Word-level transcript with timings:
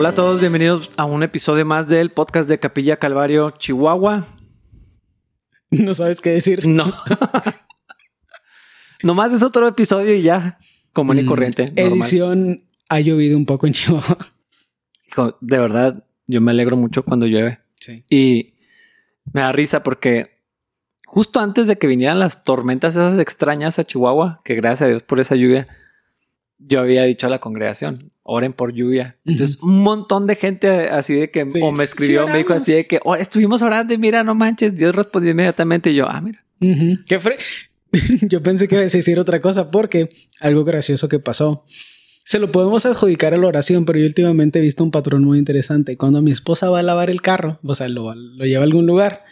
Hola 0.00 0.08
a 0.08 0.14
todos, 0.14 0.40
bienvenidos 0.40 0.88
a 0.96 1.04
un 1.04 1.22
episodio 1.22 1.66
más 1.66 1.86
del 1.86 2.10
podcast 2.10 2.48
de 2.48 2.58
Capilla 2.58 2.96
Calvario, 2.96 3.50
Chihuahua. 3.50 4.24
No 5.70 5.92
sabes 5.92 6.22
qué 6.22 6.30
decir. 6.30 6.66
No. 6.66 6.90
Nomás 9.02 9.34
es 9.34 9.42
otro 9.42 9.68
episodio 9.68 10.14
y 10.14 10.22
ya, 10.22 10.58
común 10.94 11.18
y 11.18 11.22
Mm, 11.22 11.26
corriente. 11.26 11.64
normal. 11.66 11.92
Edición 11.98 12.64
ha 12.88 13.00
llovido 13.00 13.36
un 13.36 13.44
poco 13.44 13.66
en 13.66 13.74
Chihuahua. 13.74 14.16
Hijo, 15.06 15.36
de 15.42 15.58
verdad, 15.58 16.02
yo 16.26 16.40
me 16.40 16.52
alegro 16.52 16.78
mucho 16.78 17.04
cuando 17.04 17.26
llueve. 17.26 17.58
Sí. 17.78 18.02
Y 18.08 18.54
me 19.34 19.42
da 19.42 19.52
risa 19.52 19.82
porque 19.82 20.30
justo 21.04 21.40
antes 21.40 21.66
de 21.66 21.76
que 21.76 21.86
vinieran 21.86 22.18
las 22.18 22.42
tormentas 22.42 22.94
esas 22.96 23.18
extrañas 23.18 23.78
a 23.78 23.84
Chihuahua, 23.84 24.40
que 24.46 24.54
gracias 24.54 24.86
a 24.86 24.88
Dios 24.88 25.02
por 25.02 25.20
esa 25.20 25.36
lluvia, 25.36 25.68
yo 26.56 26.80
había 26.80 27.04
dicho 27.04 27.26
a 27.26 27.30
la 27.30 27.38
congregación, 27.38 28.10
oren 28.30 28.52
por 28.52 28.72
lluvia. 28.72 29.18
Entonces, 29.24 29.60
un 29.62 29.80
montón 29.82 30.26
de 30.26 30.36
gente 30.36 30.88
así 30.88 31.14
de 31.14 31.30
que, 31.30 31.48
Sí. 31.50 31.60
o 31.62 31.72
me 31.72 31.84
escribió, 31.84 32.26
Sí, 32.26 32.32
me 32.32 32.38
dijo 32.38 32.52
así 32.54 32.72
de 32.72 32.86
que, 32.86 33.00
oh, 33.04 33.16
estuvimos 33.16 33.60
orando 33.62 33.92
y 33.92 33.98
mira, 33.98 34.22
no 34.24 34.34
manches, 34.34 34.74
Dios 34.76 34.94
respondió 34.94 35.32
inmediatamente 35.32 35.90
y 35.90 35.96
yo, 35.96 36.06
ah, 36.08 36.20
mira. 36.20 36.44
¿Qué? 36.60 37.18
Yo 38.28 38.42
pensé 38.42 38.68
que 38.68 38.76
ibas 38.76 38.94
a 38.94 38.98
decir 38.98 39.18
otra 39.18 39.40
cosa 39.40 39.70
porque 39.72 40.10
algo 40.38 40.64
gracioso 40.64 41.08
que 41.08 41.18
pasó. 41.18 41.64
Se 42.24 42.38
lo 42.38 42.52
podemos 42.52 42.86
adjudicar 42.86 43.34
a 43.34 43.36
la 43.36 43.48
oración, 43.48 43.84
pero 43.84 43.98
yo 43.98 44.04
últimamente 44.06 44.60
he 44.60 44.62
visto 44.62 44.84
un 44.84 44.92
patrón 44.92 45.24
muy 45.24 45.38
interesante. 45.38 45.96
Cuando 45.96 46.22
mi 46.22 46.30
esposa 46.30 46.70
va 46.70 46.78
a 46.78 46.82
lavar 46.84 47.10
el 47.10 47.20
carro, 47.22 47.58
o 47.64 47.74
sea, 47.74 47.88
lo, 47.88 48.14
lo 48.14 48.44
lleva 48.44 48.60
a 48.60 48.64
algún 48.66 48.86
lugar. 48.86 49.24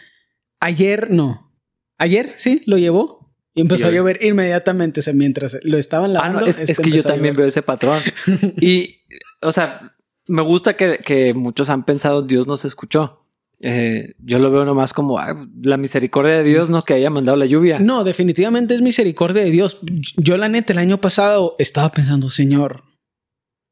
Ayer, 0.59 1.09
no. 1.09 1.53
Ayer, 1.97 2.33
sí, 2.35 2.61
lo 2.65 2.77
llevó. 2.77 3.18
Y 3.55 3.61
empezó 3.61 3.85
Y 3.87 3.89
a 3.89 3.91
llover 3.93 4.19
inmediatamente. 4.23 4.99
O 4.99 5.03
sea, 5.03 5.13
mientras 5.13 5.57
lo 5.63 5.77
estaban 5.77 6.11
Ah, 6.11 6.13
lavando. 6.13 6.39
no, 6.41 6.45
es, 6.45 6.59
este 6.59 6.71
es 6.73 6.79
que 6.79 6.91
yo 6.91 7.03
también 7.03 7.35
veo 7.35 7.45
ese 7.47 7.61
patrón. 7.61 7.99
y, 8.61 8.99
o 9.41 9.51
sea, 9.51 9.95
me 10.27 10.41
gusta 10.43 10.75
que, 10.75 10.99
que 10.99 11.33
muchos 11.33 11.69
han 11.69 11.83
pensado 11.85 12.21
Dios 12.21 12.45
nos 12.47 12.65
escuchó. 12.65 13.25
Eh, 13.61 14.13
yo 14.19 14.39
lo 14.39 14.51
veo 14.51 14.63
nomás 14.63 14.93
como 14.93 15.19
ah, 15.19 15.45
la 15.61 15.75
misericordia 15.75 16.33
de 16.37 16.43
Dios, 16.45 16.69
no 16.69 16.83
que 16.83 16.93
haya 16.93 17.09
mandado 17.09 17.37
la 17.37 17.45
lluvia. 17.45 17.79
No, 17.79 18.03
definitivamente 18.05 18.73
es 18.75 18.81
misericordia 18.81 19.43
de 19.43 19.51
Dios. 19.51 19.79
Yo 20.15 20.37
la 20.37 20.47
neta 20.47 20.71
el 20.71 20.79
año 20.79 21.01
pasado 21.01 21.55
estaba 21.59 21.91
pensando, 21.91 22.29
Señor, 22.29 22.83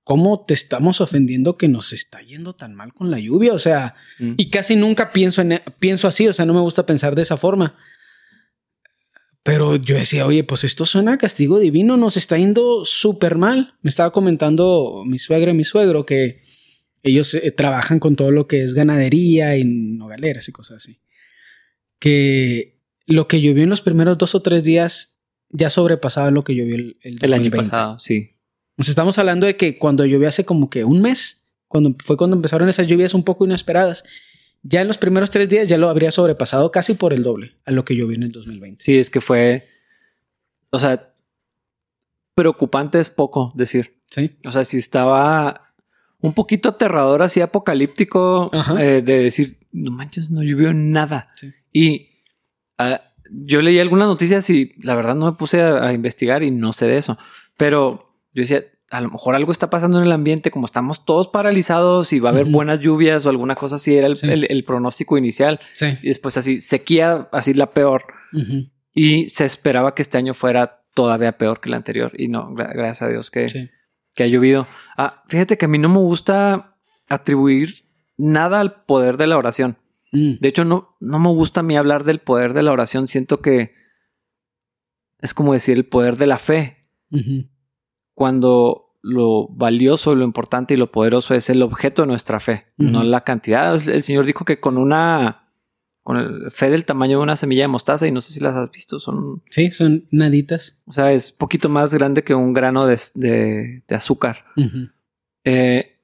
¿cómo 0.03 0.44
te 0.45 0.53
estamos 0.53 1.00
ofendiendo 1.00 1.55
que 1.58 1.67
nos 1.70 1.94
está 1.94 2.22
yendo 2.22 2.53
tan 2.53 2.73
mal 2.75 2.94
con 2.94 3.11
la 3.11 3.20
lluvia? 3.20 3.53
O 3.53 3.59
sea, 3.59 3.95
Mm. 4.20 4.33
y 4.38 4.50
casi 4.50 4.75
nunca 4.75 5.11
pienso 5.14 5.42
en 5.42 5.61
pienso 5.80 6.08
así, 6.08 6.28
o 6.28 6.33
sea, 6.33 6.45
no 6.45 6.53
me 6.53 6.59
gusta 6.61 6.86
pensar 6.86 7.16
de 7.16 7.22
esa 7.22 7.38
forma. 7.38 7.75
Pero 9.48 9.78
yo 9.78 9.95
decía, 9.95 10.26
oye, 10.26 10.44
pues 10.44 10.66
esto 10.66 10.86
suena 10.86 11.14
a 11.14 11.17
castigo 11.17 11.58
divino, 11.58 11.95
nos 11.95 12.17
está 12.17 12.38
yendo 12.38 12.84
súper 12.84 13.38
mal. 13.38 13.76
Me 13.81 13.88
estaba 13.88 14.12
comentando 14.12 15.04
mi 15.06 15.20
suegra 15.20 15.52
y 15.52 15.54
mi 15.54 15.64
suegro 15.64 16.06
que 16.06 16.42
ellos 17.02 17.34
eh, 17.34 17.50
trabajan 17.52 18.00
con 18.00 18.17
todo 18.17 18.30
lo 18.31 18.45
que 18.45 18.62
es 18.62 18.73
ganadería 18.73 19.56
y 19.56 19.64
nogaleras 19.64 20.50
y 20.50 20.52
cosas 20.52 20.80
así. 20.80 21.00
Que 21.98 22.81
lo 23.06 23.30
que 23.30 23.39
llovió 23.39 23.64
en 23.64 23.70
los 23.70 23.80
primeros 23.80 24.17
dos 24.17 24.36
o 24.36 24.42
tres 24.42 24.66
días 24.66 25.22
ya 25.48 25.70
sobrepasaba 25.70 26.30
lo 26.30 26.44
que 26.44 26.54
llovió 26.54 26.76
el, 26.76 26.98
el 27.02 27.17
el 27.22 27.34
año 27.34 27.44
2020. 27.45 27.72
pasado, 27.72 28.00
sí. 28.00 28.32
Nos 28.76 28.89
estamos 28.89 29.17
hablando 29.17 29.48
de 29.48 29.56
que 29.56 29.78
cuando 29.78 30.06
llovió 30.06 30.28
hace 30.28 30.44
como 30.44 30.70
que 30.70 30.84
un 30.84 31.02
mes, 31.02 31.54
cuando 31.70 31.95
fue 32.04 32.17
cuando 32.17 32.36
empezaron 32.36 32.67
esas 32.67 32.88
lluvias 32.89 33.14
un 33.14 33.23
poco 33.23 33.45
inesperadas, 33.45 34.04
ya 34.70 34.82
en 34.82 34.88
los 34.88 34.98
primeros 34.98 35.32
tres 35.32 35.48
días 35.48 35.70
ya 35.70 35.78
lo 35.78 35.90
habría 35.90 36.12
sobrepasado 36.12 36.72
casi 36.72 36.94
por 36.94 37.14
el 37.14 37.23
doble 37.23 37.56
a 37.66 37.72
lo 37.72 37.86
que 37.86 37.96
llovió 37.96 38.16
en 38.16 38.23
el 38.23 38.32
2020. 38.32 38.84
Sí, 38.84 38.98
es 38.98 39.10
que 39.10 39.22
fue, 39.22 39.68
o 40.70 40.78
sea, 40.78 41.14
preocupante 42.36 43.00
es 43.00 43.10
poco 43.10 43.54
decir. 43.55 44.02
Sí. 44.10 44.38
O 44.45 44.52
sea, 44.52 44.64
si 44.64 44.78
estaba 44.78 45.73
un 46.20 46.33
poquito 46.33 46.70
aterrador, 46.70 47.22
así 47.22 47.42
apocalíptico, 47.42 48.50
eh, 48.78 49.02
de 49.02 49.20
decir, 49.23 49.58
no 49.72 49.92
manches, 49.92 50.30
no 50.30 50.44
llovió 50.44 50.73
nada. 50.73 51.32
Sí. 51.36 51.54
Y 51.72 52.08
ah, 52.78 53.02
yo 53.32 53.61
leí 53.61 53.80
algunas 53.80 54.08
noticias 54.08 54.49
y 54.49 54.73
la 54.82 54.95
verdad 54.95 55.16
no 55.16 55.32
me 55.32 55.38
puse 55.38 55.61
a, 55.61 55.88
a 55.88 55.94
investigar 55.94 56.44
y 56.44 56.52
no 56.52 56.73
sé 56.73 56.88
de 56.88 56.98
eso. 56.98 57.17
Pero 57.55 58.14
yo 58.34 58.42
decía, 58.42 58.66
a 58.89 59.02
lo 59.02 59.09
mejor 59.09 59.36
algo 59.36 59.52
está 59.52 59.70
pasando 59.70 59.98
en 59.98 60.05
el 60.05 60.11
ambiente, 60.11 60.49
como 60.52 60.65
estamos 60.65 61.03
todos 61.05 61.27
paralizados 61.27 62.14
y 62.14 62.20
va 62.20 62.30
a 62.30 62.31
haber 62.33 62.45
buenas 62.45 62.80
lluvias 62.80 63.25
o 63.25 63.30
alguna 63.30 63.55
cosa 63.55 63.75
así, 63.75 63.95
era 63.95 64.08
el, 64.08 64.15
Sí. 64.17 64.30
el- 64.30 64.48
el 64.49 64.64
pronóstico 64.64 65.17
inicial. 65.17 65.59
Sí. 65.73 65.98
Y 66.02 66.08
después 66.08 66.37
así, 66.37 66.61
sequía, 66.61 67.27
así 67.31 67.53
la 67.53 67.71
peor. 67.71 68.05
Y 68.93 69.27
se 69.27 69.45
esperaba 69.45 69.93
que 69.93 70.02
este 70.02 70.17
año 70.17 70.33
fuera 70.33 70.83
todavía 70.93 71.37
peor 71.37 71.59
que 71.59 71.70
el 71.70 71.75
anterior. 71.75 72.11
Y 72.17 72.27
no, 72.30 72.49
gra- 72.52 72.73
gracias 72.73 73.02
a 73.03 73.09
Dios 73.09 73.30
que, 73.30 73.49
Sí. 73.49 73.70
que 74.15 74.23
ha 74.23 74.27
llovido. 74.27 74.67
Ah, 74.98 75.23
fíjate 75.27 75.58
que 75.58 75.65
a 75.65 75.67
mí 75.67 75.77
no 75.77 75.89
me 75.89 75.99
gusta 75.99 76.77
atribuir 77.09 77.86
nada 78.17 78.59
al 78.61 78.83
poder 78.86 79.17
de 79.17 79.27
la 79.27 79.37
oración. 79.37 79.77
Mm. 80.14 80.36
De 80.39 80.48
hecho, 80.48 80.64
no, 80.65 80.95
no 81.02 81.19
me 81.19 81.30
gusta 81.30 81.59
a 81.59 81.64
mí 81.64 81.75
hablar 81.77 82.04
del 82.05 82.19
poder 82.19 82.54
de 82.54 82.64
la 82.64 82.71
oración. 82.71 83.08
Siento 83.08 83.42
que 83.42 83.73
es 85.19 85.33
como 85.33 85.54
decir 85.54 85.75
el 85.77 85.86
poder 85.86 86.17
de 86.17 86.27
la 86.27 86.39
fe. 86.39 86.77
Cuando 88.17 88.95
lo 89.04 89.48
valioso, 89.50 90.16
lo 90.16 90.23
importante 90.26 90.73
y 90.73 90.78
lo 90.78 90.92
poderoso 90.92 91.36
es 91.36 91.52
el 91.52 91.61
objeto 91.61 92.02
de 92.02 92.08
nuestra 92.08 92.39
fe, 92.39 92.66
no 92.78 93.04
la 93.04 93.22
cantidad. 93.23 93.76
El 93.88 94.02
Señor 94.02 94.26
dijo 94.26 94.44
que 94.44 94.60
con 94.60 94.80
una 94.80 95.44
con 96.02 96.17
el 96.17 96.50
fe 96.50 96.72
del 96.72 96.83
tamaño 96.83 97.17
de 97.20 97.23
una 97.23 97.36
semilla 97.36 97.61
de 97.66 97.67
mostaza, 97.67 98.08
y 98.08 98.11
no 98.11 98.22
sé 98.22 98.33
si 98.33 98.39
las 98.39 98.55
has 98.55 98.72
visto, 98.72 98.98
son 98.98 99.44
Sí, 99.52 99.70
son 99.70 100.08
naditas. 100.10 100.82
O 100.88 100.94
sea, 100.94 101.11
es 101.11 101.32
poquito 101.32 101.70
más 101.70 101.94
grande 101.94 102.23
que 102.23 102.33
un 102.33 102.54
grano 102.54 102.88
de, 102.88 103.00
de- 103.14 103.83
de 103.88 103.95
azúcar. 103.95 104.45
Eh, 105.44 105.99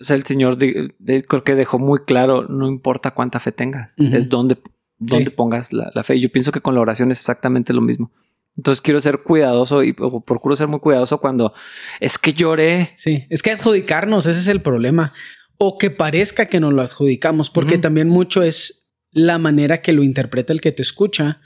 o 0.00 0.04
sea, 0.04 0.16
el 0.16 0.22
Señor 0.24 0.56
de- 0.56 0.94
creo 1.28 1.44
que 1.44 1.54
dejó 1.54 1.78
muy 1.78 2.00
claro, 2.06 2.46
no 2.48 2.66
importa 2.66 3.10
cuánta 3.12 3.40
fe 3.40 3.52
tengas, 3.52 3.92
es 3.98 4.30
donde, 4.30 4.56
donde 4.98 5.26
Sí. 5.26 5.36
pongas 5.36 5.72
la, 5.74 5.90
la 5.94 6.02
fe. 6.02 6.16
Y 6.16 6.20
Yo 6.22 6.32
pienso 6.32 6.50
que 6.50 6.62
con 6.62 6.74
la 6.74 6.80
oración 6.80 7.10
es 7.10 7.18
exactamente 7.18 7.74
lo 7.74 7.82
mismo. 7.82 8.10
Entonces 8.56 8.80
quiero 8.80 9.00
ser 9.00 9.22
cuidadoso 9.22 9.84
y 9.84 9.94
o 9.98 10.20
procuro 10.20 10.56
ser 10.56 10.68
muy 10.68 10.80
cuidadoso 10.80 11.18
cuando 11.20 11.52
es 12.00 12.18
que 12.18 12.32
lloré. 12.32 12.92
Sí, 12.96 13.26
es 13.28 13.42
que 13.42 13.50
adjudicarnos, 13.50 14.26
ese 14.26 14.40
es 14.40 14.48
el 14.48 14.62
problema. 14.62 15.12
O 15.58 15.78
que 15.78 15.90
parezca 15.90 16.46
que 16.46 16.60
nos 16.60 16.72
lo 16.72 16.82
adjudicamos, 16.82 17.50
porque 17.50 17.78
también 17.78 18.08
mucho 18.08 18.42
es 18.42 18.90
la 19.10 19.38
manera 19.38 19.80
que 19.80 19.92
lo 19.92 20.02
interpreta 20.02 20.52
el 20.52 20.60
que 20.60 20.72
te 20.72 20.82
escucha. 20.82 21.40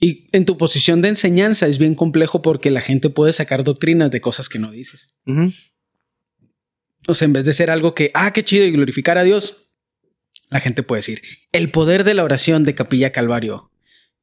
Y 0.00 0.28
en 0.32 0.44
tu 0.44 0.56
posición 0.56 1.02
de 1.02 1.08
enseñanza 1.08 1.66
es 1.66 1.78
bien 1.78 1.94
complejo 1.94 2.42
porque 2.42 2.70
la 2.70 2.80
gente 2.80 3.10
puede 3.10 3.32
sacar 3.32 3.64
doctrinas 3.64 4.10
de 4.10 4.20
cosas 4.20 4.48
que 4.48 4.58
no 4.58 4.70
dices. 4.70 5.14
O 7.06 7.14
sea, 7.14 7.26
en 7.26 7.32
vez 7.32 7.44
de 7.44 7.54
ser 7.54 7.70
algo 7.70 7.94
que, 7.94 8.10
ah, 8.14 8.32
qué 8.32 8.44
chido 8.44 8.64
y 8.64 8.72
glorificar 8.72 9.18
a 9.18 9.22
Dios, 9.22 9.70
la 10.50 10.60
gente 10.60 10.82
puede 10.82 10.98
decir, 10.98 11.22
el 11.52 11.70
poder 11.70 12.04
de 12.04 12.14
la 12.14 12.24
oración 12.24 12.64
de 12.64 12.74
Capilla 12.74 13.12
Calvario. 13.12 13.70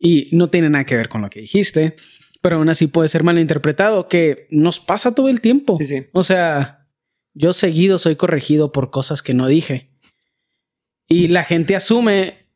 Y 0.04 0.30
no 0.32 0.50
tiene 0.50 0.70
nada 0.70 0.86
que 0.86 0.96
ver 0.96 1.10
con 1.10 1.22
lo 1.22 1.30
que 1.30 1.42
dijiste, 1.42 1.96
pero 2.42 2.56
aún 2.58 2.70
así 2.70 2.88
puede 2.88 3.08
ser 3.08 3.24
malinterpretado, 3.24 4.08
que 4.08 4.48
nos 4.50 4.80
pasa 4.80 5.14
todo 5.14 5.30
el 5.30 5.42
tiempo. 5.42 5.78
Sí, 5.78 5.86
sí. 5.86 6.08
O 6.12 6.24
sea, 6.24 6.88
yo 7.36 7.54
seguido 7.54 8.00
soy 8.00 8.16
corregido 8.16 8.72
por 8.72 8.90
cosas 8.90 9.22
que 9.22 9.36
no 9.36 9.48
dije. 9.48 9.92
Y 11.08 11.28
la 11.28 11.44
gente 11.44 11.76
asume 11.76 12.48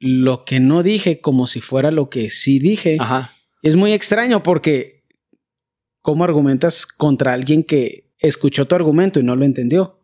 lo 0.00 0.44
que 0.44 0.58
no 0.58 0.82
dije 0.82 1.20
como 1.20 1.46
si 1.46 1.60
fuera 1.60 1.92
lo 1.92 2.10
que 2.10 2.30
sí 2.30 2.58
dije. 2.58 2.96
Ajá. 2.98 3.32
Es 3.62 3.76
muy 3.76 3.92
extraño 3.92 4.42
porque 4.42 5.04
¿cómo 6.02 6.24
argumentas 6.24 6.86
contra 6.86 7.32
alguien 7.32 7.62
que 7.62 8.10
escuchó 8.18 8.66
tu 8.66 8.74
argumento 8.74 9.20
y 9.20 9.22
no 9.22 9.36
lo 9.36 9.44
entendió? 9.44 10.00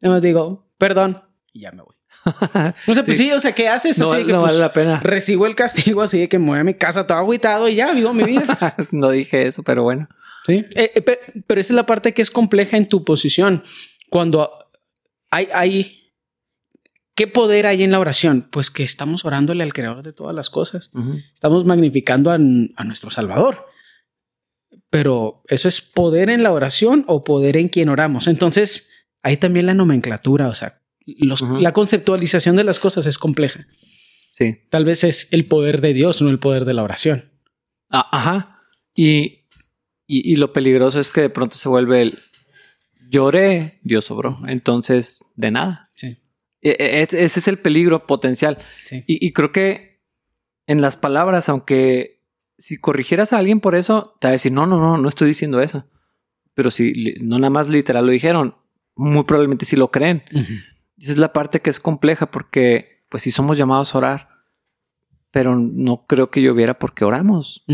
Nada 0.00 0.14
más 0.14 0.22
digo, 0.22 0.72
perdón, 0.78 1.22
y 1.52 1.60
ya 1.60 1.72
me 1.72 1.82
voy. 1.82 1.99
O 2.86 2.94
sea, 2.94 3.02
pues 3.04 3.06
Sí. 3.06 3.14
sí, 3.14 3.32
o 3.32 3.40
sea, 3.40 3.52
¿qué 3.54 3.68
haces? 3.68 3.98
No, 3.98 4.12
Así 4.12 4.24
que, 4.26 4.32
no 4.32 4.40
pues, 4.40 4.52
vale 4.52 4.58
la 4.60 4.72
pena. 4.72 5.00
Recibo 5.00 5.46
el 5.46 5.54
castigo 5.54 6.02
así 6.02 6.18
de 6.18 6.28
que 6.28 6.38
me 6.38 6.46
voy 6.46 6.58
a 6.58 6.64
mi 6.64 6.74
casa 6.74 7.06
todo 7.06 7.18
agüitado 7.18 7.68
y 7.68 7.76
ya 7.76 7.92
vivo 7.92 8.12
mi 8.12 8.24
vida. 8.24 8.76
no 8.90 9.10
dije 9.10 9.46
eso, 9.46 9.62
pero 9.62 9.82
bueno. 9.82 10.08
Sí. 10.44 10.64
Eh, 10.74 10.92
eh, 10.94 11.02
pe- 11.02 11.20
pero 11.46 11.60
esa 11.60 11.72
es 11.72 11.76
la 11.76 11.86
parte 11.86 12.12
que 12.14 12.22
es 12.22 12.30
compleja 12.30 12.76
en 12.76 12.88
tu 12.88 13.04
posición. 13.04 13.62
Cuando 14.10 14.50
hay, 15.30 15.48
hay. 15.54 15.96
¿Qué 17.14 17.26
poder 17.26 17.66
hay 17.66 17.82
en 17.82 17.90
la 17.90 17.98
oración? 18.00 18.48
Pues 18.50 18.70
que 18.70 18.82
estamos 18.82 19.24
orándole 19.26 19.62
al 19.62 19.72
creador 19.74 20.02
de 20.02 20.12
todas 20.14 20.34
las 20.34 20.48
cosas. 20.48 20.90
Estamos 21.34 21.64
magnificando 21.66 22.30
a, 22.30 22.34
a 22.34 22.84
nuestro 22.84 23.10
Salvador. 23.10 23.66
Pero 24.88 25.42
eso 25.48 25.68
es 25.68 25.80
poder 25.82 26.30
en 26.30 26.42
la 26.42 26.52
oración 26.52 27.04
o 27.08 27.22
poder 27.22 27.56
en 27.56 27.68
quien 27.68 27.88
oramos. 27.90 28.26
Entonces, 28.26 28.88
hay 29.22 29.36
también 29.36 29.66
la 29.66 29.74
nomenclatura, 29.74 30.48
o 30.48 30.54
sea, 30.54 30.79
los- 31.06 31.42
la 31.42 31.72
conceptualización 31.72 32.56
de 32.56 32.64
las 32.64 32.78
cosas 32.78 33.06
es 33.06 33.18
compleja. 33.18 33.66
Sí. 34.32 34.56
Tal 34.70 34.84
vez 34.84 35.04
es 35.04 35.32
el 35.32 35.46
poder 35.46 35.80
de 35.80 35.92
Dios, 35.92 36.22
no 36.22 36.30
el 36.30 36.38
poder 36.38 36.64
de 36.64 36.74
la 36.74 36.82
oración. 36.82 37.30
Ah, 37.90 38.08
ajá. 38.12 38.62
Y, 38.94 39.46
y, 40.06 40.32
y 40.32 40.36
lo 40.36 40.52
peligroso 40.52 41.00
es 41.00 41.10
que 41.10 41.22
de 41.22 41.30
pronto 41.30 41.56
se 41.56 41.68
vuelve 41.68 42.02
el 42.02 42.18
lloré, 43.10 43.80
Dios 43.82 44.04
sobró. 44.04 44.38
Entonces, 44.46 45.24
de 45.36 45.50
nada. 45.50 45.90
Sí. 45.94 46.16
E- 46.62 46.76
e- 46.78 47.02
Ese 47.02 47.40
es 47.40 47.48
el 47.48 47.58
peligro 47.58 48.06
potencial. 48.06 48.58
Sí. 48.84 49.02
Y, 49.06 49.24
y 49.26 49.32
creo 49.32 49.50
que 49.52 50.00
en 50.66 50.80
las 50.80 50.96
palabras, 50.96 51.48
aunque 51.48 52.22
si 52.56 52.78
corrigieras 52.78 53.32
a 53.32 53.38
alguien 53.38 53.60
por 53.60 53.74
eso, 53.74 54.16
te 54.20 54.28
va 54.28 54.30
a 54.30 54.32
decir, 54.32 54.52
no, 54.52 54.66
no, 54.66 54.78
no, 54.78 54.96
no 54.98 55.08
estoy 55.08 55.26
diciendo 55.28 55.60
eso. 55.60 55.86
Pero 56.54 56.70
si 56.70 57.14
no 57.20 57.38
nada 57.38 57.50
más 57.50 57.68
literal 57.68 58.06
lo 58.06 58.12
dijeron, 58.12 58.54
muy 58.94 59.24
probablemente 59.24 59.64
sí 59.66 59.76
lo 59.76 59.90
creen. 59.90 60.22
Esa 61.00 61.12
es 61.12 61.18
la 61.18 61.32
parte 61.32 61.60
que 61.60 61.70
es 61.70 61.80
compleja 61.80 62.30
porque, 62.30 63.02
pues 63.08 63.22
sí 63.22 63.30
somos 63.30 63.56
llamados 63.56 63.94
a 63.94 63.98
orar, 63.98 64.28
pero 65.30 65.56
no 65.56 66.06
creo 66.06 66.30
que 66.30 66.42
lloviera 66.42 66.78
porque 66.78 67.04
oramos. 67.04 67.64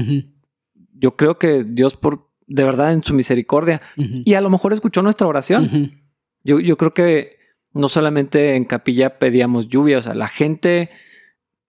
Yo 0.94 1.16
creo 1.16 1.38
que 1.38 1.64
Dios 1.64 1.96
por, 1.96 2.30
de 2.46 2.64
verdad, 2.64 2.92
en 2.92 3.02
su 3.02 3.14
misericordia, 3.14 3.82
y 3.96 4.34
a 4.34 4.40
lo 4.40 4.50
mejor 4.50 4.72
escuchó 4.72 5.02
nuestra 5.02 5.26
oración. 5.26 6.00
yo, 6.44 6.60
yo 6.60 6.76
creo 6.76 6.94
que 6.94 7.36
no 7.72 7.88
solamente 7.88 8.56
en 8.56 8.64
capilla 8.64 9.18
pedíamos 9.18 9.68
lluvia, 9.68 9.98
o 9.98 10.02
sea, 10.02 10.14
la 10.14 10.28
gente 10.28 10.90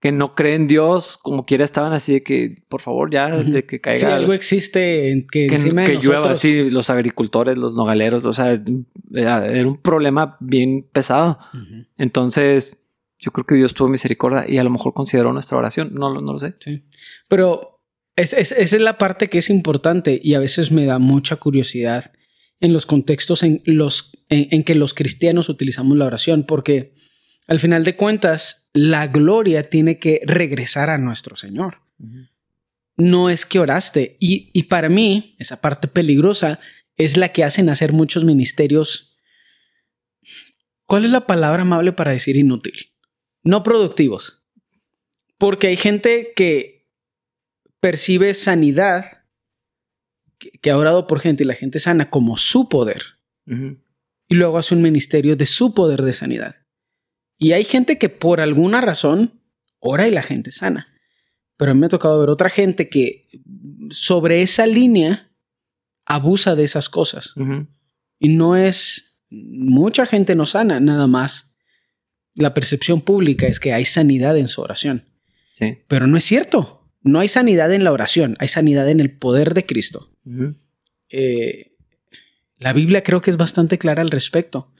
que 0.00 0.12
no 0.12 0.34
cree 0.36 0.54
en 0.54 0.68
Dios, 0.68 1.18
como 1.20 1.44
quiera, 1.44 1.64
estaban 1.64 1.92
así 1.92 2.12
de 2.12 2.22
que, 2.22 2.64
por 2.68 2.80
favor, 2.80 3.10
ya, 3.12 3.36
de 3.36 3.64
que 3.66 3.80
caiga. 3.80 3.98
Sí, 3.98 4.06
algo 4.06 4.32
existe 4.32 5.10
en 5.10 5.26
que, 5.26 5.48
que, 5.48 5.54
encima 5.56 5.84
que 5.86 5.92
de 5.92 5.98
llueva 5.98 6.30
así, 6.30 6.70
los 6.70 6.88
agricultores, 6.88 7.58
los 7.58 7.74
nogaleros, 7.74 8.24
o 8.24 8.32
sea, 8.32 8.62
era, 9.12 9.66
un 9.66 9.76
problema 9.82 10.36
bien 10.40 10.86
pesado. 10.92 11.38
Entonces, 11.96 12.84
yo 13.18 13.32
creo 13.32 13.44
que 13.44 13.54
Dios 13.56 13.74
tuvo 13.74 13.88
misericordia 13.88 14.44
y 14.48 14.58
a 14.58 14.64
lo 14.64 14.70
mejor 14.70 14.94
consideró 14.94 15.32
nuestra 15.32 15.58
oración, 15.58 15.90
no, 15.92 16.10
lo- 16.12 16.20
no 16.20 16.32
lo 16.34 16.38
sé. 16.38 16.54
Sí. 16.60 16.84
Pero 17.28 17.80
es- 18.16 18.32
es- 18.32 18.52
esa 18.52 18.76
es 18.76 18.82
la 18.82 18.98
parte 18.98 19.28
que 19.28 19.38
es 19.38 19.50
importante 19.50 20.20
y 20.22 20.34
a 20.34 20.38
veces 20.38 20.70
me 20.70 20.86
da 20.86 20.98
mucha 20.98 21.36
curiosidad 21.36 22.12
en 22.60 22.72
los 22.72 22.86
contextos 22.86 23.42
en, 23.42 23.62
los, 23.64 24.24
en, 24.28 24.48
en 24.50 24.64
que 24.64 24.74
los 24.74 24.94
cristianos 24.94 25.48
utilizamos 25.48 25.96
la 25.96 26.06
oración, 26.06 26.44
porque 26.44 26.94
al 27.48 27.60
final 27.60 27.82
de 27.82 27.96
cuentas, 27.96 28.70
la 28.74 29.06
gloria 29.06 29.68
tiene 29.68 29.98
que 29.98 30.20
regresar 30.24 30.90
a 30.90 30.98
nuestro 30.98 31.34
Señor. 31.34 31.80
No 32.96 33.30
es 33.30 33.46
que 33.46 33.58
oraste. 33.58 34.18
Y, 34.20 34.50
y 34.52 34.64
para 34.64 34.90
mí, 34.90 35.34
esa 35.38 35.60
parte 35.62 35.88
peligrosa 35.88 36.60
es 36.96 37.16
la 37.16 37.30
que 37.30 37.44
hacen 37.44 37.70
hacer 37.70 37.92
muchos 37.92 38.24
ministerios. 38.24 39.18
¿Cuál 40.84 41.06
es 41.06 41.10
la 41.10 41.26
palabra 41.26 41.62
amable 41.62 41.92
para 41.92 42.12
decir 42.12 42.36
inútil? 42.36 42.92
No 43.42 43.62
productivos. 43.62 44.46
Porque 45.38 45.68
hay 45.68 45.76
gente 45.76 46.32
que 46.36 46.86
percibe 47.80 48.34
sanidad, 48.34 49.24
que, 50.36 50.50
que 50.50 50.70
ha 50.70 50.76
orado 50.76 51.06
por 51.06 51.20
gente 51.20 51.44
y 51.44 51.46
la 51.46 51.54
gente 51.54 51.80
sana 51.80 52.10
como 52.10 52.36
su 52.36 52.68
poder. 52.68 53.02
Y 53.46 54.34
luego 54.34 54.58
hace 54.58 54.74
un 54.74 54.82
ministerio 54.82 55.34
de 55.34 55.46
su 55.46 55.72
poder 55.72 56.02
de 56.02 56.12
sanidad. 56.12 56.67
Y 57.38 57.52
hay 57.52 57.64
gente 57.64 57.98
que 57.98 58.08
por 58.08 58.40
alguna 58.40 58.80
razón 58.80 59.40
ora 59.78 60.08
y 60.08 60.10
la 60.10 60.22
gente 60.22 60.52
sana. 60.52 60.88
Pero 61.56 61.70
a 61.70 61.74
mí 61.74 61.80
me 61.80 61.86
ha 61.86 61.90
tocado 61.90 62.18
ver 62.18 62.28
otra 62.28 62.50
gente 62.50 62.88
que 62.88 63.28
sobre 63.90 64.42
esa 64.42 64.66
línea 64.66 65.30
abusa 66.04 66.56
de 66.56 66.64
esas 66.64 66.88
cosas. 66.88 67.34
Y 68.18 68.28
no 68.28 68.56
es, 68.56 69.20
mucha 69.30 70.06
gente 70.06 70.34
no 70.34 70.46
sana, 70.46 70.80
nada 70.80 71.06
más. 71.06 71.56
La 72.34 72.54
percepción 72.54 73.00
pública 73.00 73.46
es 73.46 73.60
que 73.60 73.72
hay 73.72 73.84
sanidad 73.84 74.36
en 74.36 74.48
su 74.48 74.60
oración. 74.60 75.04
Sí. 75.54 75.78
Pero 75.88 76.06
no 76.06 76.16
es 76.16 76.24
cierto. 76.24 76.78
No 77.02 77.20
hay 77.20 77.28
sanidad 77.28 77.72
en 77.72 77.84
la 77.84 77.92
oración, 77.92 78.36
hay 78.38 78.48
sanidad 78.48 78.88
en 78.88 79.00
el 79.00 79.10
poder 79.16 79.54
de 79.54 79.64
Cristo. 79.64 80.10
Eh, 81.10 81.76
la 82.58 82.72
Biblia 82.72 83.02
creo 83.02 83.20
que 83.20 83.30
es 83.30 83.36
bastante 83.36 83.78
clara 83.78 84.02
al 84.02 84.10
respecto. 84.10 84.72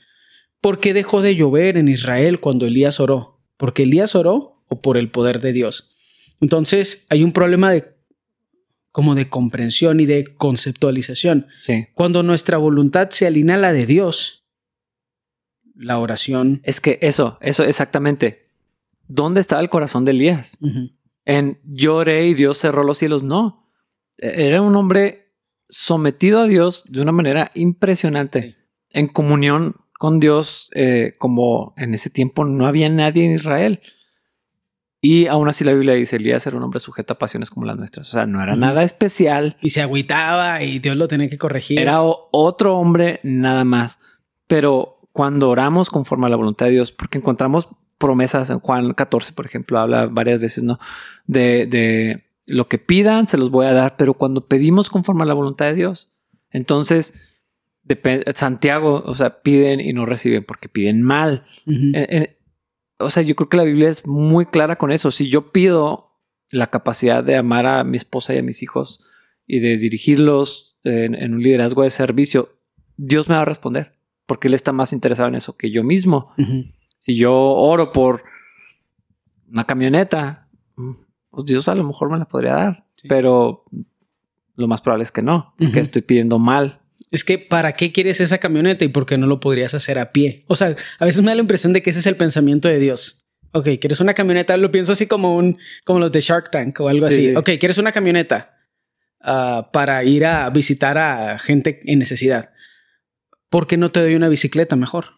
¿Por 0.60 0.80
qué 0.80 0.92
dejó 0.92 1.22
de 1.22 1.36
llover 1.36 1.76
en 1.76 1.88
Israel 1.88 2.40
cuando 2.40 2.66
Elías 2.66 3.00
oró? 3.00 3.40
¿Porque 3.56 3.84
Elías 3.84 4.14
oró 4.14 4.62
o 4.68 4.80
por 4.80 4.96
el 4.96 5.10
poder 5.10 5.40
de 5.40 5.52
Dios? 5.52 5.94
Entonces 6.40 7.06
hay 7.10 7.22
un 7.24 7.32
problema 7.32 7.70
de 7.72 7.96
como 8.92 9.14
de 9.14 9.28
comprensión 9.28 10.00
y 10.00 10.06
de 10.06 10.24
conceptualización. 10.24 11.46
Sí. 11.62 11.86
Cuando 11.94 12.22
nuestra 12.22 12.58
voluntad 12.58 13.10
se 13.10 13.26
alinea 13.26 13.54
a 13.56 13.58
la 13.58 13.72
de 13.72 13.86
Dios, 13.86 14.44
la 15.74 15.98
oración. 15.98 16.60
Es 16.64 16.80
que 16.80 16.98
eso, 17.02 17.38
eso 17.40 17.62
exactamente. 17.64 18.48
¿Dónde 19.06 19.40
estaba 19.40 19.60
el 19.62 19.70
corazón 19.70 20.04
de 20.04 20.10
Elías? 20.10 20.58
Ujú, 20.60 20.90
En 21.24 21.60
lloré 21.64 22.26
y 22.26 22.34
Dios 22.34 22.58
cerró 22.58 22.82
los 22.82 22.98
cielos. 22.98 23.22
No. 23.22 23.70
E- 24.18 24.48
Era 24.48 24.60
un 24.62 24.74
hombre 24.74 25.32
sometido 25.68 26.40
a 26.40 26.46
Dios 26.48 26.84
de 26.88 27.00
una 27.00 27.12
manera 27.12 27.52
impresionante. 27.54 28.42
Sí. 28.42 28.54
En 28.90 29.06
comunión 29.06 29.76
con 29.98 30.20
Dios, 30.20 30.70
eh, 30.74 31.14
como 31.18 31.74
en 31.76 31.92
ese 31.92 32.08
tiempo 32.08 32.44
no 32.44 32.66
había 32.66 32.88
nadie 32.88 33.26
en 33.26 33.32
Israel. 33.32 33.80
Y 35.00 35.26
aún 35.26 35.48
así 35.48 35.64
la 35.64 35.72
Biblia 35.72 35.94
dice, 35.94 36.16
Elías 36.16 36.46
era 36.46 36.56
un 36.56 36.62
hombre 36.62 36.80
sujeto 36.80 37.12
a 37.12 37.18
pasiones 37.18 37.50
como 37.50 37.66
las 37.66 37.76
nuestras. 37.76 38.08
O 38.08 38.12
sea, 38.12 38.26
no 38.26 38.42
era 38.42 38.56
nada 38.56 38.82
especial. 38.82 39.56
Y 39.60 39.70
se 39.70 39.82
agüitaba 39.82 40.62
y 40.62 40.78
Dios 40.78 40.96
lo 40.96 41.06
tenía 41.06 41.28
que 41.28 41.38
corregir. 41.38 41.78
Era 41.78 42.00
otro 42.00 42.78
hombre 42.78 43.20
nada 43.22 43.64
más. 43.64 43.98
Pero 44.46 45.00
cuando 45.12 45.50
oramos 45.50 45.90
conforme 45.90 46.26
a 46.26 46.30
la 46.30 46.36
voluntad 46.36 46.66
de 46.66 46.72
Dios, 46.72 46.90
porque 46.90 47.18
encontramos 47.18 47.68
promesas 47.98 48.50
en 48.50 48.60
Juan 48.60 48.94
14, 48.94 49.32
por 49.32 49.46
ejemplo, 49.46 49.78
habla 49.78 50.06
varias 50.06 50.40
veces, 50.40 50.62
¿no? 50.64 50.78
De, 51.26 51.66
de 51.66 52.24
lo 52.46 52.68
que 52.68 52.78
pidan, 52.78 53.26
se 53.28 53.36
los 53.36 53.50
voy 53.50 53.66
a 53.66 53.72
dar, 53.72 53.96
pero 53.96 54.14
cuando 54.14 54.46
pedimos 54.46 54.90
conforme 54.90 55.24
a 55.24 55.26
la 55.26 55.34
voluntad 55.34 55.66
de 55.66 55.74
Dios, 55.74 56.10
entonces 56.50 57.27
Santiago, 58.34 59.02
o 59.04 59.14
sea, 59.14 59.40
piden 59.42 59.80
y 59.80 59.92
no 59.92 60.06
reciben 60.06 60.44
porque 60.44 60.68
piden 60.68 61.02
mal. 61.02 61.44
Eh, 61.66 62.06
eh, 62.10 62.38
o 62.98 63.10
sea, 63.10 63.22
yo 63.22 63.34
creo 63.36 63.48
que 63.48 63.56
la 63.56 63.64
Biblia 63.64 63.88
es 63.88 64.06
muy 64.06 64.46
clara 64.46 64.76
con 64.76 64.90
eso. 64.90 65.10
Si 65.10 65.28
yo 65.28 65.52
pido 65.52 66.12
la 66.50 66.68
capacidad 66.68 67.22
de 67.24 67.36
amar 67.36 67.66
a 67.66 67.84
mi 67.84 67.96
esposa 67.96 68.34
y 68.34 68.38
a 68.38 68.42
mis 68.42 68.62
hijos 68.62 69.04
y 69.46 69.60
de 69.60 69.76
dirigirlos 69.78 70.78
en, 70.84 71.14
en 71.14 71.34
un 71.34 71.42
liderazgo 71.42 71.82
de 71.82 71.90
servicio, 71.90 72.50
Dios 72.96 73.28
me 73.28 73.34
va 73.36 73.42
a 73.42 73.46
responder 73.46 73.94
porque 74.26 74.48
Él 74.48 74.54
está 74.54 74.72
más 74.72 74.92
interesado 74.92 75.28
en 75.28 75.36
eso 75.36 75.56
que 75.56 75.70
yo 75.70 75.82
mismo. 75.82 76.32
Si 76.98 77.16
yo 77.16 77.34
oro 77.34 77.92
por 77.92 78.24
una 79.50 79.64
camioneta, 79.64 80.48
pues 81.30 81.46
Dios 81.46 81.68
a 81.68 81.74
lo 81.74 81.84
mejor 81.84 82.10
me 82.10 82.18
la 82.18 82.26
podría 82.26 82.52
dar, 82.52 82.84
Sí. 82.96 83.08
pero 83.08 83.64
lo 84.56 84.66
más 84.68 84.80
probable 84.82 85.04
es 85.04 85.12
que 85.12 85.22
no, 85.22 85.54
porque 85.58 85.80
estoy 85.80 86.02
pidiendo 86.02 86.38
mal. 86.38 86.80
Es 87.10 87.24
que, 87.24 87.38
¿para 87.38 87.72
qué 87.72 87.90
quieres 87.92 88.20
esa 88.20 88.38
camioneta 88.38 88.84
y 88.84 88.88
por 88.88 89.06
qué 89.06 89.16
no 89.16 89.26
lo 89.26 89.40
podrías 89.40 89.74
hacer 89.74 89.98
a 89.98 90.12
pie? 90.12 90.44
O 90.46 90.56
sea, 90.56 90.76
a 90.98 91.04
veces 91.06 91.22
me 91.22 91.28
da 91.30 91.34
la 91.36 91.40
impresión 91.40 91.72
de 91.72 91.82
que 91.82 91.90
ese 91.90 92.00
es 92.00 92.06
el 92.06 92.16
pensamiento 92.16 92.68
de 92.68 92.78
Dios. 92.78 93.26
Ok, 93.52 93.68
¿quieres 93.80 94.00
una 94.00 94.12
camioneta? 94.14 94.56
Lo 94.58 94.70
pienso 94.70 94.92
así 94.92 95.06
como 95.06 95.36
un, 95.36 95.58
como 95.84 96.00
los 96.00 96.12
de 96.12 96.20
Shark 96.20 96.50
Tank 96.50 96.78
o 96.80 96.88
algo 96.88 97.08
Sí, 97.08 97.14
así. 97.14 97.30
sí. 97.30 97.36
Ok, 97.36 97.50
¿quieres 97.58 97.78
una 97.78 97.92
camioneta 97.92 98.58
ah, 99.22 99.70
para 99.72 100.04
ir 100.04 100.26
a 100.26 100.50
visitar 100.50 100.98
a 100.98 101.38
gente 101.38 101.80
en 101.84 101.98
necesidad? 101.98 102.50
¿Por 103.48 103.66
qué 103.66 103.78
no 103.78 103.90
te 103.90 104.00
doy 104.00 104.14
una 104.14 104.28
bicicleta 104.28 104.76
mejor? 104.76 105.17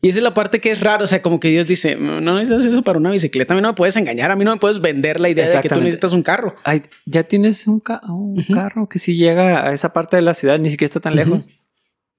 Y 0.00 0.08
esa 0.08 0.18
es 0.18 0.22
la 0.22 0.32
parte 0.34 0.60
que 0.60 0.70
es 0.70 0.80
raro. 0.80 1.04
O 1.04 1.06
sea, 1.06 1.20
como 1.20 1.38
que 1.40 1.48
Dios 1.48 1.66
dice, 1.66 1.96
no 1.96 2.20
necesitas 2.38 2.64
eso 2.64 2.82
para 2.82 2.98
una 2.98 3.10
bicicleta. 3.10 3.52
A 3.52 3.56
mí 3.56 3.62
no 3.62 3.68
me 3.68 3.74
puedes 3.74 3.96
engañar. 3.96 4.30
A 4.30 4.36
mí 4.36 4.44
no 4.44 4.52
me 4.54 4.58
puedes 4.60 4.80
vender 4.80 5.20
la 5.20 5.28
idea 5.28 5.44
de 5.44 5.62
que 5.62 5.68
tú 5.68 5.74
necesitas 5.84 6.12
un 6.12 6.22
carro. 6.22 6.56
Ay, 6.64 6.82
ya 7.04 7.24
tienes 7.24 7.66
un, 7.66 7.80
ca- 7.80 8.00
un 8.08 8.42
carro 8.54 8.88
que 8.88 8.98
si 8.98 9.16
llega 9.16 9.68
a 9.68 9.72
esa 9.74 9.92
parte 9.92 10.16
de 10.16 10.22
la 10.22 10.32
ciudad 10.34 10.58
ni 10.58 10.70
siquiera 10.70 10.86
está 10.88 11.00
tan 11.00 11.14
lejos. 11.16 11.46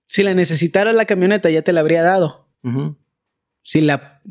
Si 0.07 0.21
la 0.23 0.33
necesitaras 0.33 0.95
la 0.95 1.05
camioneta, 1.05 1.49
ya 1.49 1.61
te 1.63 1.73
la 1.73 1.79
habría 1.79 2.03
dado. 2.03 2.47
Si 3.63 3.81
la, 3.81 4.21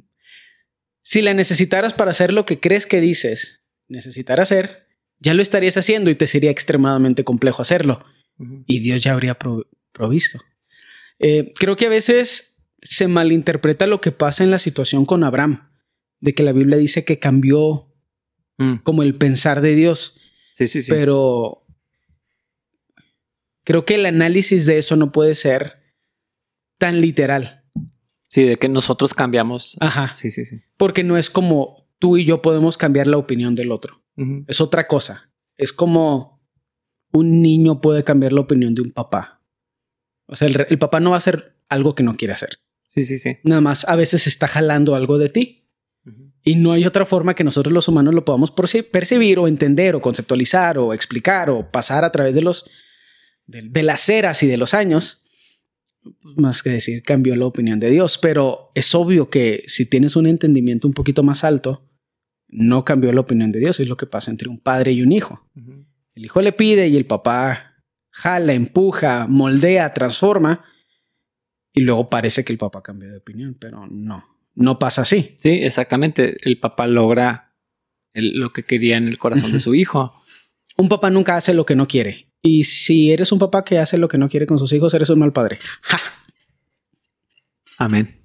si 1.03 1.23
la 1.23 1.35
necesitaras 1.35 1.95
para 1.95 2.11
hacer 2.11 2.33
lo 2.33 2.45
que 2.45 2.61
crees 2.61 2.87
que 2.87 3.01
dices 3.01 3.65
necesitar 3.89 4.41
hacer, 4.41 4.87
ya 5.19 5.35
lo 5.35 5.43
estarías 5.43 5.77
haciendo 5.77 6.11
y 6.11 6.15
te 6.15 6.27
sería 6.27 6.51
extremadamente 6.51 7.25
complejo 7.25 7.63
hacerlo. 7.63 8.05
Y 8.67 8.81
Dios 8.81 9.03
ya 9.03 9.13
habría 9.13 9.37
pro- 9.39 9.67
provisto. 9.93 10.41
Eh, 11.19 11.53
creo 11.59 11.77
que 11.77 11.87
a 11.87 11.89
veces 11.89 12.48
se 12.91 13.07
malinterpreta 13.09 13.87
lo 13.87 14.01
que 14.01 14.13
pasa 14.13 14.45
en 14.45 14.51
la 14.51 14.59
situación 14.59 15.05
con 15.05 15.25
Abraham, 15.25 15.69
de 16.21 16.35
que 16.35 16.43
la 16.43 16.53
Biblia 16.53 16.79
dice 16.79 17.05
que 17.05 17.19
cambió 17.19 17.85
Mm. 18.61 18.79
como 18.83 19.05
el 19.05 19.15
pensar 19.15 19.61
de 19.61 19.77
Dios, 19.77 20.19
Sí, 20.53 20.67
sí, 20.67 20.83
sí. 20.83 20.91
pero 20.91 21.65
creo 23.65 23.85
que 23.85 23.95
el 23.95 24.07
análisis 24.07 24.67
de 24.67 24.79
eso 24.79 24.97
no 24.97 25.13
puede 25.13 25.35
ser 25.37 25.79
tan 26.77 27.01
literal. 27.01 27.65
Sí, 28.29 28.43
de 28.43 28.57
que 28.57 28.69
nosotros 28.69 29.15
cambiamos. 29.15 29.77
Ajá. 29.81 30.13
Sí, 30.13 30.31
sí, 30.33 30.45
sí. 30.45 30.61
Porque 30.77 31.05
no 31.05 31.17
es 31.17 31.31
como 31.31 31.87
tú 32.01 32.17
y 32.17 32.25
yo 32.25 32.43
podemos 32.43 32.77
cambiar 32.77 33.07
la 33.07 33.17
opinión 33.17 33.55
del 33.55 33.71
otro. 33.71 34.03
Es 34.49 34.61
otra 34.61 34.89
cosa. 34.89 35.31
Es 35.57 35.73
como 35.73 36.43
un 37.13 37.41
niño 37.41 37.81
puede 37.81 38.03
cambiar 38.03 38.33
la 38.33 38.41
opinión 38.41 38.75
de 38.75 38.83
un 38.83 38.91
papá. 38.91 39.41
O 40.27 40.35
sea, 40.35 40.49
el, 40.49 40.67
el 40.69 40.79
papá 40.79 40.99
no 40.99 41.11
va 41.11 41.17
a 41.17 41.19
hacer 41.19 41.57
algo 41.69 41.95
que 41.95 42.03
no 42.03 42.17
quiere 42.17 42.35
hacer. 42.35 42.59
Sí, 42.89 43.05
sí, 43.05 43.19
sí. 43.19 43.37
Nada 43.45 43.61
más 43.61 43.87
a 43.87 43.95
veces 43.97 44.27
está 44.27 44.49
jalando 44.49 44.95
algo 44.97 45.19
de 45.19 45.29
ti. 45.29 45.55
Y 46.43 46.55
no 46.57 46.73
hay 46.73 46.87
otra 46.87 47.05
forma 47.05 47.35
que 47.35 47.45
nosotros 47.45 47.73
los 47.73 47.87
humanos 47.89 48.15
lo 48.15 48.25
podamos 48.25 48.55
perci- 48.55 48.83
percibir 48.91 49.39
o 49.39 49.47
entender 49.47 49.95
o 49.95 50.01
conceptualizar 50.01 50.79
o 50.79 50.95
explicar 50.95 51.51
o 51.51 51.71
pasar 51.71 52.05
a 52.05 52.11
través 52.13 52.35
de 52.35 52.41
los 52.43 52.65
de, 53.47 53.63
de 53.63 53.83
las 53.83 54.09
eras 54.09 54.43
y 54.43 54.47
de 54.47 54.57
los 54.57 54.73
años. 54.73 55.25
Pues, 56.03 56.37
Más 56.39 56.63
que 56.63 56.71
decir 56.71 57.03
cambió 57.03 57.37
la 57.37 57.45
opinión 57.45 57.79
de 57.79 57.91
Dios, 57.91 58.17
pero 58.17 58.71
es 58.75 58.95
obvio 58.95 59.29
que 59.29 59.65
si 59.67 59.85
tienes 59.85 60.17
un 60.17 60.27
entendimiento 60.27 60.89
un 60.89 60.95
poquito 60.95 61.23
más 61.23 61.45
alto, 61.45 61.91
no 62.47 62.83
cambió 62.85 63.13
la 63.13 63.21
opinión 63.21 63.53
de 63.53 63.59
Dios. 63.59 63.79
Es 63.81 63.89
lo 63.89 63.97
que 63.99 64.07
pasa 64.07 64.31
entre 64.31 64.49
un 64.49 64.59
padre 64.61 64.93
y 64.93 65.03
un 65.03 65.13
hijo. 65.13 65.47
El 66.15 66.25
hijo 66.25 66.41
le 66.41 66.53
pide 66.53 66.89
y 66.89 66.97
el 66.97 67.05
papá 67.05 67.75
jala, 68.11 68.55
empuja, 68.55 69.27
moldea, 69.29 69.93
transforma. 69.93 70.65
Y 71.73 71.81
luego 71.83 72.09
parece 72.11 72.45
que 72.45 72.53
el 72.53 72.59
papá 72.59 72.83
cambió 72.83 73.11
de 73.11 73.19
opinión, 73.19 73.57
pero 73.59 73.87
no, 73.91 74.25
no 74.55 74.79
pasa 74.79 75.03
así. 75.03 75.35
Sí, 75.39 75.51
exactamente. 75.63 76.37
El 76.49 76.59
papá 76.59 76.87
logra 76.87 77.55
el- 78.13 78.39
lo 78.39 78.53
que 78.53 78.65
quería 78.65 78.97
en 78.97 79.09
el 79.09 79.19
corazón 79.19 79.53
de 79.53 79.61
su 79.61 79.75
hijo. 79.75 80.23
Un 80.77 80.89
papá 80.89 81.11
nunca 81.11 81.37
hace 81.37 81.55
lo 81.55 81.65
que 81.67 81.77
no 81.77 81.87
quiere. 81.89 82.29
Y 82.43 82.65
si 82.65 83.13
eres 83.13 83.33
un 83.33 83.39
papá 83.39 83.65
que 83.65 83.79
hace 83.79 83.99
lo 83.99 84.09
que 84.09 84.19
no 84.19 84.29
quiere 84.29 84.47
con 84.47 84.59
sus 84.59 84.73
hijos, 84.73 84.95
eres 84.95 85.11
un 85.11 85.19
mal 85.19 85.33
padre. 85.33 85.59
¡Ja! 85.83 85.99
Amén. 87.79 88.17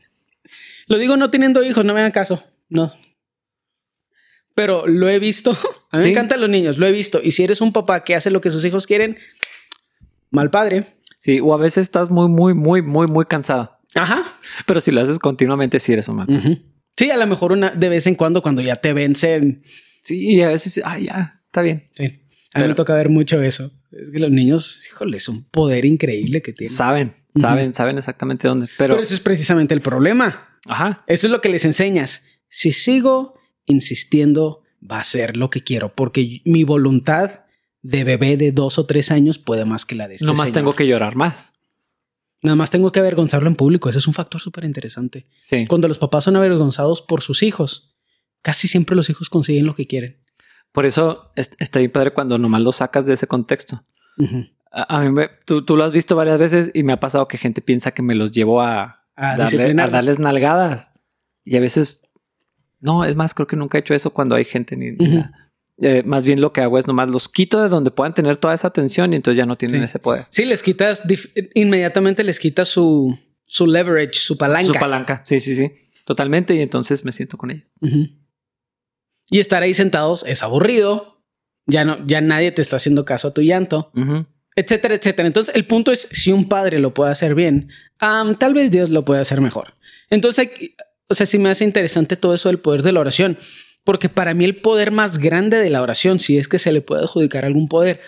Lo 0.88 0.98
digo 0.98 1.18
no 1.18 1.30
teniendo 1.30 1.64
hijos, 1.64 1.86
no 1.86 1.94
me 1.94 2.00
hagan 2.00 2.12
caso. 2.12 2.44
No. 2.70 2.94
Pero 4.56 4.86
lo 4.88 5.10
he 5.10 5.20
visto. 5.20 5.52
A 5.92 5.98
mí 5.98 6.04
Sí. 6.04 6.08
me 6.08 6.12
encantan 6.12 6.42
los 6.42 6.50
niños, 6.50 6.78
lo 6.78 6.86
he 6.88 6.92
visto. 6.92 7.20
Y 7.24 7.32
si 7.32 7.44
eres 7.44 7.62
un 7.62 7.72
papá 7.74 8.04
que 8.04 8.16
hace 8.16 8.30
lo 8.32 8.42
que 8.42 8.50
sus 8.50 8.66
hijos 8.66 8.88
quieren, 8.88 9.18
mal 10.32 10.50
padre. 10.50 10.86
Sí, 11.24 11.40
o 11.40 11.54
a 11.54 11.58
veces 11.58 11.84
estás 11.84 12.10
muy, 12.10 12.28
muy, 12.28 12.54
muy, 12.54 12.82
muy, 12.82 13.08
muy 13.08 13.24
cansado. 13.24 13.80
Ajá. 13.96 14.26
Pero 14.66 14.82
si 14.82 14.92
lo 14.92 15.00
haces 15.00 15.20
continuamente, 15.20 15.80
sí 15.80 15.94
eres 15.94 16.10
mal. 16.10 16.30
Ujú. 16.30 16.58
Sí, 16.98 17.12
a 17.12 17.16
lo 17.16 17.26
mejor 17.28 17.54
una 17.54 17.70
de 17.70 17.88
vez 17.88 18.08
en 18.08 18.16
cuando, 18.16 18.42
cuando 18.42 18.62
ya 18.62 18.76
te 18.76 18.92
vencen. 18.92 19.64
Sí, 20.02 20.34
y 20.36 20.42
a 20.42 20.50
veces, 20.50 20.82
ah, 20.84 21.00
ya, 21.00 21.42
está 21.46 21.62
bien. 21.62 21.86
Sí. 21.96 22.20
A 22.54 22.60
mí 22.60 22.68
me 22.68 22.74
toca 22.74 22.94
ver 22.94 23.08
mucho 23.08 23.42
eso. 23.42 23.72
Es 23.94 24.10
que 24.12 24.20
los 24.20 24.32
niños, 24.32 24.82
híjole, 24.92 25.16
es 25.16 25.30
un 25.30 25.46
poder 25.46 25.86
increíble 25.86 26.42
que 26.42 26.52
tienen. 26.52 26.76
Saben, 26.76 27.16
saben, 27.34 27.74
saben 27.74 27.98
exactamente 27.98 28.50
dónde. 28.50 28.68
Pero, 28.78 28.96
Pero 28.96 29.04
ese 29.04 29.14
es 29.14 29.22
precisamente 29.22 29.74
el 29.74 29.80
problema. 29.80 30.60
ajá, 30.68 31.06
Eso 31.08 31.28
es 31.28 31.32
lo 31.32 31.40
que 31.40 31.48
les 31.48 31.64
enseñas. 31.64 32.26
Si 32.50 32.74
sigo 32.74 33.40
insistiendo, 33.66 34.64
va 34.82 35.00
a 35.00 35.04
ser 35.06 35.38
lo 35.38 35.50
que 35.50 35.64
quiero, 35.64 35.96
porque 35.96 36.42
mi 36.44 36.66
voluntad 36.66 37.43
de 37.84 38.04
bebé 38.04 38.36
de 38.38 38.52
dos 38.52 38.80
o 38.80 38.86
tres 38.88 39.12
años 39.12 39.38
puede 39.38 39.66
más 39.66 39.86
que 39.86 39.94
la 39.96 40.08
de 40.08 40.16
este 40.16 40.26
nomás 40.26 40.46
señor. 40.48 40.54
tengo 40.56 40.76
que 40.76 40.88
llorar 40.88 41.16
más. 41.16 41.54
Nada 42.42 42.56
más 42.56 42.72
tengo 42.72 42.92
que 42.92 43.00
avergonzarlo 43.00 43.48
en 43.48 43.56
público. 43.56 43.90
Ese 43.90 44.00
es 44.00 44.08
un 44.08 44.14
factor 44.14 44.42
súper 44.42 44.64
interesante. 44.66 45.28
Sí. 45.44 45.66
Cuando 45.68 45.88
los 45.88 45.98
papás 45.98 46.24
son 46.26 46.36
avergonzados 46.36 47.02
por 47.02 47.22
sus 47.22 47.44
hijos, 47.44 47.96
casi 48.42 48.68
siempre 48.68 48.96
los 48.96 49.10
hijos 49.10 49.30
consiguen 49.30 49.66
lo 49.66 49.76
que 49.76 49.86
quieren. 49.88 50.20
Por 50.74 50.86
eso 50.86 51.32
es- 51.36 51.52
está 51.60 51.80
bien 51.80 51.92
padre 51.92 52.12
cuando 52.12 52.38
nomás 52.38 52.62
lo 52.62 52.72
sacas 52.72 53.06
de 53.06 53.14
ese 53.14 53.28
contexto. 53.28 53.84
A, 54.72 54.98
a 54.98 55.02
mí 55.04 55.12
me, 55.12 55.30
tú, 55.46 55.64
tú 55.64 55.78
lo 55.78 55.84
has 55.86 55.94
visto 55.94 56.16
varias 56.16 56.40
veces 56.40 56.72
y 56.74 56.84
me 56.84 56.94
ha 56.94 57.00
pasado 57.00 57.28
que 57.28 57.38
gente 57.38 57.62
piensa 57.62 57.92
que 57.92 58.02
me 58.02 58.16
los 58.16 58.32
llevo 58.32 58.62
a, 58.62 59.06
A 59.16 59.38
darle- 59.38 59.72
a 59.82 59.88
darles 59.92 60.20
nalgadas. 60.20 60.92
Y 61.46 61.56
a 61.58 61.60
veces, 61.60 62.10
no, 62.80 63.06
es 63.06 63.16
más, 63.16 63.34
creo 63.34 63.48
que 63.48 63.56
nunca 63.56 63.78
he 63.78 63.82
hecho 63.82 63.94
eso 63.94 64.12
cuando 64.12 64.36
hay 64.36 64.46
gente 64.46 64.76
ni, 64.76 64.92
nada. 64.94 65.43
Eh, 65.80 66.04
más 66.06 66.24
bien 66.24 66.40
lo 66.40 66.54
que 66.54 66.62
hago 66.62 66.78
es 66.78 66.86
nomás 66.88 67.10
los 67.10 67.28
quito 67.28 67.62
de 67.62 67.68
donde 67.70 67.90
puedan 67.92 68.14
tener 68.14 68.38
toda 68.38 68.54
esa 68.54 68.68
atención 68.68 69.12
y 69.12 69.16
entonces 69.16 69.38
ya 69.38 69.46
no 69.46 69.58
tienen 69.58 69.80
Sí. 69.80 69.86
ese 69.86 70.00
poder. 70.00 70.28
Sí, 70.30 70.46
les 70.46 70.62
quitas, 70.62 71.02
inmediatamente 71.56 72.24
les 72.24 72.40
quitas 72.40 72.70
su, 72.70 73.18
su 73.44 73.66
leverage, 73.68 74.14
su 74.14 74.38
palanca. 74.38 74.74
Su 74.74 74.80
palanca. 74.80 75.22
Sí, 75.26 75.40
sí, 75.40 75.56
sí. 75.56 75.72
Totalmente. 76.06 76.54
Y 76.56 76.60
entonces 76.62 77.04
me 77.04 77.12
siento 77.12 77.38
con 77.38 77.52
ella. 77.52 77.66
Y 79.30 79.40
estar 79.40 79.64
ahí 79.64 79.74
sentados 79.74 80.24
es 80.28 80.44
aburrido. 80.44 81.24
Ya 81.66 81.86
no, 81.86 82.06
ya 82.06 82.20
nadie 82.22 82.52
te 82.52 82.62
está 82.62 82.76
haciendo 82.76 83.06
caso 83.06 83.30
a 83.30 83.34
tu 83.34 83.42
llanto, 83.42 83.90
etcétera, 84.56 84.96
etcétera. 84.96 85.28
Entonces, 85.28 85.56
el 85.56 85.66
punto 85.66 85.94
es 85.94 86.10
si 86.12 86.34
un 86.34 86.50
padre 86.50 86.78
lo 86.80 86.94
puede 86.94 87.12
hacer 87.12 87.36
bien, 87.36 87.70
tal 88.00 88.54
vez 88.54 88.70
Dios 88.70 88.90
lo 88.90 89.06
puede 89.06 89.22
hacer 89.22 89.40
mejor. 89.40 89.74
Entonces, 90.10 90.50
o 91.08 91.16
sea, 91.16 91.26
sí 91.26 91.38
me 91.40 91.50
hace 91.50 91.64
interesante 91.64 92.18
todo 92.18 92.36
eso 92.36 92.50
del 92.50 92.60
poder 92.60 92.84
de 92.84 92.92
la 92.92 93.00
oración, 93.00 93.38
porque 93.84 94.10
para 94.10 94.34
mí 94.34 94.46
el 94.46 94.58
poder 94.58 94.92
más 94.92 95.18
grande 95.18 95.58
de 95.58 95.70
la 95.70 95.82
oración, 95.82 96.20
si 96.20 96.38
es 96.38 96.48
que 96.48 96.60
se 96.60 96.72
le 96.72 96.82
puede 96.82 97.04
adjudicar 97.04 97.46
algún 97.46 97.68
poder, 97.68 98.02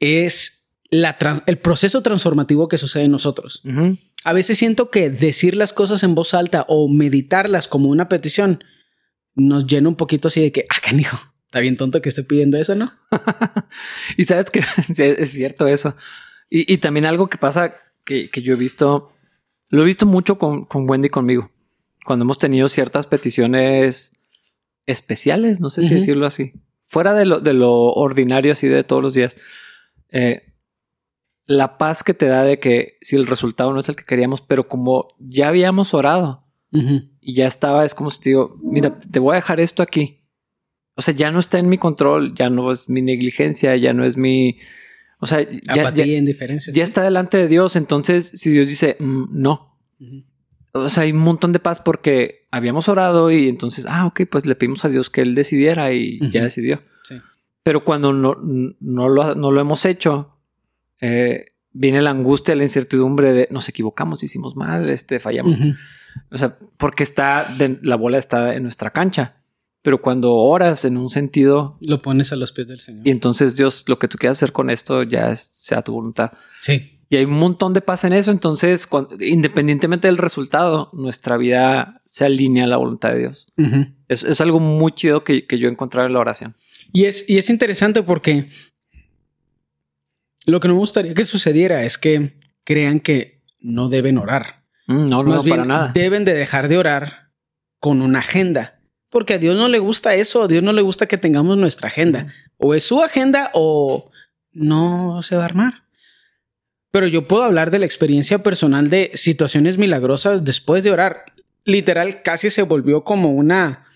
es 0.00 0.72
la 0.90 1.16
el 1.46 1.58
proceso 1.58 2.02
transformativo 2.02 2.68
que 2.68 2.78
sucede 2.78 3.04
en 3.04 3.10
nosotros. 3.10 3.62
Ujú. 3.64 3.98
A 4.24 4.32
veces 4.32 4.58
siento 4.58 4.90
que 4.90 5.10
decir 5.10 5.56
las 5.56 5.72
cosas 5.72 6.02
en 6.02 6.14
voz 6.14 6.34
alta 6.34 6.64
o 6.68 6.88
meditarlas 6.88 7.68
como 7.68 7.88
una 7.88 8.08
petición 8.08 8.62
nos 9.34 9.66
llena 9.66 9.88
un 9.88 9.96
poquito 9.96 10.28
así 10.28 10.40
de 10.40 10.50
que, 10.50 10.64
ah, 10.70 10.80
canijo, 10.82 11.18
está 11.44 11.60
bien 11.60 11.76
tonto 11.76 12.00
que 12.00 12.08
esté 12.08 12.22
pidiendo 12.22 12.56
eso, 12.56 12.74
¿no? 12.74 12.92
Y 14.16 14.24
sabes 14.24 14.50
que 14.50 14.60
es 14.98 15.30
cierto 15.30 15.66
eso. 15.66 15.96
Y, 16.48 16.72
y 16.72 16.78
también 16.78 17.06
algo 17.06 17.28
que 17.28 17.38
pasa 17.38 17.74
que, 18.04 18.30
que 18.30 18.42
yo 18.42 18.54
he 18.54 18.56
visto, 18.56 19.12
lo 19.68 19.82
he 19.82 19.86
visto 19.86 20.06
mucho 20.06 20.38
con, 20.38 20.64
con 20.64 20.88
Wendy 20.88 21.08
y 21.08 21.10
conmigo. 21.10 21.50
Cuando 22.04 22.24
hemos 22.24 22.38
tenido 22.38 22.68
ciertas 22.68 23.06
peticiones 23.06 24.12
especiales, 24.86 25.60
no 25.60 25.70
sé 25.70 25.82
si 25.82 25.94
decirlo 25.94 26.26
así, 26.26 26.52
fuera 26.82 27.12
de 27.14 27.26
lo, 27.26 27.40
de 27.40 27.52
lo 27.54 27.72
ordinario 27.72 28.52
así 28.52 28.68
de 28.68 28.84
todos 28.84 29.02
los 29.02 29.14
días. 29.14 29.36
eh, 30.10 30.42
la 31.48 31.78
paz 31.78 32.02
que 32.02 32.12
te 32.14 32.26
da 32.26 32.42
de 32.42 32.58
que 32.58 32.98
si 33.02 33.14
el 33.14 33.26
resultado 33.26 33.72
no 33.72 33.78
es 33.78 33.88
el 33.88 33.94
que 33.94 34.02
queríamos, 34.04 34.40
pero 34.40 34.66
como 34.66 35.14
ya 35.20 35.48
habíamos 35.48 35.94
orado 35.94 36.44
y 37.20 37.34
ya 37.34 37.46
estaba, 37.46 37.84
es 37.84 37.94
como 37.94 38.10
si 38.10 38.20
te 38.20 38.30
digo, 38.30 38.58
mira, 38.62 38.98
te 38.98 39.18
voy 39.20 39.32
a 39.32 39.36
dejar 39.36 39.60
esto 39.60 39.82
aquí. 39.82 40.24
O 40.96 41.02
sea, 41.02 41.14
ya 41.14 41.30
no 41.30 41.38
está 41.38 41.58
en 41.58 41.68
mi 41.68 41.78
control, 41.78 42.34
ya 42.34 42.50
no 42.50 42.70
es 42.72 42.88
mi 42.88 43.00
negligencia, 43.00 43.76
ya 43.76 43.92
no 43.94 44.04
es 44.04 44.16
mi... 44.16 44.58
O 45.20 45.26
sea, 45.26 45.40
ya, 45.42 45.82
Apatía, 45.82 46.04
ya- 46.04 46.16
indiferencia. 46.18 46.72
ya 46.74 46.82
está 46.84 47.02
delante 47.02 47.38
de 47.38 47.48
Dios. 47.48 47.76
Entonces, 47.76 48.28
si 48.28 48.50
Dios 48.50 48.68
dice, 48.68 48.96
"Mm, 48.98 49.24
no. 49.30 49.78
O 50.80 50.88
sea, 50.88 51.04
hay 51.04 51.12
un 51.12 51.18
montón 51.18 51.52
de 51.52 51.58
paz 51.58 51.80
porque 51.80 52.46
habíamos 52.50 52.88
orado 52.88 53.30
y 53.30 53.48
entonces, 53.48 53.86
ah, 53.88 54.06
ok, 54.06 54.22
pues 54.30 54.46
le 54.46 54.54
pedimos 54.54 54.84
a 54.84 54.88
Dios 54.88 55.10
que 55.10 55.20
Él 55.22 55.34
decidiera 55.34 55.92
y 55.92 56.18
ya 56.30 56.42
decidió. 56.42 56.82
Sí. 57.04 57.16
Pero 57.62 57.84
cuando 57.84 58.12
no, 58.12 58.36
no, 58.80 59.08
lo, 59.08 59.34
no 59.34 59.50
lo 59.50 59.60
hemos 59.60 59.84
hecho, 59.84 60.36
eh, 61.00 61.46
viene 61.72 62.00
la 62.02 62.10
angustia, 62.10 62.54
la 62.54 62.62
incertidumbre 62.62 63.32
de 63.32 63.48
nos 63.50 63.68
equivocamos, 63.68 64.22
hicimos 64.22 64.56
mal, 64.56 64.88
este, 64.88 65.20
fallamos. 65.20 65.58
O 66.30 66.38
sea, 66.38 66.56
porque 66.78 67.02
está, 67.02 67.44
de- 67.58 67.78
la 67.82 67.96
bola 67.96 68.18
está 68.18 68.54
en 68.54 68.62
nuestra 68.62 68.90
cancha. 68.90 69.34
Pero 69.82 70.00
cuando 70.02 70.32
oras 70.34 70.84
en 70.84 70.96
un 70.96 71.10
sentido 71.10 71.78
Lo 71.80 72.02
pones 72.02 72.32
a 72.32 72.36
los 72.36 72.50
pies 72.50 72.66
del 72.66 72.80
Señor. 72.80 73.06
y 73.06 73.10
entonces 73.12 73.54
Dios, 73.56 73.84
lo 73.86 74.00
que 74.00 74.08
tú 74.08 74.18
quieras 74.18 74.38
hacer 74.38 74.50
con 74.52 74.68
esto 74.70 75.04
ya 75.04 75.30
es- 75.30 75.48
sea 75.52 75.82
tu 75.82 75.92
voluntad. 75.92 76.32
Sí. 76.60 76.95
Y 77.08 77.16
hay 77.16 77.24
un 77.24 77.34
montón 77.38 77.72
de 77.72 77.80
paz 77.80 78.04
en 78.04 78.12
eso. 78.12 78.30
Entonces, 78.32 78.86
cuando- 78.86 79.16
independientemente 79.24 80.08
del 80.08 80.18
resultado, 80.18 80.90
nuestra 80.92 81.36
vida 81.36 82.02
se 82.04 82.24
alinea 82.24 82.64
a 82.64 82.68
la 82.68 82.76
voluntad 82.78 83.10
de 83.12 83.18
Dios. 83.18 83.46
Es, 84.08 84.24
es 84.24 84.40
algo 84.40 84.58
muy 84.60 84.92
chido 84.92 85.22
que, 85.22 85.46
que 85.46 85.58
yo 85.58 85.68
he 85.68 85.70
encontrado 85.70 86.06
en 86.06 86.12
la 86.14 86.18
oración. 86.20 86.56
Y 86.92 87.04
es, 87.04 87.28
y 87.28 87.38
es 87.38 87.48
interesante 87.50 88.02
porque 88.02 88.48
lo 90.46 90.60
que 90.60 90.68
no 90.68 90.74
me 90.74 90.80
gustaría 90.80 91.14
que 91.14 91.24
sucediera 91.24 91.82
es 91.84 91.98
que 91.98 92.38
crean 92.64 93.00
que 93.00 93.42
no 93.60 93.88
deben 93.88 94.18
orar. 94.18 94.64
Mm, 94.86 95.08
No, 95.08 95.22
no, 95.22 95.30
Más 95.30 95.36
no, 95.38 95.42
bien, 95.42 95.56
para 95.56 95.64
nada. 95.66 95.92
deben 95.94 96.24
de 96.24 96.34
dejar 96.34 96.68
de 96.68 96.78
orar 96.78 97.30
con 97.80 98.00
una 98.02 98.20
agenda. 98.20 98.80
Porque 99.10 99.34
a 99.34 99.38
Dios 99.38 99.56
no 99.56 99.68
le 99.68 99.78
gusta 99.78 100.14
eso. 100.14 100.42
A 100.42 100.48
Dios 100.48 100.62
no 100.62 100.72
le 100.72 100.82
gusta 100.82 101.06
que 101.06 101.18
tengamos 101.18 101.56
nuestra 101.56 101.88
agenda. 101.88 102.26
O 102.58 102.74
es 102.74 102.82
su 102.84 103.02
agenda 103.02 103.50
o 103.54 104.10
no 104.52 105.22
se 105.22 105.36
va 105.36 105.42
a 105.42 105.46
armar. 105.46 105.84
Pero 106.96 107.08
yo 107.08 107.28
puedo 107.28 107.42
hablar 107.42 107.70
de 107.70 107.78
la 107.78 107.84
experiencia 107.84 108.42
personal 108.42 108.88
de 108.88 109.10
situaciones 109.12 109.76
milagrosas 109.76 110.44
después 110.44 110.82
de 110.82 110.90
orar. 110.92 111.26
Literal, 111.66 112.22
casi 112.22 112.48
se 112.48 112.62
volvió 112.62 113.04
como 113.04 113.32
una... 113.34 113.86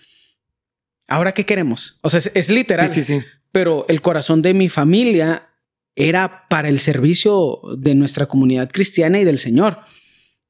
¿Ahora 1.07 1.31
qué 1.31 1.43
queremos? 1.47 1.97
O 2.03 2.11
sea, 2.11 2.19
es, 2.19 2.29
es 2.35 2.49
literal 2.51 2.93
Sí, 2.93 3.01
sí, 3.01 3.19
sí. 3.19 3.25
pero 3.51 3.85
el 3.89 4.03
corazón 4.03 4.43
de 4.43 4.53
mi 4.53 4.69
familia 4.69 5.49
era 5.95 6.45
para 6.47 6.69
el 6.69 6.79
servicio 6.79 7.59
de 7.75 7.95
nuestra 7.95 8.27
comunidad 8.27 8.69
cristiana 8.71 9.19
y 9.19 9.23
del 9.23 9.39
Señor. 9.39 9.79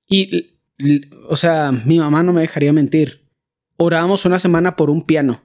Y, 0.10 0.58
o 1.30 1.38
sea, 1.38 1.72
mi 1.72 2.00
mamá 2.00 2.22
no 2.22 2.34
me 2.34 2.42
dejaría 2.42 2.74
mentir. 2.74 3.30
Orábamos 3.78 4.26
una 4.26 4.40
semana 4.40 4.76
por 4.76 4.90
un 4.90 5.04
piano. 5.04 5.42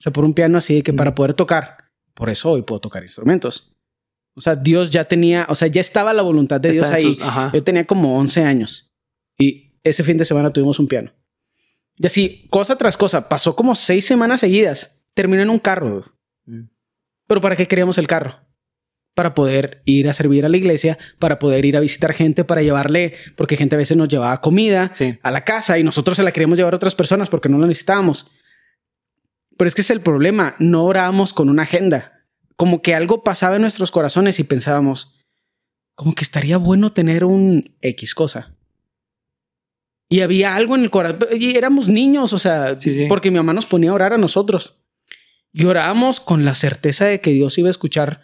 O 0.00 0.02
sea, 0.02 0.14
por 0.14 0.24
un 0.24 0.32
piano 0.32 0.56
así 0.56 0.76
de 0.76 0.82
que 0.82 0.94
Mm. 0.94 0.96
para 0.96 1.14
poder 1.14 1.34
tocar. 1.34 1.76
Por 2.14 2.30
eso 2.30 2.52
hoy 2.52 2.62
puedo 2.62 2.80
tocar 2.80 3.02
instrumentos. 3.02 3.75
O 4.36 4.40
sea, 4.42 4.54
Dios 4.54 4.90
ya 4.90 5.04
tenía, 5.04 5.46
o 5.48 5.54
sea, 5.54 5.66
ya 5.68 5.80
estaba 5.80 6.12
la 6.12 6.20
voluntad 6.22 6.60
de 6.60 6.70
Dios 6.72 6.90
ahí. 6.90 7.18
ajá. 7.22 7.50
Yo 7.54 7.62
tenía 7.64 7.84
como 7.84 8.18
11 8.18 8.44
años 8.44 8.94
y 9.38 9.78
ese 9.82 10.04
fin 10.04 10.18
de 10.18 10.24
semana 10.26 10.52
tuvimos 10.52 10.78
un 10.78 10.86
piano. 10.86 11.12
Y 11.98 12.06
así, 12.06 12.46
cosa 12.50 12.76
tras 12.76 12.96
cosa, 12.98 13.28
pasó 13.30 13.56
como 13.56 13.74
seis 13.74 14.06
semanas 14.06 14.40
seguidas. 14.40 15.06
Terminó 15.14 15.42
en 15.42 15.48
un 15.48 15.58
carro. 15.58 16.02
Mm. 16.44 16.64
Pero 17.26 17.40
¿para 17.40 17.56
qué 17.56 17.66
queríamos 17.66 17.96
el 17.96 18.06
carro? 18.06 18.40
Para 19.14 19.34
poder 19.34 19.80
ir 19.86 20.06
a 20.10 20.12
servir 20.12 20.44
a 20.44 20.50
la 20.50 20.58
iglesia, 20.58 20.98
para 21.18 21.38
poder 21.38 21.64
ir 21.64 21.74
a 21.78 21.80
visitar 21.80 22.12
gente, 22.12 22.44
para 22.44 22.60
llevarle, 22.62 23.14
porque 23.36 23.56
gente 23.56 23.74
a 23.76 23.78
veces 23.78 23.96
nos 23.96 24.08
llevaba 24.08 24.38
comida 24.42 24.92
Sí. 24.94 25.18
a 25.22 25.30
la 25.30 25.42
casa 25.44 25.78
y 25.78 25.82
nosotros 25.82 26.18
se 26.18 26.22
la 26.22 26.32
queríamos 26.32 26.58
llevar 26.58 26.74
a 26.74 26.76
otras 26.76 26.94
personas 26.94 27.30
porque 27.30 27.48
no 27.48 27.56
la 27.58 27.66
necesitábamos. 27.66 28.30
Pero 29.56 29.66
es 29.68 29.74
que 29.74 29.80
es 29.80 29.90
el 29.90 30.02
problema, 30.02 30.54
no 30.58 30.84
orábamos 30.84 31.32
con 31.32 31.48
una 31.48 31.62
agenda. 31.62 32.15
Como 32.56 32.82
que 32.82 32.94
algo 32.94 33.22
pasaba 33.22 33.56
en 33.56 33.62
nuestros 33.62 33.90
corazones 33.90 34.40
y 34.40 34.44
pensábamos, 34.44 35.14
como 35.94 36.14
que 36.14 36.22
estaría 36.24 36.56
bueno 36.56 36.92
tener 36.92 37.24
un 37.24 37.76
X 37.80 38.14
cosa. 38.14 38.54
Y 40.08 40.20
había 40.20 40.54
algo 40.54 40.74
en 40.76 40.82
el 40.82 40.90
corazón. 40.90 41.28
Y 41.38 41.56
éramos 41.56 41.88
niños, 41.88 42.32
o 42.32 42.38
sea, 42.38 42.78
Sí, 42.78 42.92
sí. 42.94 43.06
porque 43.08 43.30
mi 43.30 43.36
mamá 43.38 43.52
nos 43.52 43.66
ponía 43.66 43.90
a 43.90 43.94
orar 43.94 44.12
a 44.12 44.18
nosotros. 44.18 44.82
Y 45.52 45.64
orábamos 45.64 46.20
con 46.20 46.44
la 46.44 46.54
certeza 46.54 47.06
de 47.06 47.20
que 47.20 47.30
Dios 47.32 47.56
iba 47.58 47.68
a 47.68 47.70
escuchar 47.70 48.20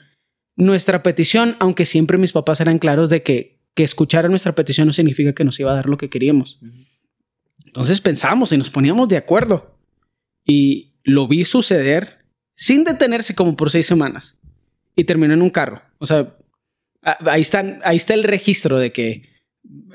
nuestra 0.54 1.02
petición, 1.02 1.56
aunque 1.60 1.84
siempre 1.84 2.18
mis 2.18 2.32
papás 2.32 2.60
eran 2.60 2.78
claros 2.78 3.10
de 3.10 3.22
que 3.22 3.62
que 3.74 3.84
escuchara 3.84 4.28
nuestra 4.28 4.54
petición 4.54 4.86
no 4.86 4.92
significa 4.92 5.32
que 5.32 5.44
nos 5.44 5.58
iba 5.58 5.72
a 5.72 5.74
dar 5.74 5.88
lo 5.88 5.96
que 5.96 6.10
queríamos. 6.10 6.60
Entonces 7.64 8.00
pensamos 8.02 8.52
y 8.52 8.58
nos 8.58 8.68
poníamos 8.68 9.08
de 9.08 9.16
acuerdo. 9.16 9.78
Y 10.44 10.92
lo 11.04 11.26
vi 11.26 11.44
suceder 11.46 12.18
sin 12.62 12.84
detenerse 12.84 13.34
como 13.34 13.56
por 13.56 13.72
seis 13.72 13.86
semanas. 13.86 14.38
Y 14.94 15.02
terminó 15.02 15.34
en 15.34 15.42
un 15.42 15.50
carro. 15.50 15.82
O 15.98 16.06
sea, 16.06 16.36
ahí, 17.02 17.40
están, 17.40 17.80
ahí 17.82 17.96
está 17.96 18.14
el 18.14 18.22
registro 18.22 18.78
de 18.78 18.92
que 18.92 19.28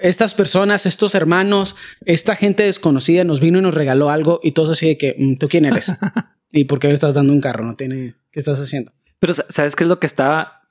estas 0.01 0.33
personas, 0.33 0.85
estos 0.85 1.15
hermanos, 1.15 1.77
esta 2.03 2.35
gente 2.35 2.63
desconocida 2.63 3.23
nos 3.23 3.39
vino 3.39 3.59
y 3.59 3.61
nos 3.61 3.73
regaló 3.73 4.09
algo 4.09 4.41
y 4.43 4.51
todos 4.51 4.71
así 4.71 4.85
de 4.85 4.97
que, 4.97 5.15
mm, 5.17 5.35
¿tú 5.35 5.47
quién 5.47 5.63
eres? 5.63 5.93
¿Y 6.51 6.65
por 6.65 6.79
qué 6.79 6.89
me 6.89 6.93
estás 6.93 7.13
dando 7.13 7.31
un 7.31 7.39
carro? 7.39 7.63
No 7.63 7.77
tiene, 7.77 8.15
¿qué 8.31 8.39
estás 8.41 8.59
haciendo? 8.59 8.91
Pero 9.19 9.33
¿sabes 9.33 9.77
qué 9.77 9.85
es 9.85 9.87
lo 9.87 10.01
que 10.01 10.07
está? 10.07 10.63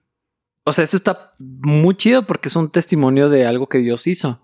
O 0.65 0.75
sea, 0.75 0.85
eso 0.85 0.99
está 0.99 1.33
muy 1.39 1.97
chido 1.97 2.27
porque 2.27 2.49
es 2.49 2.57
un 2.57 2.71
testimonio 2.71 3.31
de 3.31 3.47
algo 3.47 3.71
que 3.71 3.79
Dios 3.79 4.07
hizo. 4.07 4.43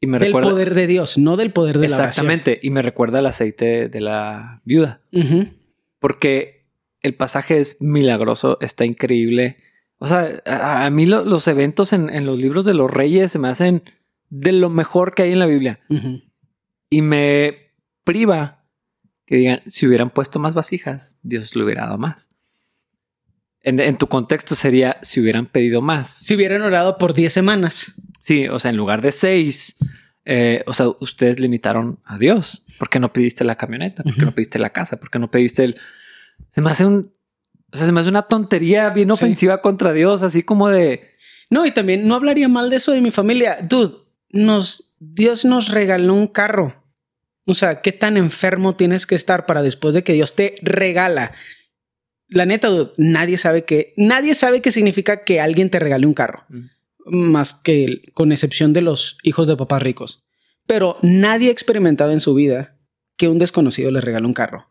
Y 0.00 0.06
me 0.06 0.18
del 0.20 0.32
poder 0.32 0.72
de 0.72 0.86
Dios, 0.86 1.18
no 1.18 1.36
del 1.36 1.52
poder 1.52 1.78
de 1.78 1.88
la 1.90 1.96
Exactamente. 1.96 2.58
Y 2.62 2.70
me 2.70 2.80
recuerda 2.80 3.18
el 3.18 3.26
aceite 3.26 3.90
de 3.90 4.00
la 4.00 4.62
viuda. 4.64 5.02
Porque 5.98 6.57
el 7.02 7.14
pasaje 7.14 7.58
es 7.58 7.80
milagroso, 7.80 8.58
está 8.60 8.84
increíble. 8.84 9.58
O 9.98 10.06
sea, 10.06 10.42
a, 10.46 10.88
mí 10.90 11.06
los 11.06 11.48
eventos 11.48 11.92
en, 11.92 12.24
los 12.24 12.38
libros 12.38 12.64
de 12.64 12.74
los 12.74 12.90
reyes 12.90 13.32
se 13.32 13.38
me 13.38 13.48
hacen 13.48 13.82
de 14.30 14.52
lo 14.52 14.68
mejor 14.68 15.14
que 15.14 15.22
hay 15.22 15.32
en 15.32 15.38
la 15.38 15.46
Biblia. 15.46 15.80
Y 16.90 17.02
me 17.02 17.72
priva 18.04 18.64
que 19.26 19.36
digan, 19.36 19.60
si 19.66 19.86
hubieran 19.86 20.10
puesto 20.10 20.38
más 20.38 20.54
vasijas, 20.54 21.20
Dios 21.22 21.54
le 21.54 21.64
hubiera 21.64 21.84
dado 21.84 21.98
más. 21.98 22.30
En, 23.60 23.98
tu 23.98 24.06
contexto 24.06 24.54
sería 24.54 24.98
si 25.02 25.20
hubieran 25.20 25.46
pedido 25.46 25.82
más. 25.82 26.08
Si 26.08 26.34
hubieran 26.34 26.62
orado 26.62 26.96
por 26.96 27.12
10 27.12 27.30
semanas. 27.30 28.00
Sí, 28.20 28.48
o 28.48 28.58
sea, 28.58 28.70
en 28.70 28.78
lugar 28.78 29.02
de 29.02 29.12
6, 29.12 29.76
eh, 30.24 30.62
o 30.66 30.72
sea, 30.72 30.88
ustedes 31.00 31.40
limitaron 31.40 31.98
a 32.04 32.16
Dios. 32.16 32.64
¿Por 32.78 32.88
qué 32.88 32.98
no 32.98 33.12
pediste 33.12 33.44
la 33.44 33.56
camioneta? 33.56 34.02
¿Por 34.02 34.14
qué 34.14 34.22
no 34.22 34.32
pediste 34.32 34.58
la 34.58 34.70
casa? 34.70 34.98
¿Por 34.98 35.10
qué 35.10 35.18
no 35.18 35.30
pediste 35.30 35.64
el... 35.64 35.76
Se 36.48 36.60
me 36.60 36.70
hace 36.70 36.84
un... 36.86 37.12
O 37.70 37.76
sea, 37.76 37.86
se 37.86 37.92
me 37.92 38.00
hace 38.00 38.08
una 38.08 38.22
tontería 38.22 38.88
bien 38.90 39.10
ofensiva 39.10 39.60
contra 39.60 39.92
Dios, 39.92 40.22
así 40.22 40.42
como 40.42 40.68
de... 40.68 41.10
No, 41.50 41.66
y 41.66 41.70
también 41.70 42.08
no 42.08 42.14
hablaría 42.14 42.48
mal 42.48 42.70
de 42.70 42.76
eso 42.76 42.92
de 42.92 43.00
mi 43.00 43.10
familia. 43.10 43.58
Dude, 43.62 43.96
nos, 44.30 44.94
Dios 44.98 45.44
nos 45.44 45.68
regaló 45.68 46.14
un 46.14 46.26
carro. 46.26 46.82
O 47.44 47.54
sea, 47.54 47.80
¿qué 47.80 47.92
tan 47.92 48.16
enfermo 48.16 48.76
tienes 48.76 49.06
que 49.06 49.14
estar 49.14 49.46
para 49.46 49.62
después 49.62 49.94
de 49.94 50.04
que 50.04 50.12
Dios 50.12 50.34
te 50.34 50.56
regala 50.62 51.32
la 52.28 52.46
neta, 52.46 52.68
nadie 52.98 53.38
sabe 53.38 53.64
que 53.64 53.94
nadie 53.96 54.34
sabe 54.34 54.60
qué 54.60 54.70
significa 54.70 55.24
que 55.24 55.40
alguien 55.40 55.70
te 55.70 55.78
regale 55.78 56.06
un 56.06 56.14
carro, 56.14 56.44
más 57.06 57.54
que 57.54 58.02
con 58.14 58.32
excepción 58.32 58.72
de 58.72 58.82
los 58.82 59.18
hijos 59.22 59.48
de 59.48 59.56
papás 59.56 59.82
ricos. 59.82 60.24
Pero 60.66 60.98
nadie 61.02 61.48
ha 61.48 61.52
experimentado 61.52 62.12
en 62.12 62.20
su 62.20 62.34
vida 62.34 62.78
que 63.16 63.28
un 63.28 63.38
desconocido 63.38 63.90
le 63.90 64.02
regale 64.02 64.26
un 64.26 64.34
carro. 64.34 64.70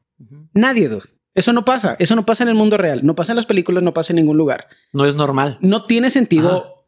Nadie, 0.53 0.87
dude. 0.87 1.16
Eso 1.37 1.53
no 1.53 1.63
pasa. 1.63 1.95
Eso 1.99 2.15
no 2.15 2.25
pasa 2.25 2.43
en 2.43 2.49
el 2.49 2.55
mundo 2.55 2.77
real. 2.77 3.01
No 3.03 3.13
pasa 3.13 3.31
en 3.31 3.35
las 3.35 3.45
películas, 3.45 3.83
no 3.83 3.93
pasa 3.93 4.11
en 4.11 4.17
ningún 4.17 4.37
lugar. 4.37 4.67
No 4.91 5.05
es 5.05 5.13
normal. 5.13 5.59
No 5.61 5.85
tiene 5.85 6.09
sentido. 6.09 6.87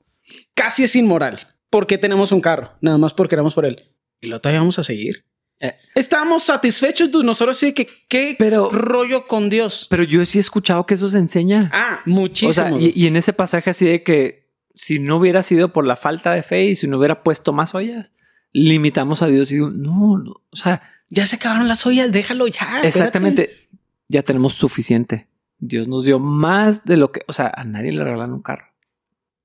Casi 0.56 0.84
es 0.84 0.96
inmoral. 0.96 1.40
¿Por 1.70 1.86
qué 1.86 2.00
tenemos 2.00 2.32
un 2.32 2.42
carro? 2.42 2.74
Nada 2.82 2.98
más 2.98 3.14
porque 3.14 3.36
éramos 3.36 3.54
por 3.54 3.66
él. 3.66 3.92
Y 4.20 4.28
lo 4.28 4.42
todavía 4.42 4.62
vamos 4.62 4.80
a 4.80 4.84
seguir. 4.84 5.24
Eh, 5.60 5.76
Estamos 5.94 6.44
satisfechos 6.44 7.12
de 7.12 7.24
nosotros 7.24 7.58
sí 7.58 7.74
que 7.74 7.88
qué 8.08 8.36
pero, 8.40 8.72
rollo 8.72 9.28
con 9.28 9.52
Dios. 9.52 9.86
Pero 9.88 10.02
yo 10.02 10.26
sí 10.26 10.40
he 10.40 10.42
escuchado 10.42 10.84
que 10.88 10.96
eso 10.96 11.12
se 11.12 11.20
enseña. 11.20 11.70
Ah, 11.72 12.00
muchísimo. 12.06 12.80
y, 12.80 13.06
en 13.06 13.18
ese 13.18 13.34
pasaje 13.34 13.70
así 13.70 13.86
de 13.86 14.02
que 14.02 14.50
si 14.74 14.98
no 14.98 15.18
hubiera 15.18 15.44
sido 15.44 15.74
por 15.74 15.86
la 15.86 15.96
falta 15.96 16.32
de 16.32 16.42
fe 16.42 16.64
y 16.66 16.76
si 16.76 16.88
no 16.88 16.98
hubiera 16.98 17.22
puesto 17.22 17.54
más 17.54 17.76
ollas, 17.76 18.16
limitamos 18.52 19.22
a 19.22 19.28
Dios 19.28 19.52
y 19.52 19.56
digo, 19.56 19.70
no, 19.70 20.18
no 20.18 20.42
o 20.50 20.56
sea, 20.56 20.82
ya 21.10 21.28
se 21.28 21.36
acabaron 21.36 21.68
las 21.68 21.86
ollas, 21.86 22.12
déjalo 22.12 22.48
ya. 22.48 22.82
Exactamente. 22.84 23.70
Ya 24.10 24.22
tenemos 24.24 24.54
suficiente. 24.54 25.28
Dios 25.60 25.88
nos 25.88 26.04
dio 26.04 26.20
más 26.20 26.84
de 26.84 26.98
lo 26.98 27.12
que, 27.12 27.22
o 27.28 27.34
sea, 27.34 27.52
a 27.56 27.64
nadie 27.64 27.94
le 27.94 28.04
regalan 28.04 28.34
un 28.34 28.42
carro. 28.42 28.66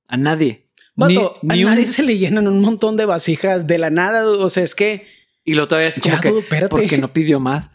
A 0.09 0.17
nadie. 0.17 0.67
ni, 0.97 1.17
a 1.17 1.57
nadie 1.65 1.87
se 1.87 2.03
le 2.03 2.19
llenan 2.19 2.49
un 2.49 2.61
montón 2.61 2.97
de 2.97 3.05
vasijas 3.05 3.67
de 3.69 3.79
la 3.79 3.91
nada. 3.91 4.27
O 4.27 4.49
sea, 4.49 4.65
es 4.65 4.75
que 4.75 5.07
y 5.45 5.55
lo 5.55 5.69
todavía 5.69 5.89
así 5.89 6.01
como 6.01 6.21
que, 6.21 6.67
porque 6.69 6.99
no 6.99 7.13
pidió 7.13 7.39
más. 7.39 7.71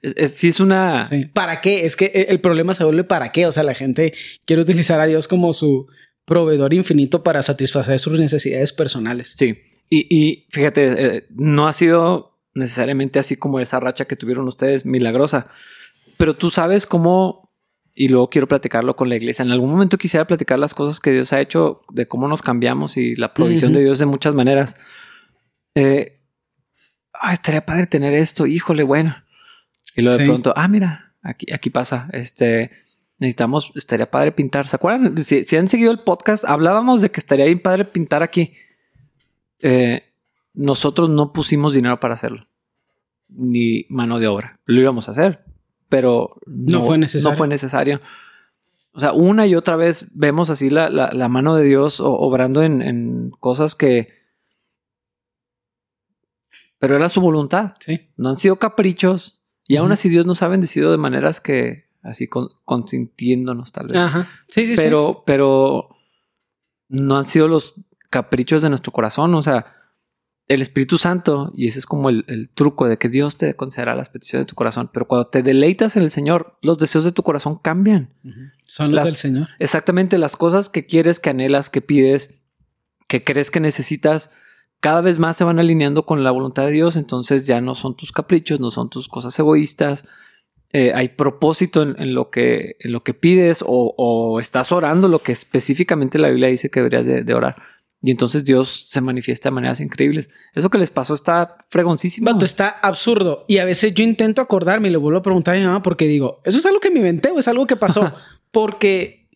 Es, 0.00 0.30
sí 0.32 0.48
es 0.48 0.60
una... 0.60 1.08
¿Para 1.34 1.60
qué? 1.60 1.84
Es 1.84 1.94
que 1.94 2.06
el 2.28 2.40
problema 2.40 2.74
se 2.74 2.84
vuelve 2.84 3.04
para 3.04 3.30
qué. 3.30 3.46
O 3.46 3.52
sea, 3.52 3.62
la 3.62 3.74
gente 3.74 4.14
quiere 4.46 4.62
utilizar 4.62 4.98
a 5.00 5.06
Dios 5.06 5.28
como 5.28 5.52
su 5.52 5.86
proveedor 6.24 6.72
infinito 6.72 7.22
para 7.22 7.42
satisfacer 7.42 7.98
sus 7.98 8.18
necesidades 8.18 8.72
personales. 8.72 9.34
Sí. 9.36 9.58
Y, 9.90 10.46
fíjate, 10.50 11.16
eh, 11.16 11.26
no 11.30 11.66
ha 11.66 11.72
sido 11.72 12.38
necesariamente 12.54 13.18
así 13.18 13.36
como 13.36 13.60
esa 13.60 13.80
racha 13.80 14.06
que 14.06 14.16
tuvieron 14.16 14.46
ustedes, 14.46 14.86
milagrosa. 14.86 15.48
Pero 16.20 16.36
tú 16.36 16.50
sabes 16.50 16.84
cómo, 16.86 17.50
y 17.94 18.08
luego 18.08 18.28
quiero 18.28 18.46
platicarlo 18.46 18.94
con 18.94 19.08
la 19.08 19.16
iglesia. 19.16 19.42
En 19.42 19.52
algún 19.52 19.70
momento 19.70 19.96
quisiera 19.96 20.26
platicar 20.26 20.58
las 20.58 20.74
cosas 20.74 21.00
que 21.00 21.12
Dios 21.12 21.32
ha 21.32 21.40
hecho, 21.40 21.80
de 21.94 22.08
cómo 22.08 22.28
nos 22.28 22.42
cambiamos 22.42 22.98
y 22.98 23.16
la 23.16 23.32
provisión 23.32 23.72
de 23.72 23.80
Dios 23.80 23.98
de 23.98 24.04
muchas 24.04 24.34
maneras. 24.34 24.76
Eh, 25.74 26.20
ah, 27.14 27.32
estaría 27.32 27.64
padre 27.64 27.86
tener 27.86 28.12
esto, 28.12 28.44
híjole, 28.46 28.82
bueno. 28.82 29.16
Y 29.96 30.02
luego 30.02 30.18
de 30.18 30.26
pronto, 30.26 30.52
ah, 30.56 30.68
mira, 30.68 31.14
aquí, 31.22 31.46
aquí 31.54 31.70
pasa, 31.70 32.10
este, 32.12 32.70
necesitamos, 33.16 33.72
estaría 33.74 34.10
padre 34.10 34.32
pintar. 34.32 34.68
¿Se 34.68 34.76
acuerdan? 34.76 35.16
Si, 35.16 35.56
han 35.56 35.68
seguido 35.68 35.90
el 35.90 36.00
podcast, 36.00 36.44
hablábamos 36.44 37.00
de 37.00 37.10
que 37.10 37.20
estaría 37.20 37.46
bien 37.46 37.62
padre 37.62 37.86
pintar 37.86 38.22
aquí. 38.22 38.52
Eh, 39.60 40.02
nosotros 40.52 41.08
no 41.08 41.32
pusimos 41.32 41.72
dinero 41.72 41.98
para 41.98 42.12
hacerlo, 42.12 42.46
ni 43.30 43.86
mano 43.88 44.18
de 44.18 44.26
obra. 44.26 44.60
Lo 44.66 44.82
íbamos 44.82 45.08
a 45.08 45.12
hacer, 45.12 45.46
pero 45.90 46.36
no, 46.46 46.82
fue 46.82 46.96
necesario. 46.96 47.30
No 47.30 47.36
fue 47.36 47.48
necesario. 47.48 48.00
O 48.92 49.00
sea, 49.00 49.12
una 49.12 49.46
y 49.46 49.54
otra 49.54 49.76
vez 49.76 50.06
vemos 50.14 50.48
así 50.48 50.70
la, 50.70 50.88
la, 50.88 51.28
mano 51.28 51.54
de 51.54 51.64
Dios 51.64 52.00
obrando 52.00 52.62
en, 52.62 52.80
en 52.80 53.30
cosas 53.38 53.74
que, 53.74 54.08
pero 56.78 56.96
era 56.96 57.08
su 57.08 57.20
voluntad. 57.20 57.74
Sí. 57.80 58.08
No 58.16 58.30
han 58.30 58.36
sido 58.36 58.56
caprichos 58.56 59.44
y 59.66 59.76
aún 59.76 59.92
así 59.92 60.08
Dios 60.08 60.26
nos 60.26 60.42
ha 60.42 60.48
bendecido 60.48 60.90
de 60.90 60.96
maneras 60.96 61.40
que 61.40 61.90
así 62.02 62.28
consintiéndonos 62.64 63.72
tal 63.72 63.88
vez. 63.88 63.96
Ajá. 63.98 64.28
Sí, 64.48 64.66
sí, 64.66 64.74
pero, 64.76 65.14
sí. 65.18 65.22
Pero 65.26 65.88
no 66.88 67.16
han 67.16 67.24
sido 67.24 67.46
los 67.46 67.74
caprichos 68.10 68.62
de 68.62 68.70
nuestro 68.70 68.92
corazón. 68.92 69.34
O 69.34 69.42
sea, 69.42 69.79
el 70.50 70.62
Espíritu 70.62 70.98
Santo, 70.98 71.52
y 71.54 71.66
ese 71.66 71.78
es 71.78 71.86
como 71.86 72.08
el, 72.08 72.50
truco 72.54 72.88
de 72.88 72.98
que 72.98 73.08
Dios 73.08 73.36
te 73.36 73.54
concederá 73.54 73.94
las 73.94 74.08
peticiones 74.08 74.46
de 74.46 74.50
tu 74.50 74.56
corazón. 74.56 74.90
Pero 74.92 75.06
cuando 75.06 75.28
te 75.28 75.42
deleitas 75.42 75.96
en 75.96 76.02
el 76.02 76.10
Señor, 76.10 76.58
los 76.62 76.78
deseos 76.78 77.04
de 77.04 77.12
tu 77.12 77.22
corazón 77.22 77.56
cambian. 77.56 78.10
Son 78.66 78.92
los 78.92 79.04
del 79.04 79.16
Señor. 79.16 79.48
Exactamente, 79.58 80.18
las 80.18 80.36
cosas 80.36 80.68
que 80.68 80.86
quieres, 80.86 81.20
que 81.20 81.30
anhelas, 81.30 81.70
que 81.70 81.80
pides, 81.80 82.34
que 83.06 83.22
crees 83.22 83.50
que 83.50 83.60
necesitas 83.60 84.30
cada 84.80 85.02
vez 85.02 85.18
más 85.18 85.36
se 85.36 85.44
van 85.44 85.58
alineando 85.58 86.04
con 86.04 86.24
la 86.24 86.30
voluntad 86.30 86.64
de 86.64 86.72
Dios, 86.72 86.96
entonces 86.96 87.46
ya 87.46 87.60
no 87.60 87.74
son 87.74 87.96
tus 87.96 88.12
caprichos, 88.12 88.60
no 88.60 88.70
son 88.70 88.88
tus 88.88 89.08
cosas 89.08 89.38
egoístas, 89.38 90.04
eh, 90.72 90.92
hay 90.94 91.10
propósito 91.10 91.82
en, 91.82 92.14
lo 92.14 92.30
que, 92.30 92.76
en 92.80 92.92
lo 92.92 93.02
que 93.02 93.12
pides 93.12 93.62
o, 93.66 94.38
estás 94.40 94.72
orando 94.72 95.08
lo 95.08 95.18
que 95.18 95.32
específicamente 95.32 96.18
la 96.18 96.28
Biblia 96.28 96.48
dice 96.48 96.70
que 96.70 96.80
deberías 96.80 97.06
de, 97.06 97.34
orar. 97.34 97.56
Y 98.02 98.10
entonces 98.10 98.44
Dios 98.44 98.86
se 98.88 99.00
manifiesta 99.00 99.50
de 99.50 99.54
maneras 99.54 99.80
increíbles. 99.80 100.30
Eso 100.54 100.70
que 100.70 100.78
les 100.78 100.90
pasó 100.90 101.14
está 101.14 101.58
fregoncísimo. 101.68 102.30
está 102.40 102.68
absurdo. 102.68 103.44
Y 103.46 103.58
a 103.58 103.64
veces 103.64 103.92
yo 103.92 104.04
intento 104.04 104.40
acordarme 104.40 104.88
y 104.88 104.90
le 104.90 104.96
vuelvo 104.96 105.18
a 105.18 105.22
preguntar 105.22 105.54
a 105.54 105.58
mi 105.58 105.64
mamá 105.64 105.82
porque 105.82 106.06
digo, 106.06 106.40
¿eso 106.44 106.58
es 106.58 106.66
algo 106.66 106.80
que 106.80 106.90
me 106.90 107.00
inventé 107.00 107.30
o 107.30 107.38
es 107.38 107.48
algo 107.48 107.66
que 107.66 107.76
pasó? 107.76 108.12
porque 108.50 109.28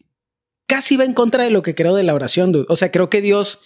casi 0.67 0.97
va 0.97 1.05
en 1.05 1.13
contra 1.13 1.45
de 1.45 1.51
lo 1.51 1.63
que 1.63 1.75
creo 1.75 1.95
de 1.95 2.05
la 2.05 2.15
oración. 2.15 2.65
O 2.69 2.77
sea, 2.77 2.91
creo 2.91 3.11
que 3.11 3.21
Dios 3.21 3.61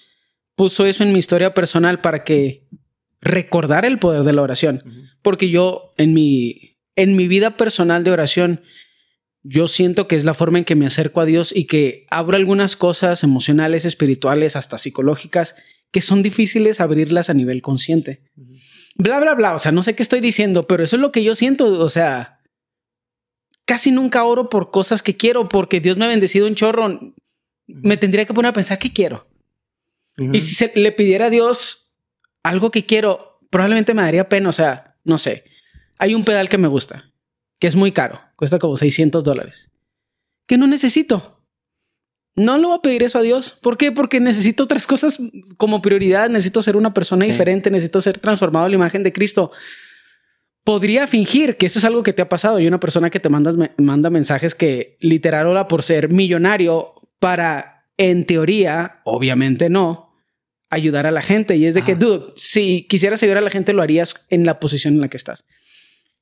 puso 0.57 0.85
eso 0.87 1.05
en 1.05 1.13
mi 1.13 1.21
historia 1.21 1.55
personal 1.55 2.01
para 2.01 2.25
que 2.25 2.67
recordar 3.21 3.85
el 3.85 4.01
poder 4.01 4.25
de 4.25 4.33
la 4.33 4.43
oración. 4.43 4.83
Porque 5.23 5.49
yo 5.49 5.95
en 5.97 6.13
mi, 6.13 6.77
en 6.97 7.15
mi 7.15 7.29
vida 7.29 7.57
personal 7.57 8.03
de 8.03 8.11
oración, 8.11 8.63
yo 9.43 9.69
siento 9.69 10.09
que 10.09 10.17
es 10.17 10.25
la 10.25 10.35
forma 10.35 10.59
en 10.59 10.65
que 10.65 10.75
me 10.75 10.87
acerco 10.87 11.21
a 11.21 11.25
Dios 11.25 11.55
y 11.55 11.67
que 11.67 12.07
abro 12.11 12.37
algunas 12.37 12.77
cosas 12.77 13.23
emocionales, 13.23 13.85
espirituales, 13.85 14.57
hasta 14.57 14.79
psicológicas, 14.79 15.57
que 15.91 16.01
son 16.01 16.23
difíciles 16.23 16.81
abrirlas 16.81 17.31
a 17.31 17.35
nivel 17.35 17.63
consciente. 17.63 18.23
Bla, 18.97 19.21
bla, 19.21 19.35
bla. 19.35 19.55
O 19.55 19.59
sea, 19.59 19.73
no 19.73 19.83
sé 19.83 19.95
qué 19.95 20.03
estoy 20.03 20.21
diciendo, 20.21 20.67
pero 20.67 20.83
eso 20.83 20.97
es 20.97 21.03
lo 21.03 21.13
que 21.13 21.23
yo 21.23 21.35
siento. 21.35 21.67
O 21.67 21.89
sea, 21.89 22.41
casi 23.65 23.91
nunca 23.91 24.25
oro 24.25 24.49
por 24.49 24.71
cosas 24.71 25.03
que 25.03 25.17
quiero 25.17 25.49
porque 25.49 25.81
Dios 25.81 25.97
me 25.97 26.05
ha 26.05 26.09
bendecido 26.09 26.47
un 26.47 26.55
chorro. 26.55 27.15
Me 27.67 27.97
tendría 27.97 28.27
que 28.27 28.35
poner 28.35 28.51
a 28.51 28.55
pensar 28.55 28.79
qué 28.79 28.93
quiero. 28.93 29.29
Y 30.33 30.41
si 30.41 30.57
se, 30.57 30.73
le 30.75 30.91
pidiera 30.91 31.27
a 31.27 31.31
Dios 31.31 31.97
algo 32.43 32.73
que 32.73 32.87
quiero, 32.87 33.39
probablemente 33.51 33.95
me 33.95 34.03
daría 34.03 34.29
pena. 34.29 34.49
O 34.49 34.53
sea, 34.53 34.97
no 35.05 35.17
sé. 35.19 35.45
Hay 35.99 36.15
un 36.15 36.25
pedal 36.25 36.49
que 36.49 36.59
me 36.59 36.69
gusta, 36.69 37.13
que 37.61 37.67
es 37.67 37.77
muy 37.77 37.93
caro, 37.93 38.21
cuesta 38.39 38.61
como 38.61 38.77
600 38.77 39.25
dólares, 39.25 39.73
que 40.47 40.57
no 40.57 40.69
necesito. 40.69 41.43
no 42.37 42.57
le 42.57 42.67
voy 42.67 42.77
a 42.79 42.83
pedir 42.83 43.03
eso 43.03 43.19
a 43.19 43.23
Dios. 43.23 43.59
¿Por 43.61 43.77
qué? 43.77 43.91
Porque 43.91 44.21
necesito 44.21 44.63
otras 44.63 44.87
cosas 44.87 45.19
como 45.57 45.83
prioridad. 45.83 46.31
Necesito 46.31 46.63
ser 46.63 46.77
una 46.77 46.95
persona 46.95 47.25
diferente. 47.25 47.69
Necesito 47.69 48.01
ser 48.01 48.21
transformado 48.21 48.67
a 48.67 48.69
la 48.69 48.77
imagen 48.77 49.03
de 49.03 49.13
Cristo. 49.13 49.51
Podría 50.63 51.09
fingir 51.09 51.57
que 51.57 51.67
eso 51.67 51.81
es 51.81 51.85
algo 51.85 52.05
que 52.05 52.13
te 52.13 52.23
ha 52.23 52.29
pasado. 52.29 52.61
Y 52.61 52.69
una 52.69 52.79
persona 52.79 53.11
que 53.11 53.19
te 53.19 53.29
manda, 53.29 53.53
manda 53.77 54.09
mensajes 54.09 54.55
que 54.55 54.97
literal 55.01 55.49
ora 55.49 55.67
por 55.67 55.83
ser 55.83 56.11
millonario 56.11 56.95
para, 57.19 57.91
en 57.97 58.25
teoría, 58.25 59.01
obviamente 59.03 59.69
no, 59.69 60.15
ayudar 60.71 61.09
a 61.09 61.11
la 61.11 61.23
gente. 61.23 61.57
Y 61.57 61.67
es 61.67 61.75
de 61.75 61.83
que, 61.83 61.97
dude, 61.97 62.33
si 62.37 62.87
quisieras 62.89 63.21
ayudar 63.25 63.39
a 63.39 63.43
la 63.43 63.51
gente, 63.51 63.73
lo 63.73 63.83
harías 63.83 64.27
en 64.31 64.47
la 64.47 64.61
posición 64.61 64.95
en 64.95 65.01
la 65.01 65.09
que 65.09 65.17
estás. 65.17 65.45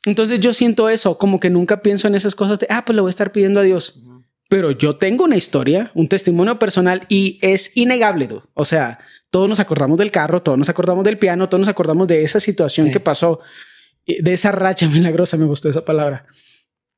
Entonces 0.07 0.39
yo 0.39 0.53
siento 0.55 0.89
eso, 0.89 1.19
como 1.19 1.41
que 1.41 1.51
nunca 1.51 1.83
pienso 1.83 2.07
en 2.07 2.15
esas 2.15 2.37
cosas 2.37 2.61
de, 2.61 2.69
ah, 2.71 2.85
pues 2.85 2.95
le 2.95 3.03
voy 3.03 3.09
a 3.09 3.11
estar 3.11 3.33
pidiendo 3.33 3.59
a 3.59 3.65
Dios. 3.65 4.01
Pero 4.49 4.71
yo 4.71 4.95
tengo 4.95 5.25
una 5.25 5.37
historia, 5.37 5.91
un 5.95 6.07
testimonio 6.07 6.61
personal 6.61 7.05
y 7.09 7.41
es 7.43 7.77
innegable. 7.77 8.29
O 8.55 8.65
sea, 8.65 9.01
todos 9.31 9.49
nos 9.49 9.59
acordamos 9.59 9.99
del 9.99 10.13
carro, 10.13 10.41
todos 10.41 10.57
nos 10.57 10.69
acordamos 10.69 11.05
del 11.05 11.19
piano, 11.19 11.49
todos 11.49 11.59
nos 11.59 11.69
acordamos 11.69 12.07
de 12.07 12.23
esa 12.23 12.39
situación 12.39 12.93
que 12.93 13.01
pasó, 13.01 13.41
de 14.07 14.33
esa 14.33 14.53
racha 14.53 14.89
milagrosa, 14.93 15.37
me 15.37 15.45
gustó 15.45 15.69
esa 15.69 15.85
palabra. 15.85 16.25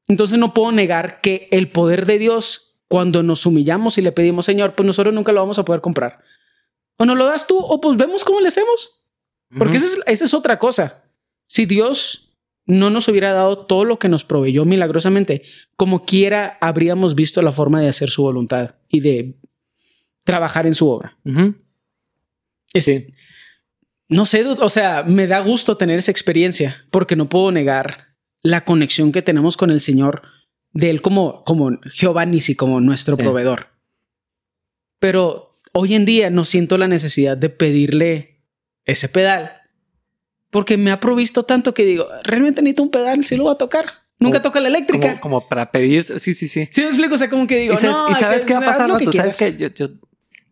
Entonces 0.06 0.38
no 0.38 0.52
puedo 0.52 0.70
negar 0.70 1.22
que 1.22 1.48
el 1.50 1.70
poder 1.70 2.04
de 2.04 2.18
Dios, 2.18 2.78
cuando 2.88 3.22
nos 3.22 3.46
humillamos 3.46 3.96
y 3.96 4.02
le 4.02 4.12
pedimos, 4.12 4.44
Señor, 4.44 4.74
pues 4.74 4.86
nosotros 4.86 5.14
nunca 5.14 5.32
lo 5.32 5.40
vamos 5.40 5.58
a 5.58 5.64
poder 5.64 5.80
comprar. 5.80 6.20
O 6.98 7.06
no 7.06 7.14
lo 7.14 7.24
das 7.24 7.46
tú, 7.46 7.56
o 7.58 7.80
pues 7.80 7.96
vemos 7.96 8.22
cómo 8.22 8.40
le 8.40 8.48
hacemos. 8.48 9.06
Porque 9.56 9.78
esa, 9.78 9.86
es, 9.86 9.98
esa 10.04 10.24
es 10.26 10.34
otra 10.34 10.58
cosa. 10.58 11.04
Si 11.46 11.64
Dios 11.64 12.27
no 12.68 12.90
nos 12.90 13.08
hubiera 13.08 13.32
dado 13.32 13.56
todo 13.56 13.84
lo 13.84 13.98
que 13.98 14.10
nos 14.10 14.24
proveyó 14.24 14.66
milagrosamente, 14.66 15.42
como 15.74 16.04
quiera 16.04 16.58
habríamos 16.60 17.14
visto 17.14 17.40
la 17.40 17.50
forma 17.50 17.80
de 17.80 17.88
hacer 17.88 18.10
su 18.10 18.22
voluntad 18.22 18.76
y 18.88 19.00
de 19.00 19.38
trabajar 20.22 20.66
en 20.66 20.74
su 20.74 20.88
obra. 20.88 21.16
sí. 22.74 23.06
No 24.10 24.24
sé, 24.24 24.44
o 24.46 24.70
sea, 24.70 25.02
me 25.02 25.26
da 25.26 25.40
gusto 25.40 25.76
tener 25.76 25.98
esa 25.98 26.10
experiencia 26.10 26.86
porque 26.90 27.16
no 27.16 27.28
puedo 27.28 27.50
negar 27.50 28.16
la 28.42 28.64
conexión 28.64 29.12
que 29.12 29.22
tenemos 29.22 29.56
con 29.56 29.70
el 29.70 29.80
Señor 29.80 30.22
de 30.72 30.90
Él 30.90 31.02
como, 31.02 31.44
como 31.44 31.78
Jehová 31.92 32.24
Nisi, 32.24 32.54
como 32.54 32.80
nuestro 32.80 33.16
proveedor. 33.16 33.68
Pero 34.98 35.52
hoy 35.72 35.94
en 35.94 36.04
día 36.04 36.30
no 36.30 36.44
siento 36.44 36.78
la 36.78 36.88
necesidad 36.88 37.36
de 37.36 37.50
pedirle 37.50 38.42
ese 38.84 39.08
pedal 39.08 39.57
porque 40.50 40.76
me 40.76 40.90
ha 40.90 41.00
provisto 41.00 41.44
tanto 41.44 41.74
que 41.74 41.84
digo, 41.84 42.06
realmente 42.24 42.62
necesito 42.62 42.82
un 42.82 42.90
pedal, 42.90 43.24
si 43.24 43.36
lo 43.36 43.44
voy 43.44 43.52
a 43.54 43.58
tocar. 43.58 43.86
Nunca 44.20 44.42
toca 44.42 44.60
la 44.60 44.68
eléctrica. 44.68 45.20
Como, 45.20 45.48
para 45.48 45.70
pedir, 45.70 46.04
sí, 46.18 46.34
sí, 46.34 46.48
sí. 46.48 46.68
Sí, 46.72 46.82
me 46.82 46.88
explico, 46.88 47.14
o 47.14 47.18
sea, 47.18 47.30
como 47.30 47.46
que 47.46 47.56
digo, 47.56 47.74
¿Y 47.74 47.76
sabes, 47.76 48.44
qué 48.44 48.54
va 48.54 48.60
a 48.60 48.64
pasar? 48.64 48.90
Tú 48.98 49.12
sabes 49.12 49.36
que 49.36 49.56
yo, 49.56 49.86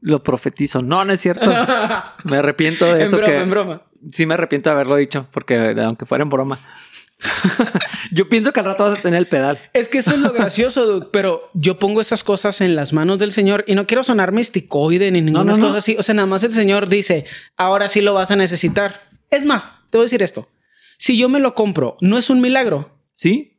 lo 0.01 0.23
profetizo. 0.23 0.83
No, 0.83 1.05
no 1.05 1.13
es 1.13 1.21
cierto. 1.21 1.51
me 2.25 2.37
arrepiento 2.37 2.85
de 2.95 3.03
eso. 3.03 3.17
En 3.17 3.25
broma, 3.25 3.43
en 3.43 3.51
broma. 3.51 3.83
Sí, 4.13 4.25
me 4.25 4.35
arrepiento 4.35 4.71
de 4.71 4.75
haberlo 4.75 4.95
dicho, 4.97 5.27
porque 5.33 5.75
aunque 5.81 6.07
fuera 6.07 6.23
en 6.23 6.31
broma. 6.31 6.61
yo 8.13 8.29
pienso 8.29 8.53
que 8.53 8.61
al 8.61 8.67
rato 8.67 8.85
vas 8.85 8.99
a 8.99 9.03
tener 9.03 9.19
el 9.19 9.27
pedal. 9.27 9.59
Es 9.73 9.89
que 9.89 9.99
eso 9.99 10.11
es 10.13 10.19
lo 10.19 10.33
gracioso, 10.33 11.09
pero 11.13 11.49
yo 11.55 11.79
pongo 11.79 12.01
esas 12.01 12.23
cosas 12.23 12.61
en 12.61 12.77
las 12.77 12.93
manos 12.93 13.19
del 13.19 13.33
Señor 13.33 13.65
y 13.67 13.75
no 13.75 13.87
quiero 13.87 14.03
sonar 14.03 14.33
misticoide 14.33 15.11
ni 15.11 15.23
ninguna 15.23 15.59
cosa 15.59 15.79
así. 15.79 15.97
O 15.99 16.03
sea, 16.03 16.15
nada 16.15 16.27
más 16.27 16.45
el 16.45 16.53
Señor 16.53 16.89
dice, 16.89 17.25
ahora 17.57 17.89
sí 17.89 18.01
lo 18.01 18.15
vas 18.15 18.31
a 18.31 18.37
necesitar. 18.37 19.06
Es 19.31 19.45
más, 19.45 19.75
te 19.91 19.99
voy 19.99 20.05
a 20.05 20.07
decir 20.07 20.23
esto. 20.23 20.49
Si 20.99 21.19
yo 21.19 21.29
me 21.29 21.41
lo 21.41 21.55
compro, 21.55 21.97
¿no 22.01 22.19
es 22.19 22.31
un 22.31 22.41
milagro? 22.41 22.91
Sí. 23.15 23.59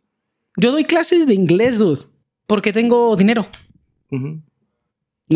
Yo 0.56 0.72
doy 0.72 0.86
clases 0.86 1.28
de 1.28 1.34
inglés, 1.34 1.78
dude, 1.78 2.02
porque 2.48 2.74
tengo 2.74 3.16
dinero. 3.16 3.48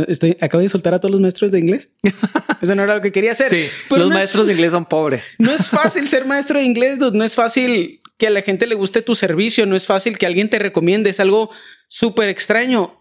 Estoy, 0.08 0.38
acabo 0.40 0.60
de 0.60 0.66
insultar 0.66 0.94
a 0.94 1.00
todos 1.00 1.12
los 1.12 1.22
maestros 1.22 1.52
de 1.52 1.60
inglés. 1.60 1.92
Eso 2.62 2.76
no 2.76 2.84
era 2.84 2.96
lo 2.96 3.02
que 3.02 3.12
quería 3.12 3.34
hacer. 3.34 3.50
Sí, 3.50 3.66
los 3.90 4.10
maestros 4.10 4.48
de 4.48 4.54
inglés 4.54 4.72
son 4.72 4.86
pobres. 4.86 5.26
No 5.38 5.52
es 5.52 5.70
fácil 5.70 6.08
ser 6.08 6.26
maestro 6.26 6.60
de 6.60 6.66
inglés, 6.66 6.98
dude. 6.98 7.18
No 7.18 7.24
es 7.24 7.36
fácil 7.36 8.02
que 8.18 8.28
a 8.28 8.30
la 8.30 8.42
gente 8.42 8.68
le 8.68 8.76
guste 8.76 9.02
tu 9.02 9.16
servicio. 9.16 9.66
No 9.66 9.76
es 9.76 9.86
fácil 9.86 10.18
que 10.18 10.26
alguien 10.26 10.50
te 10.50 10.60
recomiende. 10.60 11.10
Es 11.10 11.20
algo 11.20 11.50
súper 11.88 12.30
extraño. 12.30 12.96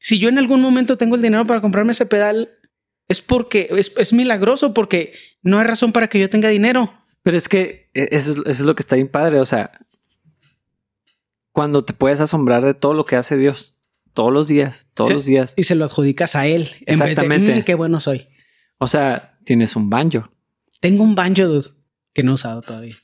Si 0.00 0.18
yo 0.18 0.28
en 0.28 0.38
algún 0.38 0.62
momento 0.62 0.96
tengo 0.96 1.16
el 1.16 1.22
dinero 1.22 1.44
para 1.44 1.60
comprarme 1.60 1.92
ese 1.92 2.06
pedal, 2.06 2.50
es 3.08 3.22
porque 3.22 3.68
es, 3.70 4.12
milagroso, 4.12 4.74
porque 4.74 5.14
no 5.42 5.58
hay 5.58 5.66
razón 5.66 5.92
para 5.92 6.08
que 6.08 6.20
yo 6.20 6.28
tenga 6.28 6.48
dinero. 6.50 6.92
Pero 7.22 7.36
es 7.36 7.48
que 7.48 7.90
e, 7.94 8.08
eso 8.12 8.44
es, 8.46 8.60
lo 8.60 8.74
que 8.74 8.82
está 8.82 8.96
bien 8.96 9.08
padre. 9.08 9.40
O 9.40 9.46
sea, 9.46 9.72
cuando 11.52 11.84
te 11.84 11.94
puedes 11.94 12.20
asombrar 12.20 12.64
de 12.64 12.74
todo 12.74 12.94
lo 12.94 13.06
que 13.06 13.16
hace 13.16 13.36
Dios 13.36 13.80
todos 14.12 14.32
los 14.32 14.48
días, 14.48 14.90
todos 14.94 15.10
los 15.10 15.24
días. 15.24 15.54
Y 15.56 15.62
se 15.62 15.74
lo 15.74 15.84
adjudicas 15.84 16.36
a 16.36 16.46
él. 16.46 16.70
Exactamente. 16.86 17.54
Mm, 17.54 17.62
qué 17.62 17.74
bueno 17.74 18.00
soy. 18.00 18.26
O 18.78 18.86
sea, 18.86 19.38
tienes 19.44 19.74
un 19.76 19.88
banjo. 19.88 20.30
Tengo 20.80 21.02
un 21.02 21.14
banjo, 21.14 21.44
dude, 21.44 21.70
que 22.12 22.22
no 22.22 22.32
he 22.32 22.34
usado 22.34 22.62
todavía. 22.62 22.96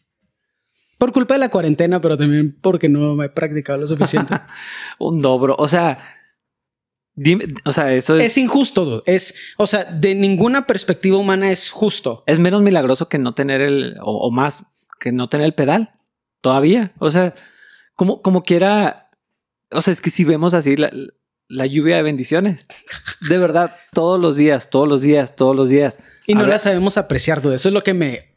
Por 0.99 1.13
culpa 1.13 1.35
de 1.35 1.41
la 1.41 1.51
cuarentena, 1.51 2.01
pero 2.01 2.17
también 2.17 2.57
porque 2.61 2.89
no 2.89 3.15
me 3.15 3.27
he 3.27 3.29
practicado 3.29 3.79
lo 3.79 3.87
suficiente. 3.87 4.35
un 4.99 5.21
dobro. 5.21 5.57
O 5.59 5.69
sea, 5.69 6.14
Dime, 7.17 7.55
o 7.65 7.73
sea, 7.73 7.93
eso 7.93 8.19
es... 8.19 8.25
Es 8.27 8.39
injusto. 8.39 9.03
Es, 9.07 9.35
o 9.57 9.67
sea, 9.67 9.85
de 9.85 10.15
ninguna 10.15 10.67
perspectiva 10.67 11.17
humana 11.17 11.53
es 11.53 11.71
justo. 11.71 12.25
Es 12.27 12.39
menos 12.39 12.63
milagroso 12.63 13.09
que 13.09 13.19
no 13.19 13.35
tener 13.35 13.61
el, 13.61 13.97
o, 14.03 14.31
más, 14.31 14.65
que 14.99 15.13
no 15.13 15.29
tener 15.29 15.47
el 15.47 15.55
pedal. 15.55 15.93
Todavía. 16.41 16.93
O 16.99 17.11
sea, 17.11 17.35
como, 17.95 18.21
como 18.21 18.43
quiera. 18.43 19.11
O 19.71 19.81
sea, 19.81 19.93
es 19.93 20.01
que 20.01 20.11
si 20.11 20.25
vemos 20.25 20.55
así 20.55 20.77
la, 20.77 20.91
la 21.49 21.67
lluvia 21.67 21.97
de 21.97 22.03
bendiciones. 22.03 22.67
De 23.29 23.39
verdad, 23.39 23.77
todos 23.93 24.21
los 24.21 24.37
días, 24.37 24.69
todos 24.69 24.89
los 24.89 25.03
días, 25.03 25.37
todos 25.37 25.55
los 25.55 25.69
días. 25.69 26.01
Y 26.27 26.35
no 26.35 26.47
la 26.47 26.59
sabemos 26.59 26.99
apreciar, 26.99 27.43
dude. 27.43 27.57
Eso 27.57 27.69
es 27.69 27.75
lo 27.75 27.83
que 27.83 27.95
me... 27.95 28.35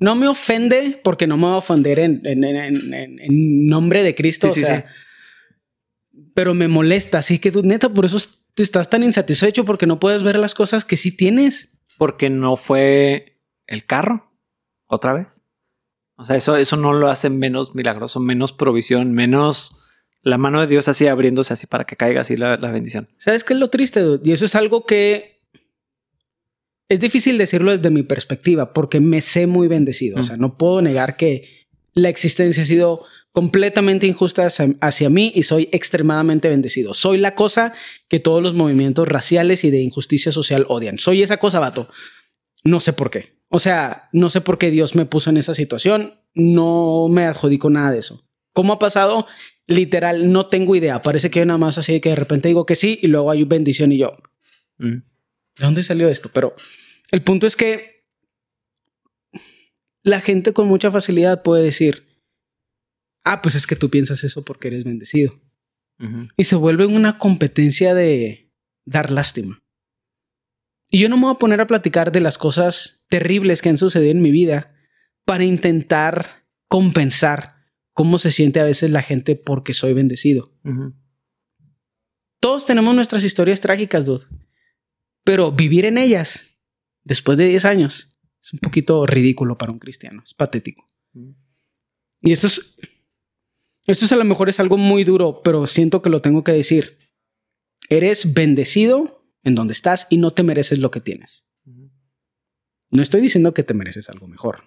No 0.00 0.14
me 0.14 0.28
ofende 0.28 1.00
porque 1.02 1.26
no 1.26 1.36
me 1.36 1.44
voy 1.44 1.54
a 1.54 1.56
ofender 1.56 1.98
en, 1.98 2.22
en, 2.24 2.44
en, 2.44 2.92
en 2.92 3.66
nombre 3.66 4.02
de 4.02 4.14
Cristo. 4.14 4.48
Sí, 4.48 4.60
sí, 4.60 4.66
sí 4.66 4.82
pero 6.38 6.54
me 6.54 6.68
molesta. 6.68 7.18
Así 7.18 7.40
que, 7.40 7.50
neta, 7.64 7.88
por 7.88 8.06
eso 8.06 8.16
estás 8.56 8.88
tan 8.88 9.02
insatisfecho 9.02 9.64
porque 9.64 9.86
no 9.86 9.98
puedes 9.98 10.22
ver 10.22 10.38
las 10.38 10.54
cosas 10.54 10.84
que 10.84 10.96
sí 10.96 11.10
tienes. 11.10 11.80
Porque 11.96 12.30
no 12.30 12.54
fue 12.54 13.40
el 13.66 13.84
carro 13.86 14.30
otra 14.86 15.14
vez. 15.14 15.42
O 16.14 16.24
sea, 16.24 16.36
eso, 16.36 16.56
eso 16.56 16.76
no 16.76 16.92
lo 16.92 17.08
hace 17.08 17.28
menos 17.28 17.74
milagroso, 17.74 18.20
menos 18.20 18.52
provisión, 18.52 19.14
menos 19.14 19.84
la 20.22 20.38
mano 20.38 20.60
de 20.60 20.68
Dios 20.68 20.86
así 20.86 21.08
abriéndose 21.08 21.54
así 21.54 21.66
para 21.66 21.86
que 21.86 21.96
caiga 21.96 22.20
así 22.20 22.36
la, 22.36 22.56
bendición. 22.56 23.08
¿Sabes 23.16 23.42
qué 23.42 23.54
es 23.54 23.58
lo 23.58 23.66
triste? 23.66 24.00
Y 24.22 24.30
eso 24.30 24.44
es 24.44 24.54
algo 24.54 24.86
que 24.86 25.42
es 26.88 27.00
difícil 27.00 27.36
decirlo 27.36 27.72
desde 27.72 27.90
mi 27.90 28.04
perspectiva 28.04 28.72
porque 28.72 29.00
me 29.00 29.22
sé 29.22 29.48
muy 29.48 29.66
bendecido. 29.66 30.20
O 30.20 30.22
sea, 30.22 30.36
no 30.36 30.56
puedo 30.56 30.82
negar 30.82 31.16
que 31.16 31.66
la 31.94 32.08
existencia 32.10 32.62
ha 32.62 32.66
sido 32.66 33.06
completamente 33.38 34.08
injusta 34.08 34.48
hacia, 34.80 35.10
mí 35.10 35.30
y 35.32 35.44
soy 35.44 35.68
extremadamente 35.70 36.48
bendecido. 36.48 36.92
Soy 36.92 37.18
la 37.18 37.36
cosa 37.36 37.72
que 38.08 38.18
todos 38.18 38.42
los 38.42 38.52
movimientos 38.52 39.06
raciales 39.06 39.62
y 39.62 39.70
de 39.70 39.80
injusticia 39.80 40.32
social 40.32 40.66
odian. 40.68 40.98
Soy 40.98 41.22
esa 41.22 41.36
cosa, 41.36 41.60
vato. 41.60 41.88
No 42.64 42.80
sé 42.80 42.92
por 42.92 43.12
qué. 43.12 43.38
O 43.48 43.60
sea, 43.60 44.08
no 44.12 44.28
sé 44.28 44.40
por 44.40 44.58
qué 44.58 44.72
Dios 44.72 44.96
me 44.96 45.06
puso 45.06 45.30
en 45.30 45.36
esa 45.36 45.54
situación. 45.54 46.14
No 46.34 47.06
me 47.08 47.26
adjudico 47.26 47.70
nada 47.70 47.92
de 47.92 48.00
eso. 48.00 48.28
¿Cómo 48.52 48.72
ha 48.72 48.80
pasado? 48.80 49.28
Literal, 49.68 50.32
no 50.32 50.46
tengo 50.46 50.74
idea. 50.74 51.00
Parece 51.00 51.30
que 51.30 51.38
hay 51.38 51.46
nada 51.46 51.58
más 51.58 51.78
así 51.78 52.00
que 52.00 52.08
de 52.08 52.16
repente 52.16 52.48
digo 52.48 52.66
que 52.66 52.74
sí 52.74 52.98
y 53.00 53.06
luego 53.06 53.30
hay 53.30 53.44
bendición 53.44 53.92
y 53.92 53.98
yo. 53.98 54.16
Mm. 54.78 54.94
¿De 54.96 55.64
dónde 55.64 55.84
salió 55.84 56.08
esto? 56.08 56.28
Pero 56.34 56.56
el 57.12 57.22
punto 57.22 57.46
es 57.46 57.54
que 57.54 58.04
la 60.02 60.20
gente 60.20 60.52
con 60.52 60.66
mucha 60.66 60.90
facilidad 60.90 61.44
puede 61.44 61.62
decir, 61.62 62.07
ah, 63.24 63.42
pues 63.42 63.54
es 63.54 63.66
que 63.66 63.76
tú 63.76 63.90
piensas 63.90 64.24
eso 64.24 64.44
porque 64.44 64.68
eres 64.68 64.84
bendecido. 64.84 65.40
Y 66.36 66.44
se 66.44 66.54
vuelve 66.54 66.86
una 66.86 67.18
competencia 67.18 67.92
de 67.92 68.52
dar 68.84 69.10
lástima. 69.10 69.60
Y 70.90 71.00
yo 71.00 71.08
no 71.08 71.16
me 71.16 71.24
voy 71.24 71.34
a 71.34 71.38
poner 71.38 71.60
a 71.60 71.66
platicar 71.66 72.12
de 72.12 72.20
las 72.20 72.38
cosas 72.38 73.04
terribles 73.08 73.62
que 73.62 73.68
han 73.68 73.78
sucedido 73.78 74.12
en 74.12 74.22
mi 74.22 74.30
vida 74.30 74.74
para 75.24 75.44
intentar 75.44 76.46
compensar 76.68 77.66
cómo 77.92 78.18
se 78.18 78.30
siente 78.30 78.60
a 78.60 78.64
veces 78.64 78.90
la 78.90 79.02
gente 79.02 79.34
porque 79.34 79.74
soy 79.74 79.92
bendecido. 79.92 80.56
Todos 82.40 82.64
tenemos 82.64 82.94
nuestras 82.94 83.24
historias 83.24 83.60
trágicas, 83.60 84.06
dude. 84.06 84.24
Pero 85.24 85.50
vivir 85.50 85.84
en 85.84 85.98
ellas 85.98 86.60
después 87.02 87.36
de 87.36 87.48
10 87.48 87.64
años 87.64 88.20
es 88.40 88.52
un 88.52 88.60
poquito 88.60 89.04
ridículo 89.04 89.58
para 89.58 89.72
un 89.72 89.78
cristiano, 89.78 90.22
es 90.22 90.32
patético. 90.32 90.86
Y 92.20 92.32
esto 92.32 92.46
es 92.46 92.76
esto 93.88 94.04
es 94.04 94.12
a 94.12 94.16
lo 94.16 94.24
mejor 94.24 94.48
es 94.48 94.60
algo 94.60 94.76
muy 94.76 95.02
duro, 95.02 95.40
pero 95.42 95.66
siento 95.66 96.02
que 96.02 96.10
lo 96.10 96.20
tengo 96.20 96.44
que 96.44 96.52
decir. 96.52 96.98
Eres 97.88 98.34
bendecido 98.34 99.24
en 99.44 99.54
donde 99.54 99.72
estás 99.72 100.06
y 100.10 100.18
no 100.18 100.30
te 100.30 100.42
mereces 100.42 100.78
lo 100.78 100.90
que 100.90 101.00
tienes. 101.00 101.46
No 102.90 103.02
estoy 103.02 103.22
diciendo 103.22 103.54
que 103.54 103.62
te 103.62 103.74
mereces 103.74 104.10
algo 104.10 104.28
mejor. 104.28 104.64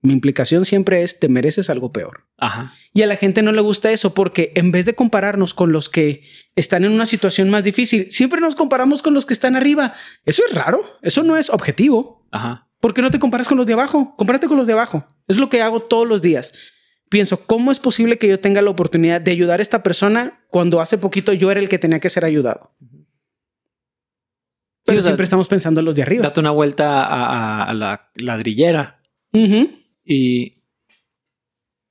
Mi 0.00 0.12
implicación 0.12 0.64
siempre 0.64 1.02
es 1.02 1.18
te 1.18 1.28
mereces 1.28 1.68
algo 1.68 1.92
peor. 1.92 2.26
Ajá. 2.38 2.74
Y 2.92 3.02
a 3.02 3.06
la 3.06 3.16
gente 3.16 3.42
no 3.42 3.52
le 3.52 3.60
gusta 3.60 3.92
eso 3.92 4.14
porque 4.14 4.52
en 4.54 4.72
vez 4.72 4.86
de 4.86 4.94
compararnos 4.94 5.52
con 5.52 5.72
los 5.72 5.88
que 5.90 6.24
están 6.56 6.84
en 6.84 6.92
una 6.92 7.06
situación 7.06 7.50
más 7.50 7.64
difícil, 7.64 8.10
siempre 8.10 8.40
nos 8.40 8.54
comparamos 8.54 9.02
con 9.02 9.12
los 9.14 9.26
que 9.26 9.34
están 9.34 9.56
arriba. 9.56 9.94
Eso 10.24 10.42
es 10.46 10.54
raro. 10.54 10.98
Eso 11.02 11.22
no 11.22 11.36
es 11.36 11.50
objetivo. 11.50 12.26
Ajá. 12.30 12.68
¿Por 12.80 12.92
qué 12.92 13.00
no 13.00 13.10
te 13.10 13.18
comparas 13.18 13.48
con 13.48 13.56
los 13.56 13.66
de 13.66 13.72
abajo? 13.72 14.14
Compárate 14.16 14.46
con 14.46 14.58
los 14.58 14.66
de 14.66 14.74
abajo. 14.74 15.06
Es 15.26 15.38
lo 15.38 15.48
que 15.48 15.62
hago 15.62 15.80
todos 15.80 16.06
los 16.06 16.20
días. 16.20 16.52
Pienso, 17.08 17.44
¿cómo 17.46 17.70
es 17.70 17.78
posible 17.78 18.18
que 18.18 18.28
yo 18.28 18.40
tenga 18.40 18.62
la 18.62 18.70
oportunidad 18.70 19.20
de 19.20 19.30
ayudar 19.30 19.60
a 19.60 19.62
esta 19.62 19.82
persona 19.82 20.44
cuando 20.48 20.80
hace 20.80 20.98
poquito 20.98 21.32
yo 21.32 21.50
era 21.50 21.60
el 21.60 21.68
que 21.68 21.78
tenía 21.78 22.00
que 22.00 22.10
ser 22.10 22.24
ayudado? 22.24 22.72
Pero 24.86 24.98
o 24.98 25.02
sea, 25.02 25.10
siempre 25.10 25.24
estamos 25.24 25.48
pensando 25.48 25.80
en 25.80 25.86
los 25.86 25.94
de 25.94 26.02
arriba. 26.02 26.22
Date 26.24 26.40
una 26.40 26.50
vuelta 26.50 27.04
a, 27.04 27.26
a- 27.26 27.64
a 27.64 27.74
la 27.74 28.10
ladrillera 28.14 29.00
y. 30.04 30.62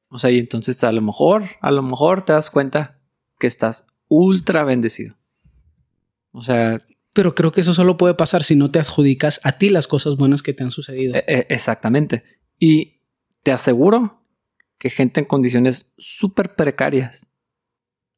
O 0.09 0.19
sea, 0.19 0.29
y 0.29 0.37
entonces 0.37 0.83
a 0.83 0.91
lo 0.91 1.01
mejor, 1.01 1.43
a 1.61 1.71
lo 1.71 1.81
mejor 1.81 2.23
te 2.23 2.33
das 2.33 2.51
cuenta 2.51 2.99
que 3.39 3.47
estás 3.47 3.87
ultra 4.09 4.63
bendecido. 4.63 5.15
O 6.31 6.43
sea, 6.43 6.77
Pero 7.13 7.33
creo 7.33 7.51
que 7.51 7.61
eso 7.61 7.73
solo 7.73 7.97
puede 7.97 8.13
pasar 8.13 8.43
si 8.43 8.55
no 8.55 8.69
te 8.69 8.79
adjudicas 8.79 9.39
a 9.43 9.53
ti 9.57 9.69
las 9.69 9.87
cosas 9.87 10.15
buenas 10.15 10.43
que 10.43 10.53
te 10.53 10.63
han 10.63 10.71
sucedido. 10.71 11.15
e- 11.15 11.23
e- 11.27 11.45
exactamente. 11.49 12.23
Y 12.59 12.99
te 13.41 13.51
aseguro 13.51 14.22
que 14.83 14.89
gente 14.89 15.21
en 15.21 15.25
condiciones 15.25 15.93
súper 15.97 16.55
precarias 16.55 17.25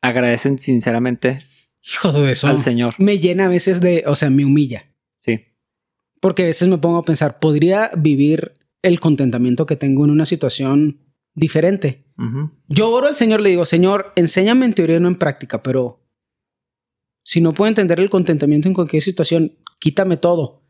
agradecen 0.02 0.58
sinceramente 0.58 1.38
Hijo 1.84 2.12
de 2.12 2.32
eso. 2.32 2.48
al 2.48 2.60
Señor. 2.60 2.96
Me 2.98 3.20
llena 3.20 3.46
a 3.46 3.50
veces 3.50 3.82
de, 3.82 4.04
o 4.08 4.16
sea, 4.16 4.32
me 4.32 4.46
humilla. 4.46 4.92
Sí. 5.20 5.46
Porque 6.20 6.42
a 6.42 6.46
veces 6.48 6.68
me 6.68 6.80
pongo 6.80 6.98
a 6.98 7.06
pensar, 7.06 7.40
¿podría 7.40 7.92
vivir 7.96 8.54
el 8.82 9.00
contentamiento 9.00 9.68
que 9.68 9.76
tengo 9.76 10.06
en 10.06 10.10
una 10.10 10.26
situación 10.26 11.02
diferente? 11.36 12.08
Yo 12.68 12.90
oro 12.90 13.10
al 13.10 13.16
Señor, 13.16 13.42
le 13.42 13.50
digo, 13.50 13.68
Señor, 13.68 14.12
enséñame 14.16 14.66
en 14.66 14.74
teoría 14.74 14.98
y 14.98 15.00
no 15.00 15.08
en 15.08 15.20
práctica, 15.20 15.62
pero 15.62 16.04
si 17.24 17.42
no 17.42 17.54
puedo 17.54 17.70
entender 17.70 18.00
el 18.00 18.10
contentamiento 18.10 18.68
en 18.68 18.74
cualquier 18.74 19.04
situación, 19.04 19.60
quítame 19.78 20.18
todo. 20.18 20.64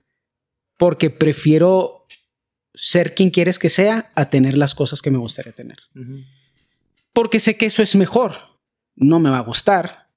Porque 0.77 1.09
prefiero 1.09 1.94
ser 2.75 3.15
quien 3.15 3.29
quieres 3.29 3.57
que 3.59 3.69
sea 3.69 4.11
a 4.15 4.29
tener 4.29 4.57
las 4.57 4.75
cosas 4.75 5.01
que 5.01 5.11
me 5.11 5.17
gustaría 5.17 5.53
tener. 5.53 5.77
Porque 7.13 7.39
sé 7.39 7.55
que 7.57 7.65
eso 7.65 7.81
es 7.81 7.95
mejor. 7.95 8.35
No 8.95 9.19
me 9.19 9.29
va 9.29 9.37
a 9.39 9.43
gustar. 9.43 10.09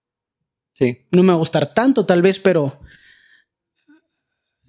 Sí. 0.74 1.06
No 1.12 1.22
me 1.22 1.28
va 1.28 1.34
a 1.34 1.38
gustar 1.38 1.72
tanto 1.74 2.04
tal 2.06 2.22
vez, 2.22 2.38
pero 2.38 2.80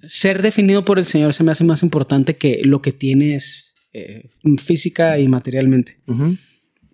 ser 0.08 0.42
definido 0.42 0.86
por 0.86 1.00
el 1.00 1.06
Señor 1.06 1.34
se 1.34 1.44
me 1.44 1.52
hace 1.52 1.64
más 1.64 1.84
importante 1.84 2.38
que 2.38 2.62
lo 2.64 2.82
que 2.82 2.92
tienes 2.94 3.74
eh, 3.94 4.30
física 4.64 5.20
y 5.20 5.28
materialmente. 5.28 6.02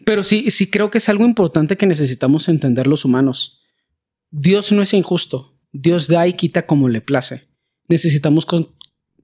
Pero 0.05 0.23
sí, 0.23 0.49
sí 0.51 0.67
creo 0.69 0.89
que 0.91 0.97
es 0.97 1.10
algo 1.10 1.25
importante 1.25 1.77
que 1.77 1.86
necesitamos 1.86 2.47
entender 2.49 2.88
los 2.88 3.05
humanos. 3.05 3.62
Dios 4.31 4.71
no 4.71 4.81
es 4.81 4.93
injusto. 4.93 5.60
Dios 5.71 6.08
da 6.08 6.27
y 6.27 6.34
quita 6.34 6.65
como 6.65 6.89
le 6.89 7.01
place. 7.01 7.43
Necesitamos, 7.88 8.45
con- 8.45 8.75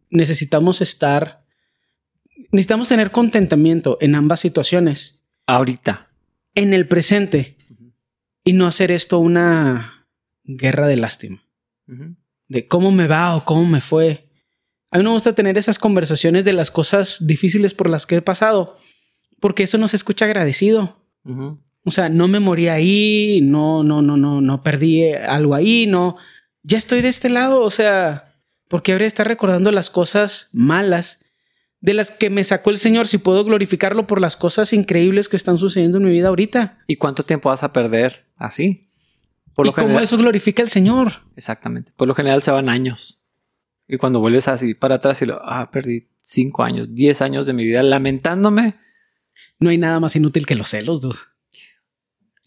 necesitamos 0.10 0.82
estar, 0.82 1.41
necesitamos 2.52 2.90
tener 2.90 3.12
contentamiento 3.12 3.98
en 4.02 4.16
ambas 4.16 4.40
situaciones, 4.40 5.24
Ahorita. 5.48 6.10
en 6.56 6.74
el 6.74 6.88
presente, 6.88 7.58
y 8.44 8.54
no 8.54 8.68
hacer 8.68 8.92
esto 8.92 9.20
una 9.20 10.08
guerra 10.44 10.88
de 10.88 10.98
lástima, 10.98 11.44
de 12.48 12.68
cómo 12.68 12.92
me 12.92 13.08
va 13.08 13.36
o 13.36 13.46
cómo 13.46 13.66
me 13.66 13.82
fue. 13.82 14.28
A 14.90 14.98
mí 14.98 15.04
me 15.04 15.10
gusta 15.12 15.34
tener 15.34 15.58
esas 15.58 15.80
conversaciones 15.80 16.44
de 16.44 16.54
las 16.54 16.72
cosas 16.72 17.26
difíciles 17.26 17.74
por 17.74 17.90
las 17.90 18.06
que 18.06 18.16
he 18.16 18.22
pasado, 18.22 18.78
porque 19.40 19.64
eso 19.64 19.78
nos 19.78 19.94
escucha 19.94 20.26
agradecido. 20.26 20.98
O 21.84 21.92
sea, 21.92 22.10
no 22.10 22.28
me 22.28 22.40
morí 22.40 22.68
ahí, 22.68 23.40
no, 23.42 23.84
no, 23.84 24.02
no, 24.02 24.18
no, 24.18 24.42
no 24.42 24.64
perdí 24.64 25.14
algo 25.14 25.56
ahí, 25.56 25.88
no. 25.88 26.18
Ya 26.64 26.78
estoy 26.78 27.02
de 27.02 27.08
este 27.08 27.30
lado, 27.30 27.62
o 27.62 27.72
sea, 27.72 28.36
porque 28.68 28.92
habría 28.92 29.06
de 29.06 29.10
estar 29.10 29.28
recordando 29.28 29.72
las 29.72 29.90
cosas 29.90 30.50
malas 30.52 31.21
de 31.82 31.96
las 31.96 32.12
que 32.12 32.30
me 32.30 32.44
sacó 32.44 32.70
el 32.70 32.78
Señor 32.78 33.08
si 33.08 33.18
puedo 33.18 33.44
glorificarlo 33.44 34.08
por 34.08 34.22
las 34.22 34.38
cosas 34.38 34.72
increíbles 34.72 35.28
que 35.28 35.36
están 35.36 35.58
sucediendo 35.58 35.98
en 35.98 36.06
mi 36.06 36.12
vida 36.12 36.30
ahorita. 36.30 36.78
¿Y 36.88 36.96
cuánto 36.96 37.24
tiempo 37.24 37.50
vas 37.50 37.64
a 37.64 37.74
perder 37.74 38.28
así? 38.38 38.88
Por 39.56 39.66
y 39.66 39.70
lo 39.70 39.74
cómo 39.74 39.88
general, 39.88 40.04
eso 40.04 40.18
glorifica 40.18 40.62
al 40.64 40.70
Señor. 40.70 41.24
Exactamente. 41.36 41.92
Por 41.98 42.08
lo 42.08 42.16
general 42.16 42.44
se 42.44 42.52
van 42.52 42.70
años. 42.70 43.28
Y 43.88 43.98
cuando 43.98 44.20
vuelves 44.20 44.48
así 44.48 44.74
para 44.76 44.96
atrás 44.96 45.22
y 45.22 45.26
lo, 45.26 45.42
ah, 45.44 45.70
perdí 45.72 46.08
cinco 46.22 46.64
años, 46.64 46.88
diez 46.92 47.22
años 47.22 47.48
de 47.48 47.54
mi 47.54 47.66
vida 47.66 47.84
lamentándome. 47.84 48.76
No 49.60 49.70
hay 49.70 49.78
nada 49.78 50.00
más 50.00 50.16
inútil 50.16 50.46
que 50.46 50.56
los 50.56 50.70
celos, 50.70 51.02
dude. 51.02 51.18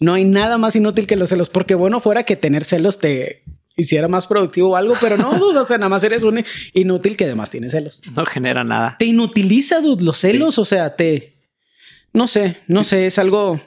No 0.00 0.14
hay 0.14 0.24
nada 0.24 0.58
más 0.58 0.76
inútil 0.76 1.06
que 1.06 1.16
los 1.16 1.28
celos, 1.28 1.48
porque 1.48 1.74
bueno 1.74 2.00
fuera 2.00 2.22
que 2.22 2.36
tener 2.36 2.64
celos 2.64 2.98
te 2.98 3.42
hiciera 3.76 4.08
más 4.08 4.26
productivo 4.26 4.70
o 4.70 4.76
algo, 4.76 4.94
pero 5.00 5.16
no, 5.16 5.34
dude. 5.38 5.58
O 5.58 5.66
sea, 5.66 5.78
nada 5.78 5.88
más 5.88 6.02
eres 6.04 6.22
un 6.22 6.44
inútil 6.72 7.16
que 7.16 7.24
además 7.24 7.50
tiene 7.50 7.70
celos. 7.70 8.00
No 8.14 8.24
genera 8.26 8.64
nada. 8.64 8.96
te 8.98 9.04
inutiliza, 9.06 9.80
dude, 9.80 10.04
los 10.04 10.18
celos. 10.18 10.58
O 10.58 10.64
sea, 10.64 10.96
te. 10.96 11.34
No 12.12 12.28
sé, 12.28 12.58
no 12.68 12.84
sé, 12.84 13.06
es 13.06 13.18
algo. 13.18 13.60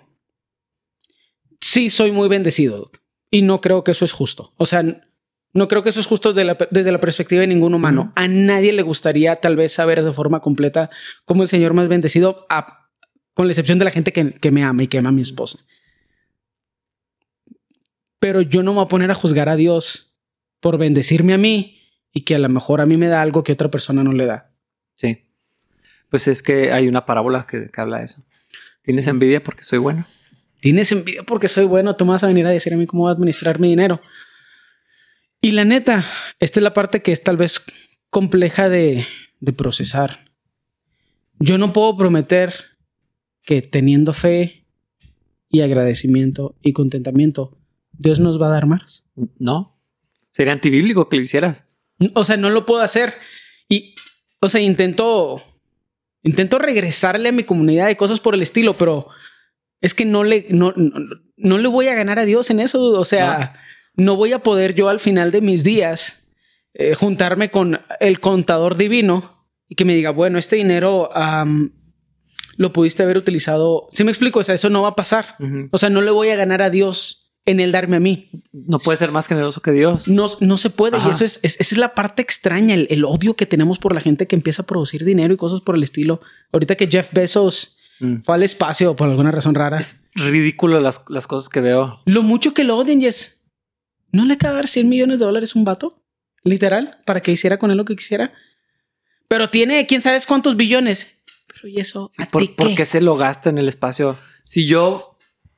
Sí, 1.61 1.89
soy 1.89 2.11
muy 2.11 2.29
bendecido, 2.29 2.77
dude. 2.77 2.99
Y 3.31 3.41
no 3.41 3.59
creo 3.61 3.83
que 3.83 3.91
eso 3.91 4.05
es 4.05 4.11
justo. 4.13 4.53
O 4.57 4.65
sea, 4.65 4.83
no 5.53 5.67
creo 5.67 5.83
que 5.83 5.89
eso 5.89 5.99
es 5.99 6.05
justo 6.05 6.31
desde 6.33 6.45
la, 6.45 6.57
desde 6.71 6.91
la 6.91 6.99
perspectiva 6.99 7.41
de 7.41 7.47
ningún 7.47 7.73
humano. 7.73 8.13
A 8.15 8.27
nadie 8.27 8.71
le 8.73 8.83
gustaría 8.83 9.35
tal 9.37 9.55
vez 9.55 9.73
saber 9.73 10.03
de 10.03 10.13
forma 10.13 10.39
completa 10.39 10.89
cómo 11.25 11.43
el 11.43 11.49
Señor 11.49 11.73
más 11.73 11.87
bendecido, 11.89 12.45
a- 12.49 12.89
con 13.33 13.47
la 13.47 13.51
excepción 13.53 13.79
de 13.79 13.85
la 13.85 13.91
gente 13.91 14.13
que, 14.13 14.33
que 14.33 14.51
me 14.51 14.63
ama 14.63 14.83
y 14.83 14.87
que 14.87 14.97
ama 14.99 15.09
a 15.09 15.11
mi 15.11 15.21
esposa. 15.23 15.59
Pero 18.19 18.41
yo 18.41 18.63
no 18.63 18.71
me 18.71 18.77
voy 18.77 18.85
a 18.85 18.89
poner 18.89 19.11
a 19.11 19.15
juzgar 19.15 19.49
a 19.49 19.55
Dios 19.55 20.17
por 20.59 20.77
bendecirme 20.77 21.33
a 21.33 21.37
mí 21.37 21.79
y 22.11 22.21
que 22.21 22.35
a 22.35 22.39
lo 22.39 22.49
mejor 22.49 22.81
a 22.81 22.85
mí 22.85 22.97
me 22.97 23.07
da 23.07 23.21
algo 23.21 23.43
que 23.43 23.51
otra 23.51 23.69
persona 23.69 24.03
no 24.03 24.11
le 24.11 24.25
da. 24.25 24.51
Sí. 24.95 25.23
Pues 26.09 26.27
es 26.27 26.41
que 26.41 26.71
hay 26.71 26.87
una 26.87 27.05
parábola 27.05 27.45
que, 27.49 27.69
que 27.69 27.81
habla 27.81 27.99
de 27.99 28.05
eso. 28.05 28.23
¿Tienes 28.81 29.05
Sí. 29.05 29.09
envidia 29.11 29.43
porque 29.43 29.63
soy 29.63 29.79
bueno? 29.79 30.05
Tienes 30.59 30.91
envidia 30.91 31.23
porque 31.23 31.47
soy 31.49 31.65
bueno, 31.65 31.95
tú 31.95 32.05
me 32.05 32.11
vas 32.11 32.23
a 32.23 32.27
venir 32.27 32.45
a 32.47 32.49
decir 32.49 32.73
a 32.73 32.77
mí 32.77 32.87
cómo 32.87 33.03
voy 33.03 33.09
a 33.11 33.13
administrar 33.13 33.59
mi 33.59 33.69
dinero. 33.69 33.99
Y 35.41 35.51
la 35.51 35.65
neta, 35.65 36.05
esta 36.39 36.59
es 36.59 36.63
la 36.63 36.73
parte 36.73 37.01
que 37.03 37.11
es 37.11 37.21
tal 37.21 37.37
vez 37.37 37.61
compleja 38.09 38.69
de, 38.69 39.05
de 39.39 39.53
procesar. 39.53 40.31
Yo 41.39 41.57
no 41.59 41.73
puedo 41.73 41.95
prometer 41.95 42.53
que 43.43 43.61
teniendo 43.61 44.13
fe 44.13 44.65
y 45.49 45.61
agradecimiento 45.61 46.55
y 46.63 46.73
contentamiento, 46.73 47.56
Dios 47.97 48.19
nos 48.19 48.41
va 48.41 48.47
a 48.47 48.51
dar 48.51 48.65
más. 48.65 49.03
No. 49.39 49.79
Sería 50.29 50.53
antibíblico 50.53 51.09
que 51.09 51.17
lo 51.17 51.23
hicieras. 51.23 51.65
O 52.13 52.23
sea, 52.23 52.37
no 52.37 52.49
lo 52.49 52.65
puedo 52.65 52.81
hacer. 52.81 53.15
Y, 53.67 53.95
o 54.39 54.49
sea, 54.49 54.61
intento, 54.61 55.41
intento 56.23 56.59
regresarle 56.59 57.29
a 57.29 57.33
mi 57.33 57.43
comunidad 57.43 57.87
de 57.87 57.97
cosas 57.97 58.19
por 58.19 58.35
el 58.35 58.41
estilo, 58.41 58.77
pero 58.77 59.07
es 59.81 59.93
que 59.93 60.05
no 60.05 60.23
le, 60.23 60.45
no, 60.49 60.73
no, 60.75 60.99
no 61.37 61.57
le 61.57 61.67
voy 61.67 61.87
a 61.87 61.95
ganar 61.95 62.19
a 62.19 62.25
Dios 62.25 62.49
en 62.49 62.59
eso. 62.59 62.81
O 62.91 63.05
sea, 63.05 63.53
no, 63.95 64.15
voy 64.15 64.33
a 64.33 64.43
poder 64.43 64.75
yo 64.75 64.89
al 64.89 64.99
final 64.99 65.31
de 65.31 65.41
mis 65.41 65.63
días 65.63 66.31
eh, 66.73 66.93
juntarme 66.93 67.49
con 67.49 67.79
el 67.99 68.19
contador 68.19 68.77
divino 68.77 69.47
y 69.67 69.75
que 69.75 69.85
me 69.85 69.95
diga, 69.95 70.11
bueno, 70.11 70.37
este 70.37 70.55
dinero 70.55 71.09
lo 72.57 72.73
pudiste 72.73 73.03
haber 73.03 73.17
utilizado. 73.17 73.87
Si 73.91 74.03
me 74.03 74.11
explico, 74.11 74.39
o 74.39 74.43
sea, 74.43 74.55
eso 74.55 74.69
no 74.69 74.83
va 74.83 74.89
a 74.89 74.95
pasar. 74.95 75.35
O 75.71 75.77
sea, 75.77 75.89
no 75.89 76.01
le 76.01 76.11
voy 76.11 76.29
a 76.29 76.35
ganar 76.35 76.61
a 76.61 76.69
Dios 76.69 77.26
en 77.47 77.59
el 77.59 77.71
darme 77.71 77.95
a 77.97 77.99
mí. 77.99 78.29
No 78.53 78.77
puede 78.77 78.97
ser 78.99 79.11
más 79.11 79.27
generoso 79.27 79.61
que 79.61 79.71
Dios. 79.71 80.07
No, 80.07 80.27
no 80.41 80.57
se 80.57 80.69
puede. 80.69 80.97
Ajá. 80.97 81.07
Y 81.07 81.11
eso 81.11 81.25
es, 81.25 81.39
es- 81.41 81.59
esa 81.59 81.75
es 81.75 81.77
la 81.79 81.95
parte 81.95 82.21
extraña, 82.21 82.75
el, 82.75 82.85
el 82.91 83.03
odio 83.05 83.35
que 83.35 83.45
tenemos 83.47 83.79
por 83.79 83.95
la 83.95 84.01
gente 84.01 84.27
que 84.27 84.35
empieza 84.35 84.61
a 84.61 84.65
producir 84.65 85.03
dinero 85.03 85.33
y 85.33 85.37
cosas 85.37 85.61
por 85.61 85.75
el 85.75 85.81
estilo. 85.83 86.21
Ahorita 86.53 86.75
que 86.75 86.87
Jeff 86.87 87.11
Bezos 87.11 87.73
Mm. 87.99 88.21
fue 88.21 88.35
al 88.35 88.43
espacio 88.43 88.95
por 88.95 89.09
alguna 89.09 89.31
razón 89.31 89.55
rara. 89.55 89.79
Es 89.79 90.03
ridículo 90.13 90.79
las, 90.79 91.03
las 91.09 91.25
cosas 91.25 91.49
que 91.49 91.61
veo. 91.61 91.99
Lo 92.05 92.21
mucho 92.21 92.53
que 92.53 92.63
lo 92.63 92.77
odian, 92.77 93.01
Jess. 93.01 93.43
¿No 94.11 94.23
le 94.25 94.33
acaba 94.35 94.53
de 94.53 94.57
dar 94.57 94.67
100 94.67 94.87
millones 94.87 95.17
de 95.17 95.25
dólares 95.25 95.55
a 95.55 95.57
un 95.59 95.65
vato? 95.65 96.03
Literal, 96.43 96.99
para 97.07 97.21
que 97.21 97.31
hiciera 97.31 97.57
con 97.57 97.71
él 97.71 97.77
lo 97.77 97.85
que 97.85 97.95
quisiera. 97.95 98.33
Pero 99.27 99.49
tiene 99.49 99.87
quién 99.87 100.03
sabes 100.03 100.27
cuántos 100.27 100.55
billones. 100.55 101.23
Pero 101.47 101.69
¿y 101.69 101.79
eso? 101.79 102.07
Sí, 102.15 102.21
¿A 102.21 102.27
¿por, 102.27 102.43
ti 102.43 102.49
por 102.49 102.67
qué? 102.67 102.75
qué 102.75 102.85
se 102.85 103.01
lo 103.01 103.17
gasta 103.17 103.49
en 103.49 103.57
el 103.57 103.67
espacio? 103.67 104.15
Si 104.43 104.67
yo, 104.67 105.06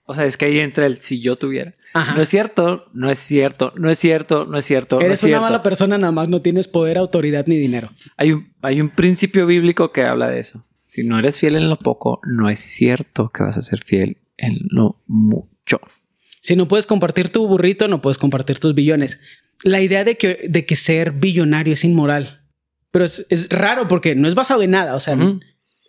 o 0.10 0.16
sea, 0.16 0.26
es 0.26 0.38
que 0.38 0.46
ahí 0.46 0.60
entra 0.60 0.88
el 0.88 0.98
si 0.98 1.22
yo 1.22 1.36
tuviera. 1.36 1.74
Ajá. 1.94 2.16
No 2.16 2.22
es 2.24 2.30
cierto, 2.30 2.86
no 2.94 3.12
es 3.12 3.20
cierto, 3.20 3.74
no 3.76 3.92
es 3.92 4.00
cierto, 4.00 4.46
no 4.46 4.58
es 4.58 4.66
cierto. 4.66 4.96
no 4.96 5.02
es 5.02 5.06
Eres 5.06 5.24
una 5.24 5.30
cierto. 5.30 5.44
mala 5.44 5.62
persona, 5.62 6.00
nada 6.00 6.12
más 6.12 6.28
no 6.30 6.42
tienes 6.42 6.68
poder, 6.68 6.98
autoridad 6.98 7.46
ni 7.46 7.58
dinero. 7.58 7.90
Hay 8.18 8.32
un, 8.32 8.52
hay 8.64 8.82
un 8.82 8.90
principio 8.90 9.46
bíblico 9.46 9.92
que 9.92 10.04
habla 10.04 10.28
de 10.28 10.40
eso. 10.40 10.66
Si 10.84 11.04
no 11.04 11.20
eres 11.20 11.38
fiel 11.38 11.56
en 11.56 11.70
lo 11.70 11.78
poco, 11.78 12.20
no 12.24 12.50
es 12.50 12.60
cierto 12.60 13.30
que 13.30 13.44
vas 13.44 13.58
a 13.58 13.62
ser 13.62 13.84
fiel 13.84 14.18
en 14.38 14.58
lo 14.72 15.00
mucho. 15.06 15.80
Si 16.42 16.56
no 16.56 16.68
puedes 16.68 16.88
compartir 16.88 17.30
tu 17.30 17.48
burrito, 17.48 17.88
no 17.88 18.02
puedes 18.02 18.18
compartir 18.18 18.58
tus 18.58 18.74
billones. 18.74 19.22
La 19.64 19.80
idea 19.80 20.04
de 20.04 20.18
que, 20.18 20.48
de 20.50 20.66
que 20.66 20.76
ser 20.76 21.12
billonario 21.12 21.74
es 21.74 21.84
inmoral. 21.84 22.42
Pero 22.90 23.06
es, 23.06 23.28
es 23.30 23.50
raro 23.50 23.88
porque 23.88 24.16
no 24.16 24.28
es 24.28 24.34
basado 24.34 24.64
en 24.64 24.72
nada. 24.72 24.96
O 24.96 25.00
sea. 25.00 25.16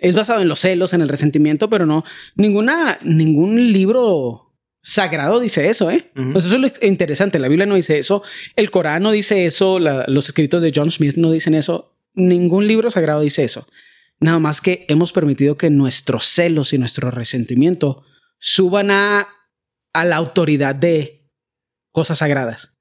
Es 0.00 0.14
basado 0.14 0.40
en 0.42 0.48
los 0.48 0.60
celos, 0.60 0.92
en 0.92 1.02
el 1.02 1.08
resentimiento, 1.08 1.68
pero 1.70 1.86
no, 1.86 2.04
ninguna, 2.34 2.98
ningún 3.02 3.72
libro 3.72 4.52
sagrado 4.82 5.40
dice 5.40 5.68
eso, 5.68 5.90
¿eh? 5.90 6.10
Pues 6.32 6.46
eso 6.46 6.54
es 6.56 6.60
lo 6.60 6.68
interesante. 6.86 7.38
La 7.38 7.48
Biblia 7.48 7.66
no 7.66 7.74
dice 7.74 7.98
eso. 7.98 8.22
El 8.56 8.70
Corán 8.70 9.02
no 9.02 9.12
dice 9.12 9.44
eso. 9.46 9.78
la- 9.78 10.04
los 10.08 10.26
escritos 10.26 10.62
de 10.62 10.72
John 10.74 10.90
Smith 10.90 11.16
no 11.16 11.30
dicen 11.30 11.54
eso. 11.54 11.94
Ningún 12.14 12.66
libro 12.66 12.90
sagrado 12.90 13.20
dice 13.20 13.44
eso. 13.44 13.68
Nada 14.20 14.38
más 14.38 14.60
que 14.60 14.86
hemos 14.88 15.12
permitido 15.12 15.56
que 15.56 15.70
nuestros 15.70 16.24
celos 16.26 16.72
y 16.72 16.78
nuestro 16.78 17.10
resentimiento 17.10 18.04
suban 18.38 18.90
a, 18.90 19.28
a 19.92 20.04
la 20.06 20.16
autoridad 20.16 20.74
de 20.74 21.28
cosas 21.92 22.18
sagradas. 22.18 22.78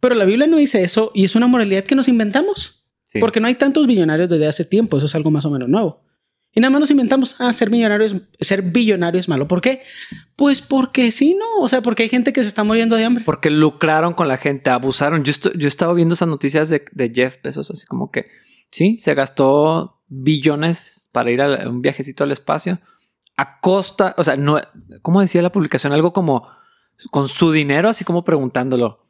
Pero 0.00 0.14
la 0.14 0.24
Biblia 0.24 0.46
no 0.46 0.56
dice 0.58 0.82
eso 0.82 1.10
y 1.14 1.24
es 1.24 1.34
una 1.34 1.46
moralidad 1.46 1.84
que 1.84 1.94
nos 1.94 2.08
inventamos. 2.08 2.86
Sí. 3.04 3.18
Porque 3.18 3.40
no 3.40 3.46
hay 3.48 3.54
tantos 3.54 3.86
billonarios 3.86 4.28
desde 4.28 4.46
hace 4.46 4.64
tiempo. 4.64 4.96
Eso 4.98 5.06
es 5.06 5.14
algo 5.14 5.30
más 5.30 5.44
o 5.46 5.50
menos 5.50 5.68
nuevo. 5.68 6.04
Y 6.58 6.60
nada 6.60 6.72
más 6.72 6.80
nos 6.80 6.90
inventamos, 6.90 7.36
ah, 7.38 7.52
ser 7.52 7.70
millonario 7.70 8.04
es, 8.04 8.16
ser 8.40 8.62
billonario 8.62 9.20
es 9.20 9.28
malo. 9.28 9.46
¿Por 9.46 9.60
qué? 9.60 9.82
Pues 10.34 10.60
porque 10.60 11.12
sí, 11.12 11.36
no. 11.38 11.62
O 11.62 11.68
sea, 11.68 11.82
porque 11.82 12.02
hay 12.02 12.08
gente 12.08 12.32
que 12.32 12.42
se 12.42 12.48
está 12.48 12.64
muriendo 12.64 12.96
de 12.96 13.04
hambre. 13.04 13.22
Porque 13.24 13.48
lucraron 13.48 14.12
con 14.12 14.26
la 14.26 14.38
gente, 14.38 14.68
abusaron. 14.68 15.22
Yo, 15.22 15.32
yo 15.54 15.66
he 15.66 15.68
estado 15.68 15.94
viendo 15.94 16.14
esas 16.14 16.26
noticias 16.26 16.68
de, 16.68 16.84
de 16.90 17.12
Jeff 17.14 17.36
Bezos, 17.44 17.70
así 17.70 17.86
como 17.86 18.10
que 18.10 18.26
sí, 18.72 18.98
se 18.98 19.14
gastó 19.14 20.02
billones 20.08 21.08
para 21.12 21.30
ir 21.30 21.42
a 21.42 21.68
un 21.68 21.80
viajecito 21.80 22.24
al 22.24 22.32
espacio 22.32 22.80
a 23.36 23.60
costa, 23.60 24.16
o 24.18 24.24
sea, 24.24 24.36
no, 24.36 24.60
¿cómo 25.00 25.20
decía 25.20 25.42
la 25.42 25.52
publicación? 25.52 25.92
Algo 25.92 26.12
como 26.12 26.48
con 27.12 27.28
su 27.28 27.52
dinero, 27.52 27.88
así 27.88 28.04
como 28.04 28.24
preguntándolo. 28.24 29.06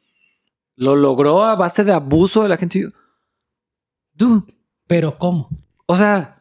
Lo 0.75 0.95
logró 0.95 1.45
a 1.45 1.55
base 1.55 1.83
de 1.83 1.93
abuso 1.93 2.43
de 2.43 2.49
la 2.49 2.57
gente. 2.57 2.93
Dude, 4.13 4.53
Pero 4.85 5.17
¿cómo? 5.17 5.49
o 5.87 5.97
sea, 5.97 6.38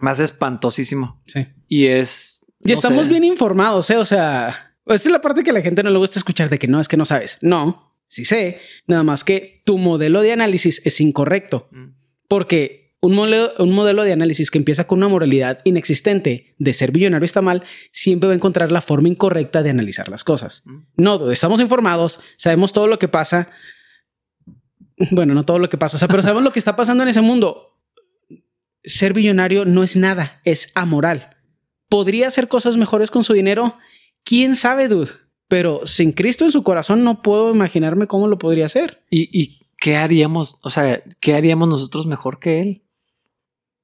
más 0.00 0.20
espantosísimo. 0.20 1.20
Sí. 1.26 1.46
Y 1.68 1.86
es. 1.86 2.44
Y 2.60 2.68
no 2.68 2.74
estamos 2.74 3.04
sé. 3.04 3.10
bien 3.10 3.24
informados, 3.24 3.90
¿eh? 3.90 3.96
O 3.96 4.04
sea, 4.04 4.74
esta 4.86 5.08
es 5.08 5.12
la 5.12 5.20
parte 5.20 5.42
que 5.42 5.50
a 5.50 5.54
la 5.54 5.62
gente 5.62 5.82
no 5.82 5.90
le 5.90 5.98
gusta 5.98 6.18
escuchar 6.18 6.48
de 6.48 6.58
que 6.58 6.66
no, 6.66 6.80
es 6.80 6.88
que 6.88 6.96
no 6.96 7.04
sabes. 7.04 7.38
No, 7.42 7.94
sí 8.08 8.24
sé. 8.24 8.60
Nada 8.86 9.02
más 9.02 9.24
que 9.24 9.62
tu 9.64 9.78
modelo 9.78 10.20
de 10.22 10.32
análisis 10.32 10.82
es 10.84 11.00
incorrecto. 11.00 11.68
Mm. 11.70 11.94
Porque 12.28 12.80
un 13.00 13.14
modelo, 13.14 13.52
un 13.58 13.72
modelo 13.72 14.02
de 14.02 14.12
análisis 14.12 14.50
que 14.50 14.58
empieza 14.58 14.86
con 14.86 14.98
una 14.98 15.08
moralidad 15.08 15.60
inexistente 15.64 16.54
de 16.58 16.74
ser 16.74 16.92
billonario 16.92 17.24
está 17.24 17.40
mal, 17.40 17.62
siempre 17.92 18.26
va 18.26 18.32
a 18.34 18.36
encontrar 18.36 18.70
la 18.70 18.82
forma 18.82 19.08
incorrecta 19.08 19.62
de 19.62 19.70
analizar 19.70 20.08
las 20.08 20.24
cosas. 20.24 20.62
Mm. 20.66 20.78
No, 20.96 21.30
estamos 21.30 21.60
informados, 21.60 22.20
sabemos 22.36 22.72
todo 22.72 22.86
lo 22.86 22.98
que 22.98 23.08
pasa. 23.08 23.48
Bueno, 25.10 25.32
no 25.32 25.46
todo 25.46 25.58
lo 25.58 25.70
que 25.70 25.78
pasa, 25.78 25.96
o 25.96 25.98
sea, 25.98 26.08
pero 26.08 26.22
sabemos 26.22 26.42
lo 26.42 26.52
que 26.52 26.58
está 26.58 26.76
pasando 26.76 27.02
en 27.02 27.08
ese 27.08 27.22
mundo. 27.22 27.69
Ser 28.84 29.12
billonario 29.12 29.64
no 29.64 29.82
es 29.82 29.96
nada, 29.96 30.40
es 30.44 30.72
amoral. 30.74 31.36
¿Podría 31.88 32.28
hacer 32.28 32.48
cosas 32.48 32.76
mejores 32.76 33.10
con 33.10 33.24
su 33.24 33.32
dinero? 33.32 33.76
¿Quién 34.24 34.56
sabe, 34.56 34.88
dude? 34.88 35.10
Pero 35.48 35.86
sin 35.86 36.12
Cristo 36.12 36.44
en 36.44 36.52
su 36.52 36.62
corazón 36.62 37.02
no 37.04 37.22
puedo 37.22 37.50
imaginarme 37.50 38.06
cómo 38.06 38.28
lo 38.28 38.38
podría 38.38 38.66
hacer. 38.66 39.02
¿Y, 39.10 39.28
y 39.38 39.60
qué 39.78 39.96
haríamos? 39.96 40.56
O 40.62 40.70
sea, 40.70 41.02
¿qué 41.20 41.34
haríamos 41.34 41.68
nosotros 41.68 42.06
mejor 42.06 42.38
que 42.38 42.60
él? 42.60 42.82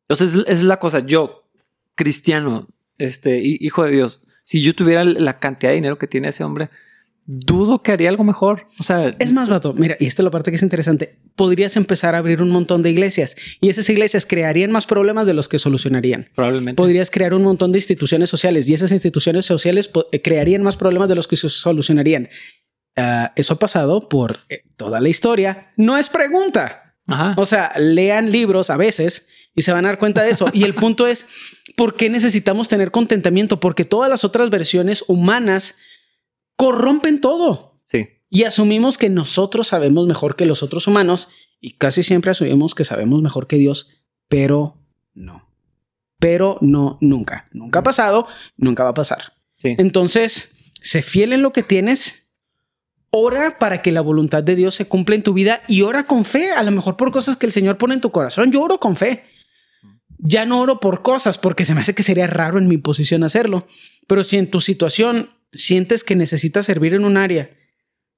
O 0.08 0.14
sea, 0.14 0.26
es, 0.28 0.36
es 0.46 0.62
la 0.62 0.78
cosa. 0.78 1.00
Yo, 1.00 1.48
cristiano, 1.96 2.68
este, 2.98 3.40
hi- 3.40 3.58
hijo 3.60 3.82
de 3.84 3.90
Dios, 3.90 4.24
si 4.44 4.62
yo 4.62 4.74
tuviera 4.74 5.04
la 5.04 5.40
cantidad 5.40 5.70
de 5.70 5.76
dinero 5.76 5.98
que 5.98 6.06
tiene 6.06 6.28
ese 6.28 6.44
hombre, 6.44 6.70
dudo 7.24 7.82
que 7.82 7.90
haría 7.90 8.08
algo 8.08 8.22
mejor. 8.22 8.68
O 8.78 8.84
sea, 8.84 9.16
Es 9.18 9.32
más, 9.32 9.48
vato, 9.48 9.72
mira, 9.72 9.96
y 9.98 10.06
esta 10.06 10.22
es 10.22 10.24
la 10.24 10.30
parte 10.30 10.52
que 10.52 10.56
es 10.56 10.62
interesante. 10.62 11.18
Podrías 11.36 11.76
empezar 11.76 12.14
a 12.14 12.18
abrir 12.18 12.42
un 12.42 12.50
montón 12.50 12.82
de 12.82 12.90
iglesias 12.90 13.36
y 13.60 13.68
esas 13.68 13.88
iglesias 13.88 14.26
crearían 14.26 14.72
más 14.72 14.86
problemas 14.86 15.26
de 15.26 15.34
los 15.34 15.48
que 15.48 15.58
solucionarían. 15.58 16.28
probablemente. 16.34 16.76
Podrías 16.76 17.10
crear 17.10 17.34
un 17.34 17.42
montón 17.42 17.72
de 17.72 17.78
instituciones 17.78 18.30
sociales 18.30 18.68
y 18.68 18.74
esas 18.74 18.90
instituciones 18.92 19.44
sociales 19.46 19.90
eh, 20.12 20.22
crearían 20.22 20.62
más 20.62 20.76
problemas 20.76 21.08
de 21.08 21.14
los 21.14 21.28
que 21.28 21.36
se 21.36 21.48
solucionarían. 21.48 22.28
Ah, 22.96 23.32
eso 23.36 23.54
ha 23.54 23.58
pasado 23.58 24.08
por 24.08 24.38
eh, 24.48 24.62
toda 24.76 25.00
la 25.00 25.08
historia. 25.08 25.72
No 25.76 25.98
es 25.98 26.08
pregunta. 26.08 26.94
Ajá. 27.06 27.34
O 27.36 27.46
sea, 27.46 27.72
lean 27.78 28.32
libros 28.32 28.70
a 28.70 28.76
veces 28.76 29.28
y 29.54 29.62
se 29.62 29.72
van 29.72 29.84
a 29.84 29.88
dar 29.88 29.98
cuenta 29.98 30.22
de 30.22 30.30
eso. 30.30 30.48
Y 30.52 30.64
el 30.64 30.74
punto 30.74 31.06
es, 31.06 31.26
¿por 31.76 31.96
qué 31.96 32.08
necesitamos 32.10 32.68
tener 32.68 32.90
contentamiento? 32.90 33.60
Porque 33.60 33.84
todas 33.84 34.10
las 34.10 34.24
otras 34.24 34.50
versiones 34.50 35.04
humanas 35.06 35.76
corrompen 36.56 37.20
todo. 37.20 37.74
Sí. 37.84 38.08
Y 38.28 38.44
asumimos 38.44 38.98
que 38.98 39.08
nosotros 39.08 39.68
sabemos 39.68 40.06
mejor 40.06 40.36
que 40.36 40.46
los 40.46 40.62
otros 40.62 40.86
humanos 40.86 41.28
y 41.60 41.72
casi 41.72 42.02
siempre 42.02 42.30
asumimos 42.30 42.74
que 42.74 42.84
sabemos 42.84 43.22
mejor 43.22 43.46
que 43.46 43.56
Dios, 43.56 44.04
pero 44.28 44.76
no. 45.14 45.48
Pero 46.18 46.58
no, 46.60 46.98
nunca. 47.00 47.46
Nunca 47.52 47.80
ha 47.80 47.82
pasado, 47.82 48.26
nunca 48.56 48.84
va 48.84 48.90
a 48.90 48.94
pasar. 48.94 49.34
Sí. 49.58 49.74
Entonces, 49.78 50.56
sé 50.82 51.02
fiel 51.02 51.32
en 51.32 51.42
lo 51.42 51.52
que 51.52 51.62
tienes. 51.62 52.32
Ora 53.10 53.58
para 53.58 53.80
que 53.80 53.92
la 53.92 54.00
voluntad 54.00 54.42
de 54.42 54.56
Dios 54.56 54.74
se 54.74 54.88
cumpla 54.88 55.14
en 55.14 55.22
tu 55.22 55.32
vida 55.32 55.62
y 55.68 55.82
ora 55.82 56.06
con 56.06 56.24
fe, 56.24 56.50
a 56.50 56.62
lo 56.62 56.72
mejor 56.72 56.96
por 56.96 57.12
cosas 57.12 57.36
que 57.36 57.46
el 57.46 57.52
Señor 57.52 57.78
pone 57.78 57.94
en 57.94 58.00
tu 58.00 58.10
corazón. 58.10 58.50
Yo 58.50 58.60
oro 58.60 58.78
con 58.78 58.96
fe. 58.96 59.24
Ya 60.18 60.46
no 60.46 60.60
oro 60.60 60.80
por 60.80 61.02
cosas 61.02 61.38
porque 61.38 61.64
se 61.64 61.74
me 61.74 61.82
hace 61.82 61.94
que 61.94 62.02
sería 62.02 62.26
raro 62.26 62.58
en 62.58 62.68
mi 62.68 62.78
posición 62.78 63.22
hacerlo. 63.22 63.66
Pero 64.06 64.24
si 64.24 64.36
en 64.38 64.50
tu 64.50 64.60
situación 64.60 65.30
sientes 65.52 66.04
que 66.04 66.16
necesitas 66.16 66.66
servir 66.66 66.94
en 66.94 67.04
un 67.04 67.16
área 67.16 67.50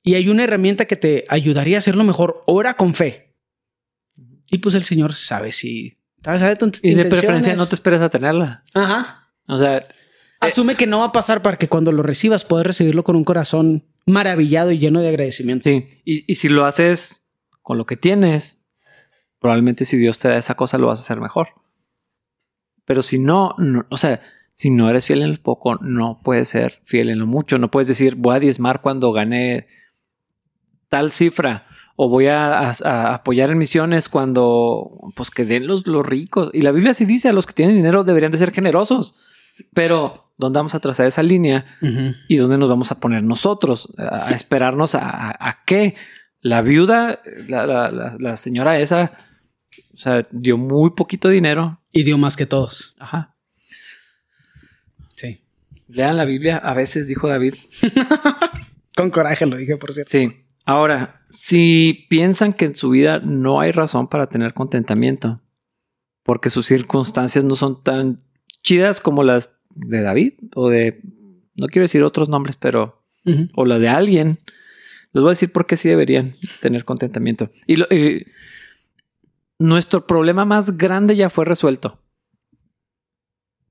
y 0.02 0.14
hay 0.14 0.28
una 0.28 0.44
herramienta 0.44 0.86
que 0.86 0.96
te 0.96 1.24
ayudaría 1.28 1.76
a 1.76 1.80
hacerlo 1.80 2.04
mejor, 2.04 2.42
ora 2.46 2.74
con 2.74 2.94
fe. 2.94 3.34
Y 4.50 4.58
pues 4.58 4.74
el 4.74 4.84
Señor 4.84 5.14
sabe 5.14 5.52
si... 5.52 5.98
sabe 6.22 6.56
tus 6.56 6.82
Y 6.84 6.94
de 6.94 7.04
preferencia 7.04 7.54
no 7.54 7.66
te 7.66 7.74
esperes 7.74 8.00
a 8.00 8.08
tenerla. 8.08 8.62
Ajá. 8.74 9.30
O 9.46 9.58
sea, 9.58 9.86
Asume 10.40 10.76
que 10.76 10.86
no 10.86 11.00
va 11.00 11.06
a 11.06 11.12
pasar 11.12 11.42
para 11.42 11.56
que 11.58 11.68
cuando 11.68 11.90
lo 11.92 12.02
recibas 12.02 12.44
puedas 12.44 12.66
recibirlo 12.66 13.02
con 13.04 13.16
un 13.16 13.24
corazón 13.24 13.84
maravillado 14.06 14.70
y 14.70 14.78
lleno 14.78 15.00
de 15.00 15.08
agradecimiento. 15.08 15.68
sí. 15.68 15.88
Y, 16.04 16.30
y 16.30 16.34
si 16.36 16.48
lo 16.48 16.64
haces 16.64 17.32
con 17.60 17.76
lo 17.76 17.84
que 17.86 17.96
tienes, 17.96 18.64
probablemente 19.40 19.84
si 19.84 19.96
Dios 19.98 20.16
te 20.18 20.28
da 20.28 20.38
esa 20.38 20.54
cosa, 20.54 20.78
lo 20.78 20.86
vas 20.86 21.00
a 21.00 21.02
hacer 21.02 21.20
mejor. 21.20 21.48
Pero 22.84 23.02
si 23.02 23.18
no, 23.18 23.54
no- 23.58 23.84
o 23.90 23.96
sea, 23.98 24.20
si 24.52 24.70
no 24.70 24.88
eres 24.88 25.04
fiel 25.06 25.22
en 25.22 25.32
lo 25.32 25.42
poco, 25.42 25.76
no 25.76 26.20
puedes 26.24 26.48
ser 26.48 26.80
fiel 26.84 27.10
en 27.10 27.18
lo 27.18 27.26
mucho. 27.26 27.58
No 27.58 27.70
puedes 27.70 27.88
decir, 27.88 28.14
voy 28.14 28.36
a 28.36 28.40
diezmar 28.40 28.80
cuando 28.80 29.12
gane 29.12 29.66
tal 30.88 31.12
cifra. 31.12 31.66
O 32.00 32.08
voy 32.08 32.26
a, 32.28 32.60
a- 32.70 32.74
a 32.84 33.14
apoyar 33.14 33.50
en 33.50 33.58
misiones 33.58 34.08
cuando, 34.08 35.10
pues 35.16 35.30
que 35.30 35.44
den 35.44 35.66
los, 35.66 35.86
los 35.86 36.06
ricos. 36.06 36.50
Y 36.52 36.60
la 36.62 36.70
Biblia 36.70 36.94
sí 36.94 37.04
dice, 37.06 37.28
a 37.28 37.32
los 37.32 37.46
que 37.46 37.54
tienen 37.54 37.74
dinero 37.76 38.04
deberían 38.04 38.30
de 38.30 38.38
ser 38.38 38.52
generosos. 38.52 39.16
Pero, 39.74 40.32
¿dónde 40.38 40.58
vamos 40.60 40.76
a 40.76 40.80
trazar 40.80 41.06
esa 41.06 41.24
línea? 41.24 41.66
¿Y 42.28 42.36
dónde 42.36 42.56
nos 42.58 42.68
vamos 42.68 42.92
a 42.92 43.00
poner 43.00 43.24
nosotros? 43.24 43.92
A, 43.98 44.28
a 44.28 44.30
esperarnos 44.30 44.94
a 44.94 45.58
qué? 45.66 45.96
La 46.40 46.62
viuda, 46.62 47.20
la, 47.48 47.66
la- 47.66 47.90
la- 47.90 48.16
la 48.16 48.36
señora 48.36 48.78
esa, 48.78 49.18
o 49.92 49.96
sea, 49.96 50.24
dio 50.30 50.56
muy 50.56 50.90
poquito 50.90 51.28
dinero. 51.28 51.80
Y 51.90 52.04
dio 52.04 52.16
más 52.16 52.36
que 52.36 52.46
todos. 52.46 52.94
Ajá. 53.00 53.34
Sí. 55.16 55.42
Lean 55.88 56.16
la 56.16 56.24
Biblia, 56.24 56.58
a 56.58 56.74
veces 56.74 57.08
dijo 57.08 57.26
David. 57.26 57.54
Con 58.96 59.10
coraje 59.10 59.46
lo 59.46 59.56
dije, 59.56 59.76
por 59.76 59.92
cierto. 59.92 60.10
Sí. 60.12 60.44
Ahora, 60.68 61.24
si 61.30 62.06
piensan 62.10 62.52
que 62.52 62.66
en 62.66 62.74
su 62.74 62.90
vida 62.90 63.20
no 63.20 63.58
hay 63.58 63.72
razón 63.72 64.06
para 64.06 64.28
tener 64.28 64.52
contentamiento, 64.52 65.40
porque 66.22 66.50
sus 66.50 66.66
circunstancias 66.66 67.42
no 67.42 67.56
son 67.56 67.82
tan 67.82 68.22
chidas 68.62 69.00
como 69.00 69.22
las 69.22 69.50
de 69.74 70.02
David 70.02 70.34
o 70.54 70.68
de, 70.68 71.00
no 71.54 71.68
quiero 71.68 71.84
decir 71.84 72.02
otros 72.02 72.28
nombres, 72.28 72.56
pero 72.56 73.02
o 73.54 73.64
la 73.64 73.78
de 73.78 73.88
alguien, 73.88 74.40
les 75.12 75.22
voy 75.22 75.28
a 75.28 75.30
decir 75.30 75.52
por 75.52 75.64
qué 75.64 75.76
sí 75.78 75.88
deberían 75.88 76.34
tener 76.60 76.84
contentamiento. 76.84 77.50
Y, 77.66 77.76
lo- 77.76 77.86
y 77.90 78.26
nuestro 79.58 80.06
problema 80.06 80.44
más 80.44 80.76
grande 80.76 81.16
ya 81.16 81.30
fue 81.30 81.46
resuelto. 81.46 81.98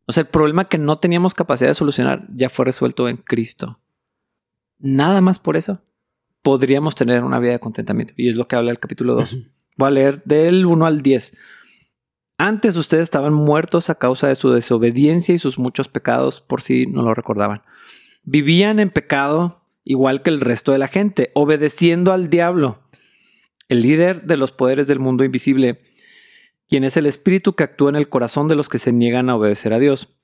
O 0.07 0.13
sea, 0.13 0.21
el 0.21 0.29
problema 0.29 0.67
que 0.67 0.79
no 0.79 0.97
teníamos 0.97 1.35
capacidad 1.35 1.69
de 1.69 1.75
solucionar 1.75 2.25
ya 2.33 2.49
fue 2.49 2.65
resuelto 2.65 3.07
en 3.07 3.17
Cristo. 3.17 3.79
Nada 4.79 5.21
más 5.21 5.37
por 5.37 5.57
eso 5.57 5.83
podríamos 6.47 6.95
tener 6.95 7.25
una 7.25 7.39
vida 7.39 7.51
de 7.51 7.59
contentamiento. 7.59 8.13
Y 8.15 8.29
es 8.29 8.37
lo 8.37 8.47
que 8.47 8.55
habla 8.55 8.71
el 8.71 8.79
capítulo 8.79 9.15
2. 9.15 9.33
Ujú. 9.33 9.43
Voy 9.75 9.87
a 9.87 9.91
leer 9.91 10.23
del 10.23 10.65
1 10.65 10.85
al 10.85 11.01
10. 11.01 11.35
Antes 12.37 12.77
ustedes 12.77 13.03
estaban 13.03 13.33
muertos 13.33 13.89
a 13.89 13.95
causa 13.95 14.29
de 14.29 14.35
su 14.35 14.51
desobediencia 14.51 15.35
y 15.35 15.39
sus 15.39 15.59
muchos 15.59 15.89
pecados, 15.89 16.39
por 16.39 16.61
si 16.61 16.85
no 16.85 17.01
lo 17.01 17.13
recordaban. 17.13 17.63
Vivían 18.23 18.79
en 18.79 18.91
pecado 18.91 19.65
igual 19.83 20.21
que 20.21 20.29
el 20.29 20.39
resto 20.39 20.71
de 20.71 20.77
la 20.77 20.87
gente, 20.87 21.31
obedeciendo 21.33 22.13
al 22.13 22.29
diablo, 22.29 22.79
el 23.67 23.81
líder 23.81 24.23
de 24.23 24.37
los 24.37 24.53
poderes 24.53 24.87
del 24.87 24.99
mundo 24.99 25.25
invisible, 25.25 25.81
quien 26.69 26.85
es 26.85 26.95
el 26.95 27.07
espíritu 27.07 27.55
que 27.55 27.65
actúa 27.65 27.89
en 27.89 27.97
el 27.97 28.07
corazón 28.07 28.47
de 28.47 28.55
los 28.55 28.69
que 28.69 28.77
se 28.77 28.93
niegan 28.93 29.29
a 29.29 29.35
obedecer 29.35 29.73
a 29.73 29.79
Dios. 29.79 30.16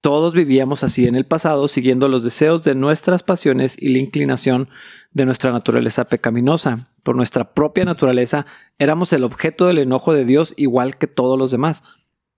Todos 0.00 0.34
vivíamos 0.34 0.82
así 0.82 1.06
en 1.06 1.14
el 1.16 1.26
pasado, 1.26 1.68
siguiendo 1.68 2.08
los 2.08 2.22
deseos 2.22 2.62
de 2.62 2.74
nuestras 2.74 3.22
pasiones 3.22 3.76
y 3.80 3.88
la 3.88 3.98
inclinación 3.98 4.68
de 5.12 5.26
nuestra 5.26 5.52
naturaleza 5.52 6.04
pecaminosa. 6.06 6.88
Por 7.02 7.16
nuestra 7.16 7.52
propia 7.52 7.84
naturaleza 7.84 8.46
éramos 8.78 9.12
el 9.12 9.24
objeto 9.24 9.66
del 9.66 9.78
enojo 9.78 10.14
de 10.14 10.24
Dios 10.24 10.54
igual 10.56 10.96
que 10.96 11.06
todos 11.06 11.38
los 11.38 11.50
demás. 11.50 11.84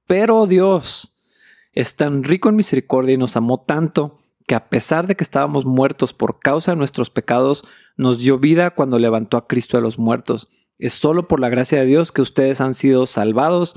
Pero 0.07 0.47
Dios, 0.47 1.15
es 1.73 1.97
tan 1.97 2.25
rico 2.25 2.49
en 2.49 2.57
misericordia 2.57 3.15
y 3.15 3.19
nos 3.19 3.37
amó 3.37 3.61
tanto 3.61 4.19
que 4.47 4.55
a 4.55 4.69
pesar 4.69 5.07
de 5.07 5.15
que 5.15 5.25
estábamos 5.25 5.65
muertos 5.65 6.13
por 6.13 6.41
causa 6.41 6.73
de 6.73 6.77
nuestros 6.77 7.11
pecados, 7.11 7.65
nos 7.97 8.19
dio 8.19 8.39
vida 8.39 8.71
cuando 8.71 8.99
levantó 8.99 9.37
a 9.37 9.47
Cristo 9.47 9.77
de 9.77 9.83
los 9.83 9.99
muertos. 9.99 10.49
Es 10.79 10.95
solo 10.95 11.29
por 11.29 11.39
la 11.39 11.49
gracia 11.49 11.79
de 11.81 11.87
Dios 11.87 12.13
que 12.13 12.23
ustedes 12.23 12.61
han 12.61 12.75
sido 12.75 13.07
salvados, 13.07 13.77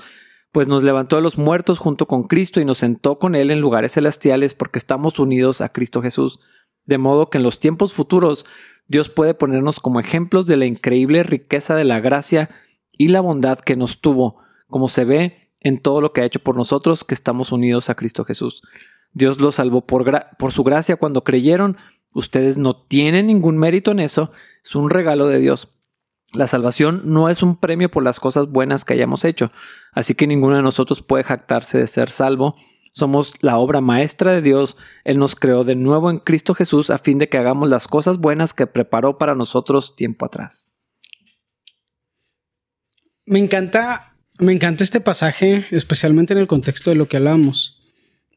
pues 0.56 0.70
nos 0.70 0.84
levantó 0.84 1.18
de 1.18 1.22
los 1.22 1.38
muertos 1.38 1.80
junto 1.80 2.06
con 2.06 2.24
Cristo 2.24 2.62
y 2.62 2.66
nos 2.66 2.78
sentó 2.78 3.20
con 3.20 3.36
Él 3.36 3.52
en 3.52 3.60
lugares 3.60 3.92
celestiales 3.92 4.54
porque 4.54 4.80
estamos 4.80 5.20
unidos 5.20 5.60
a 5.60 5.68
Cristo 5.68 6.02
Jesús. 6.02 6.40
De 6.86 6.98
modo 6.98 7.30
que 7.30 7.40
en 7.40 7.44
los 7.44 7.60
tiempos 7.60 7.92
futuros 7.92 8.46
Dios 8.88 9.10
puede 9.10 9.34
ponernos 9.34 9.82
como 9.82 10.00
ejemplos 10.00 10.46
de 10.46 10.56
la 10.56 10.66
increíble 10.66 11.24
riqueza 11.24 11.76
de 11.76 11.84
la 11.84 12.00
gracia 12.00 12.52
y 12.94 13.10
la 13.10 13.20
bondad 13.20 13.60
que 13.60 13.76
nos 13.76 14.00
tuvo, 14.00 14.38
como 14.70 14.88
se 14.88 15.04
ve 15.04 15.52
en 15.60 15.82
todo 15.82 16.00
lo 16.00 16.14
que 16.14 16.22
ha 16.22 16.26
hecho 16.26 16.40
por 16.40 16.56
nosotros 16.56 17.04
que 17.04 17.16
estamos 17.16 17.52
unidos 17.52 17.90
a 17.90 17.96
Cristo 17.96 18.24
Jesús. 18.24 18.62
Dios 19.12 19.42
los 19.42 19.56
salvó 19.56 19.86
por, 19.86 20.06
por 20.40 20.54
su 20.54 20.64
gracia 20.64 20.96
cuando 20.96 21.26
creyeron. 21.26 21.76
Ustedes 22.14 22.58
no 22.58 22.78
tienen 22.78 23.28
ningún 23.28 23.58
mérito 23.58 23.92
en 23.92 24.00
eso, 24.00 24.32
es 24.64 24.74
un 24.74 24.90
regalo 24.90 25.28
de 25.28 25.40
Dios. 25.40 25.75
La 26.36 26.48
salvación 26.48 27.02
no 27.06 27.30
es 27.30 27.42
un 27.42 27.56
premio 27.58 27.90
por 27.90 28.04
las 28.04 28.20
cosas 28.20 28.48
buenas 28.48 28.84
que 28.84 28.94
hayamos 28.94 29.24
hecho, 29.24 29.52
así 29.94 30.16
que 30.16 30.28
ninguno 30.28 30.58
de 30.58 30.62
nosotros 30.62 31.02
puede 31.02 31.24
jactarse 31.24 31.78
de 31.78 31.88
ser 31.88 32.10
salvo. 32.10 32.56
Somos 32.92 33.34
la 33.42 33.58
obra 33.58 33.82
maestra 33.82 34.32
de 34.32 34.42
Dios. 34.42 34.78
Él 35.04 35.18
nos 35.18 35.36
creó 35.36 35.64
de 35.64 35.76
nuevo 35.76 36.10
en 36.10 36.20
Cristo 36.20 36.54
Jesús 36.54 36.90
a 36.90 36.98
fin 36.98 37.18
de 37.18 37.28
que 37.28 37.38
hagamos 37.38 37.70
las 37.70 37.88
cosas 37.88 38.20
buenas 38.20 38.54
que 38.54 38.68
preparó 38.68 39.18
para 39.18 39.36
nosotros 39.36 39.96
tiempo 39.96 40.26
atrás. 40.26 40.74
Me 43.26 43.40
encanta, 43.40 44.18
me 44.40 44.54
encanta 44.54 44.84
este 44.84 45.02
pasaje, 45.02 45.66
especialmente 45.72 46.34
en 46.34 46.40
el 46.40 46.48
contexto 46.48 46.90
de 46.90 46.96
lo 46.96 47.08
que 47.08 47.18
hablamos, 47.18 47.84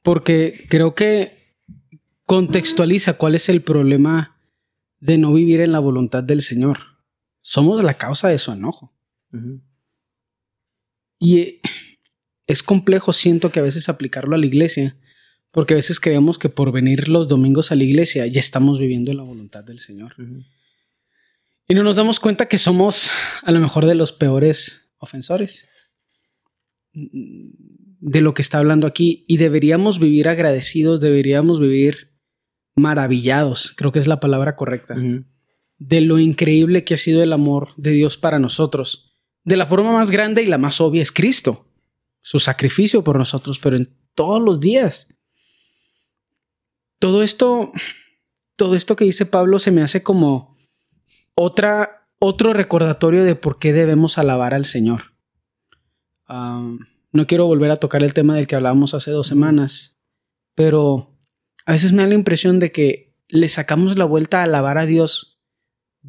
porque 0.03 0.65
creo 0.69 0.95
que 0.95 1.57
contextualiza 2.27 3.15
cuál 3.15 3.35
es 3.35 3.49
el 3.49 3.63
problema 3.63 4.37
de 4.99 5.19
no 5.19 5.33
vivir 5.33 5.61
en 5.61 5.73
la 5.73 5.79
voluntad 5.79 6.25
del 6.25 6.43
Señor. 6.43 6.98
Somos 7.49 7.83
la 7.83 7.95
causa 7.95 8.29
de 8.29 8.39
su 8.39 8.53
enojo. 8.53 8.93
Y 11.19 11.63
es 12.47 12.63
complejo, 12.63 13.15
siento 13.15 13.51
que 13.51 13.61
a 13.61 13.63
veces 13.63 13.89
aplicarlo 13.89 14.37
a 14.37 14.39
la 14.39 14.45
iglesia, 14.45 14.99
porque 15.51 15.73
a 15.73 15.79
veces 15.79 15.99
creemos 15.99 16.39
que 16.39 16.51
por 16.51 16.73
venir 16.73 17.09
los 17.09 17.27
domingos 17.27 17.73
a 17.73 17.75
la 17.75 17.85
iglesia 17.85 18.27
ya 18.27 18.39
estamos 18.39 18.79
viviendo 18.79 19.15
la 19.15 19.23
voluntad 19.23 19.65
del 19.65 19.79
Señor. 19.79 20.15
Y 21.67 21.73
no 21.73 21.83
nos 21.83 21.97
damos 21.97 22.21
cuenta 22.21 22.49
que 22.49 22.59
somos 22.59 23.09
a 23.43 23.51
lo 23.51 23.61
mejor 23.61 23.87
de 23.87 23.95
los 23.95 24.13
peores 24.13 24.93
ofensores 24.99 25.71
de 26.93 28.21
lo 28.21 28.35
que 28.35 28.43
está 28.43 28.59
hablando 28.59 28.87
aquí 28.87 29.25
y 29.27 29.39
deberíamos 29.39 30.01
vivir 30.01 30.29
agradecidos, 30.29 31.01
deberíamos 31.01 31.61
vivir 31.61 32.13
maravillados, 32.77 33.73
creo 33.75 33.91
que 33.91 34.01
es 34.01 34.07
la 34.07 34.21
palabra 34.21 34.55
correcta, 34.55 34.97
de 35.79 36.01
lo 36.01 36.19
increíble 36.19 36.85
que 36.85 36.95
ha 36.95 36.99
sido 36.99 37.23
el 37.23 37.33
amor 37.33 37.73
de 37.77 37.93
Dios 37.93 38.17
para 38.17 38.39
nosotros. 38.39 39.15
De 39.45 39.57
la 39.57 39.67
forma 39.67 39.93
más 39.93 40.11
grande 40.11 40.43
y 40.43 40.47
la 40.47 40.59
más 40.59 40.81
obvia 40.81 41.03
es 41.03 41.13
Cristo, 41.13 41.67
su 42.21 42.41
sacrificio 42.41 43.05
por 43.05 43.17
nosotros, 43.17 43.59
pero 43.59 43.77
en 43.77 43.95
todos 44.15 44.43
los 44.43 44.61
días. 44.61 45.09
Todo 46.99 47.23
esto, 47.23 47.73
todo 48.57 48.75
esto 48.75 48.97
que 48.97 49.05
dice 49.05 49.25
Pablo 49.25 49.59
se 49.59 49.71
me 49.71 49.83
hace 49.83 50.03
como 50.03 50.57
otra, 51.35 52.09
otro 52.19 52.53
recordatorio 52.53 53.25
de 53.25 53.37
por 53.37 53.61
qué 53.61 53.73
debemos 53.73 54.19
alabar 54.19 54.55
al 54.55 54.65
Señor. 54.65 55.15
no 56.29 57.27
quiero 57.27 57.47
volver 57.47 57.71
a 57.71 57.77
tocar 57.77 58.03
el 58.03 58.15
tema 58.15 58.35
del 58.35 58.49
que 58.49 58.57
hablábamos 58.57 58.95
hace 58.95 59.13
dos 59.13 59.29
semanas, 59.29 60.01
pero 60.57 61.17
a 61.65 61.73
veces 61.73 61.93
me 61.93 62.03
da 62.03 62.09
la 62.09 62.15
impresión 62.15 62.59
de 62.59 62.73
que 62.73 63.15
le 63.29 63.49
sacamos 63.49 63.97
la 63.97 64.05
vuelta 64.05 64.41
a 64.41 64.45
alabar 64.45 64.79
a 64.79 64.87
Dios 64.87 65.38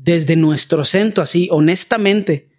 desde 0.02 0.36
nuestro 0.36 0.86
centro, 0.86 1.24
así, 1.24 1.50
honestamente, 1.52 2.50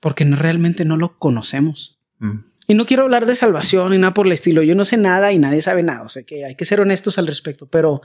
porque 0.00 0.24
realmente 0.24 0.84
no 0.84 0.96
lo 0.96 1.18
conocemos. 1.18 2.00
Mm. 2.18 2.38
Y 2.68 2.74
no 2.74 2.86
quiero 2.86 3.02
hablar 3.02 3.26
de 3.26 3.34
salvación 3.34 3.90
ni 3.90 3.98
nada 3.98 4.14
por 4.14 4.26
el 4.26 4.32
estilo. 4.32 4.62
Yo 4.62 4.74
no 4.74 4.84
sé 4.84 4.96
nada 4.96 5.32
y 5.32 5.38
nadie 5.38 5.62
sabe 5.62 5.82
nada. 5.82 6.02
O 6.02 6.08
sea 6.08 6.22
que 6.22 6.44
hay 6.44 6.54
que 6.54 6.64
ser 6.64 6.80
honestos 6.80 7.18
al 7.18 7.26
respecto. 7.26 7.68
Pero 7.68 8.00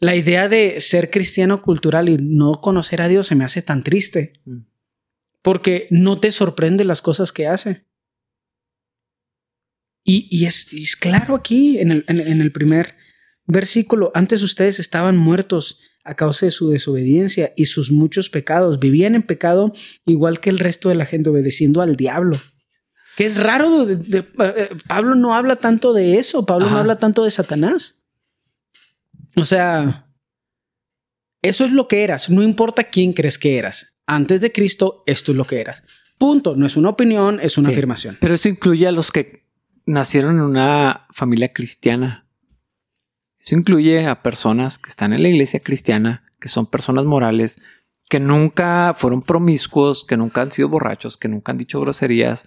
la 0.00 0.16
idea 0.16 0.48
de 0.48 0.80
ser 0.80 1.10
cristiano 1.10 1.62
cultural 1.62 2.08
y 2.08 2.18
no 2.18 2.60
conocer 2.60 3.00
a 3.00 3.08
Dios 3.08 3.28
se 3.28 3.34
me 3.34 3.44
hace 3.44 3.62
tan 3.62 3.82
triste. 3.82 4.40
Mm. 4.44 4.58
Porque 5.42 5.86
no 5.90 6.18
te 6.18 6.30
sorprende 6.30 6.84
las 6.84 7.02
cosas 7.02 7.32
que 7.32 7.46
hace. 7.46 7.84
Y, 10.06 10.44
es, 10.44 10.96
claro 10.96 11.34
aquí 11.34 11.78
en 11.78 11.90
el, 11.90 12.04
en 12.08 12.42
el 12.42 12.52
primer 12.52 12.94
versículo. 13.46 14.12
Antes 14.14 14.42
ustedes 14.42 14.78
estaban 14.78 15.16
muertos 15.16 15.80
a 16.04 16.14
causa 16.14 16.46
de 16.46 16.52
su 16.52 16.70
desobediencia 16.70 17.52
y 17.56 17.64
sus 17.64 17.90
muchos 17.90 18.28
pecados. 18.28 18.78
Vivían 18.78 19.14
en 19.14 19.22
pecado 19.22 19.72
igual 20.04 20.40
que 20.40 20.50
el 20.50 20.58
resto 20.58 20.88
de 20.88 20.94
la 20.94 21.06
gente, 21.06 21.30
obedeciendo 21.30 21.80
al 21.80 21.96
diablo. 21.96 22.38
Que 23.16 23.26
es 23.26 23.42
raro, 23.42 23.88
eh, 23.88 24.68
Pablo 24.88 25.14
no 25.14 25.34
habla 25.34 25.56
tanto 25.56 25.92
de 25.92 26.18
eso, 26.18 26.44
Pablo 26.46 26.68
no 26.68 26.78
habla 26.78 26.98
tanto 26.98 27.24
de 27.24 27.30
Satanás. 27.30 28.04
O 29.36 29.44
sea, 29.44 30.08
eso 31.42 31.64
es 31.64 31.72
lo 31.72 31.88
que 31.88 32.02
eras, 32.02 32.28
no 32.28 32.42
importa 32.42 32.84
quién 32.84 33.12
crees 33.12 33.38
que 33.38 33.56
eras. 33.58 33.98
Antes 34.06 34.40
de 34.40 34.52
Cristo, 34.52 35.02
esto 35.06 35.32
es 35.32 35.38
lo 35.38 35.46
que 35.46 35.60
eras. 35.60 35.84
Punto, 36.18 36.56
no 36.56 36.66
es 36.66 36.76
una 36.76 36.90
opinión, 36.90 37.38
es 37.40 37.56
una 37.56 37.70
afirmación. 37.70 38.16
Pero 38.20 38.34
eso 38.34 38.48
incluye 38.48 38.86
a 38.86 38.92
los 38.92 39.10
que 39.10 39.46
nacieron 39.86 40.36
en 40.36 40.42
una 40.42 41.06
familia 41.12 41.52
cristiana. 41.52 42.23
Eso 43.44 43.56
incluye 43.56 44.06
a 44.06 44.22
personas 44.22 44.78
que 44.78 44.88
están 44.88 45.12
en 45.12 45.22
la 45.22 45.28
iglesia 45.28 45.60
cristiana, 45.60 46.24
que 46.40 46.48
son 46.48 46.64
personas 46.64 47.04
morales, 47.04 47.60
que 48.08 48.18
nunca 48.18 48.94
fueron 48.96 49.20
promiscuos, 49.20 50.04
que 50.04 50.16
nunca 50.16 50.40
han 50.40 50.50
sido 50.50 50.70
borrachos, 50.70 51.18
que 51.18 51.28
nunca 51.28 51.52
han 51.52 51.58
dicho 51.58 51.78
groserías, 51.78 52.46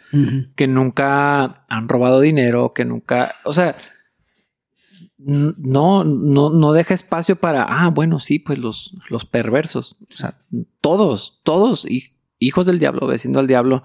que 0.55 0.65
nunca 0.67 1.65
han 1.69 1.87
robado 1.87 2.19
dinero, 2.19 2.73
que 2.73 2.83
nunca, 2.83 3.35
o 3.43 3.53
sea, 3.53 3.77
no, 5.19 6.03
no, 6.03 6.49
no 6.49 6.73
deja 6.73 6.95
espacio 6.95 7.35
para, 7.35 7.63
ah, 7.63 7.89
bueno, 7.89 8.17
sí, 8.17 8.39
pues 8.39 8.57
los, 8.57 8.95
los 9.09 9.25
perversos, 9.25 9.97
o 10.01 10.13
sea, 10.13 10.39
todos, 10.81 11.41
todos 11.43 11.85
hijos 12.39 12.65
del 12.65 12.79
diablo, 12.79 13.05
obedeciendo 13.05 13.39
al 13.39 13.47
diablo, 13.47 13.83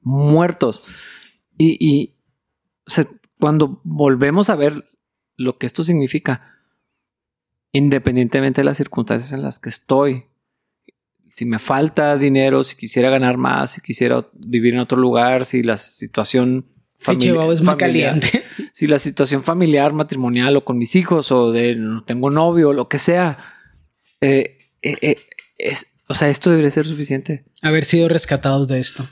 muertos. 0.00 0.84
Y, 1.58 1.76
y 1.84 2.14
o 2.86 2.90
sea, 2.90 3.04
cuando 3.40 3.80
volvemos 3.82 4.48
a 4.48 4.54
ver 4.54 4.88
lo 5.36 5.58
que 5.58 5.66
esto 5.66 5.82
significa, 5.82 6.51
independientemente 7.72 8.60
de 8.60 8.66
las 8.66 8.76
circunstancias 8.76 9.32
en 9.32 9.42
las 9.42 9.58
que 9.58 9.70
estoy, 9.70 10.24
si 11.30 11.46
me 11.46 11.58
falta 11.58 12.16
dinero, 12.18 12.62
si 12.62 12.76
quisiera 12.76 13.10
ganar 13.10 13.38
más, 13.38 13.72
si 13.72 13.80
quisiera 13.80 14.26
vivir 14.34 14.74
en 14.74 14.80
otro 14.80 14.98
lugar, 14.98 15.44
si 15.44 15.62
la 15.62 15.76
situación 15.78 16.66
familiar, 16.98 17.50
es 17.50 17.62
muy 17.62 17.76
caliente. 17.76 18.44
Si 18.72 18.86
la 18.86 18.98
situación 18.98 19.44
familiar, 19.44 19.92
matrimonial 19.92 20.56
o 20.56 20.64
con 20.64 20.78
mis 20.78 20.96
hijos 20.96 21.30
o 21.30 21.52
de 21.52 21.74
no 21.74 22.04
tengo 22.04 22.30
novio, 22.30 22.72
lo 22.72 22.88
que 22.88 22.98
sea, 22.98 23.38
eh, 24.20 24.58
eh, 24.80 24.96
eh, 25.02 25.16
es, 25.58 26.00
o 26.08 26.14
sea, 26.14 26.28
esto 26.28 26.48
debería 26.48 26.70
ser 26.70 26.86
suficiente. 26.86 27.44
Haber 27.60 27.84
sido 27.84 28.08
rescatados 28.08 28.68
de 28.68 28.80
esto. 28.80 29.06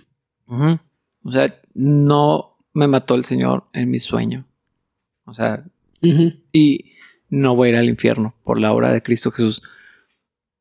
O 0.46 1.32
sea, 1.32 1.60
no 1.74 2.58
me 2.72 2.86
mató 2.86 3.14
el 3.14 3.24
Señor 3.24 3.64
en 3.72 3.90
mi 3.90 3.98
sueño. 3.98 4.46
O 5.24 5.34
sea, 5.34 5.64
y 6.00 6.92
no 7.30 7.56
voy 7.56 7.68
a 7.68 7.72
ir 7.72 7.76
al 7.78 7.88
infierno 7.88 8.34
por 8.44 8.60
la 8.60 8.72
obra 8.72 8.92
de 8.92 9.02
Cristo 9.02 9.30
Jesús. 9.30 9.62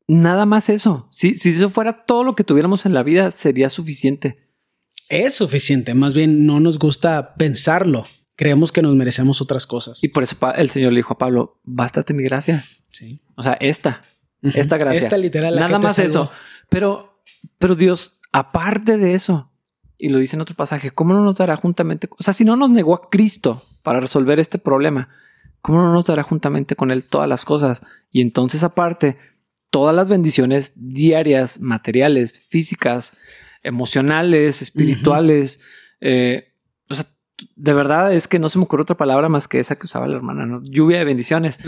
Nada 0.06 0.46
más 0.46 0.68
eso. 0.68 1.08
Si, 1.10 1.34
si 1.34 1.50
eso 1.50 1.68
fuera 1.68 2.04
todo 2.04 2.24
lo 2.24 2.34
que 2.34 2.44
tuviéramos 2.44 2.86
en 2.86 2.94
la 2.94 3.02
vida, 3.02 3.30
sería 3.30 3.68
suficiente. 3.70 4.48
Es 5.08 5.34
suficiente. 5.34 5.94
Más 5.94 6.14
bien 6.14 6.46
no 6.46 6.60
nos 6.60 6.78
gusta 6.78 7.34
pensarlo. 7.34 8.06
Creemos 8.36 8.72
que 8.72 8.82
nos 8.82 8.94
merecemos 8.94 9.42
otras 9.42 9.66
cosas. 9.66 10.02
Y 10.02 10.08
por 10.08 10.22
eso 10.22 10.36
el 10.56 10.70
Señor 10.70 10.92
le 10.92 11.00
dijo 11.00 11.14
a 11.14 11.18
Pablo, 11.18 11.60
bástate 11.64 12.14
mi 12.14 12.22
gracia. 12.22 12.64
Sí. 12.90 13.20
O 13.36 13.42
sea, 13.42 13.52
esta, 13.54 14.02
esta 14.42 14.78
gracia. 14.78 15.02
Esta 15.02 15.16
literal. 15.16 15.56
Nada 15.56 15.78
más 15.78 15.98
eso. 15.98 16.30
Pero, 16.68 17.22
pero 17.58 17.74
Dios, 17.74 18.20
aparte 18.32 18.98
de 18.98 19.14
eso, 19.14 19.50
y 19.98 20.08
lo 20.08 20.18
dice 20.18 20.36
en 20.36 20.42
otro 20.42 20.56
pasaje, 20.56 20.90
¿cómo 20.90 21.12
no 21.12 21.22
nos 21.22 21.36
dará 21.36 21.56
juntamente? 21.56 22.08
O 22.18 22.22
sea, 22.22 22.32
si 22.32 22.44
no 22.44 22.56
nos 22.56 22.70
negó 22.70 22.94
a 22.94 23.10
Cristo 23.10 23.64
para 23.82 24.00
resolver 24.00 24.40
este 24.40 24.58
problema, 24.58 25.08
¿cómo 25.62 25.78
no 25.82 25.92
nos 25.92 26.06
dará 26.06 26.22
juntamente 26.22 26.76
con 26.76 26.90
Él 26.90 27.04
todas 27.04 27.28
las 27.28 27.44
cosas? 27.44 27.82
Y 28.10 28.20
entonces 28.20 28.62
aparte 28.62 29.16
todas 29.70 29.94
las 29.94 30.08
bendiciones 30.08 30.72
diarias, 30.76 31.60
materiales, 31.60 32.44
físicas, 32.48 33.14
emocionales, 33.62 34.62
espirituales. 34.62 35.60
Eh, 36.00 36.52
o 36.88 36.94
sea, 36.94 37.06
de 37.56 37.72
verdad 37.72 38.12
es 38.12 38.28
que 38.28 38.38
no 38.38 38.48
se 38.48 38.58
me 38.58 38.64
ocurre 38.64 38.82
otra 38.82 38.96
palabra 38.96 39.28
más 39.28 39.48
que 39.48 39.60
esa 39.60 39.76
que 39.76 39.86
usaba 39.86 40.08
la 40.08 40.16
hermana, 40.16 40.46
¿no? 40.46 40.60
Lluvia 40.64 40.98
de 40.98 41.04
bendiciones. 41.04 41.58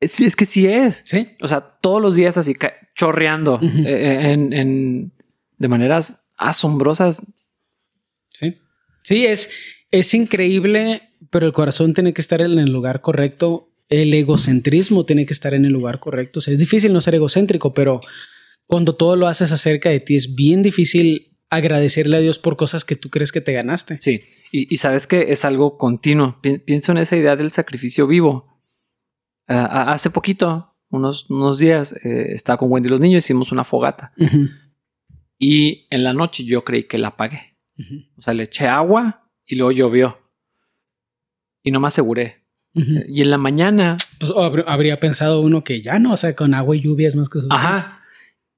Sí, 0.00 0.24
es 0.24 0.34
que 0.34 0.46
sí 0.46 0.66
es. 0.66 1.02
Sí. 1.06 1.28
O 1.40 1.48
sea, 1.48 1.60
todos 1.60 2.00
los 2.00 2.16
días 2.16 2.36
así 2.36 2.56
chorreando 2.94 3.60
eh, 3.62 4.32
en, 4.32 5.12
de 5.58 5.68
maneras 5.68 6.26
asombrosas. 6.36 7.22
Sí. 8.30 8.58
Sí, 9.04 9.26
es, 9.26 9.50
es 9.90 10.14
increíble 10.14 11.11
Pero 11.30 11.46
el 11.46 11.52
corazón 11.52 11.92
tiene 11.92 12.12
que 12.12 12.20
estar 12.20 12.40
en 12.40 12.58
el 12.58 12.70
lugar 12.70 13.00
correcto. 13.00 13.70
El 13.88 14.12
egocentrismo 14.14 15.04
tiene 15.04 15.26
que 15.26 15.32
estar 15.32 15.54
en 15.54 15.64
el 15.64 15.72
lugar 15.72 16.00
correcto. 16.00 16.38
O 16.38 16.42
sea, 16.42 16.52
es 16.52 16.58
difícil 16.58 16.92
no 16.92 17.00
ser 17.00 17.14
egocéntrico, 17.14 17.74
pero 17.74 18.00
cuando 18.66 18.94
todo 18.94 19.16
lo 19.16 19.26
haces 19.26 19.52
acerca 19.52 19.90
de 19.90 20.00
ti, 20.00 20.16
es 20.16 20.34
bien 20.34 20.62
difícil 20.62 21.32
agradecerle 21.50 22.16
a 22.16 22.20
Dios 22.20 22.38
por 22.38 22.56
cosas 22.56 22.84
que 22.84 22.96
tú 22.96 23.10
crees 23.10 23.30
que 23.30 23.42
te 23.42 23.52
ganaste. 23.52 23.98
Sí, 24.00 24.22
y, 24.50 24.76
sabes 24.78 25.06
que 25.06 25.32
es 25.32 25.44
algo 25.44 25.76
continuo. 25.76 26.40
Pienso 26.40 26.92
en 26.92 26.98
esa 26.98 27.16
idea 27.16 27.36
del 27.36 27.50
sacrificio 27.50 28.06
vivo. 28.06 28.58
Ah, 29.46 29.92
hace 29.92 30.08
poquito, 30.08 30.74
unos, 30.88 31.28
unos 31.28 31.58
días, 31.58 31.92
eh, 32.04 32.32
estaba 32.32 32.56
con 32.56 32.72
Wendy 32.72 32.86
y 32.88 32.90
los 32.90 33.00
niños, 33.00 33.24
hicimos 33.24 33.52
una 33.52 33.64
fogata. 33.64 34.14
Y 35.38 35.86
en 35.90 36.04
la 36.04 36.14
noche 36.14 36.44
yo 36.44 36.64
creí 36.64 36.84
que 36.84 36.96
la 36.96 37.08
apagué. 37.08 37.58
O 38.16 38.22
sea, 38.22 38.32
le 38.32 38.44
eché 38.44 38.66
agua 38.68 39.30
y 39.44 39.56
luego 39.56 39.72
llovió. 39.72 40.21
Y 41.62 41.70
no 41.70 41.80
me 41.80 41.88
aseguré. 41.88 42.42
Y 42.74 43.20
en 43.22 43.30
la 43.30 43.38
mañana. 43.38 43.96
Pues 44.18 44.32
habría 44.66 44.98
pensado 44.98 45.40
uno 45.40 45.62
que 45.62 45.82
ya 45.82 45.98
no, 45.98 46.12
o 46.12 46.16
sea, 46.16 46.34
con 46.34 46.54
agua 46.54 46.76
y 46.76 46.80
lluvia 46.80 47.08
es 47.08 47.16
más 47.16 47.28
que 47.28 47.40
suficiente. 47.40 47.66
Ajá. 47.66 48.02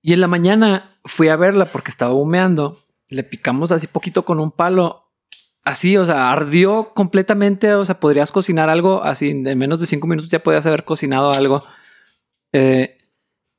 Y 0.02 0.12
en 0.12 0.20
la 0.20 0.28
mañana 0.28 0.98
fui 1.05 1.28
a 1.28 1.36
verla 1.36 1.66
porque 1.66 1.90
estaba 1.90 2.14
humeando. 2.14 2.84
Le 3.11 3.22
picamos 3.24 3.72
así 3.72 3.86
poquito 3.86 4.24
con 4.24 4.38
un 4.38 4.50
palo. 4.50 5.12
Así, 5.62 5.96
o 5.96 6.05
sea, 6.05 6.30
ardió 6.30 6.92
completamente. 6.94 7.74
O 7.74 7.84
sea, 7.84 7.98
podrías 7.98 8.30
cocinar 8.30 8.68
algo 8.68 9.02
así. 9.02 9.30
En 9.30 9.59
menos 9.59 9.80
de 9.80 9.86
cinco 9.86 10.07
minutos 10.07 10.30
ya 10.30 10.42
podías 10.42 10.66
haber 10.66 10.84
cocinado 10.84 11.32
algo. 11.32 11.62
Eh, 12.52 12.98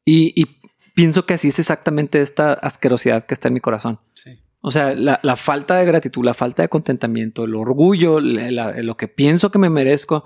y, 0.05 0.39
y, 0.39 0.61
pienso 0.93 1.25
que 1.25 1.33
así 1.33 1.49
es 1.49 1.59
exactamente 1.59 2.21
esta 2.21 2.53
asquerosidad 2.53 3.25
que 3.25 3.33
está 3.33 3.49
en 3.49 3.55
mi 3.55 3.59
corazón. 3.59 3.99
Sí. 4.13 4.39
O 4.67 4.71
sea, 4.71 4.95
la, 4.95 5.35
falta 5.35 5.75
de 5.75 5.85
gratitud, 5.85 6.25
la 6.25 6.33
falta 6.33 6.63
de 6.63 6.69
contentamiento, 6.69 7.43
el 7.43 7.53
orgullo, 7.53 8.19
lo 8.19 8.97
que 8.97 9.07
pienso 9.07 9.51
que 9.51 9.59
me 9.59 9.69
merezco. 9.69 10.25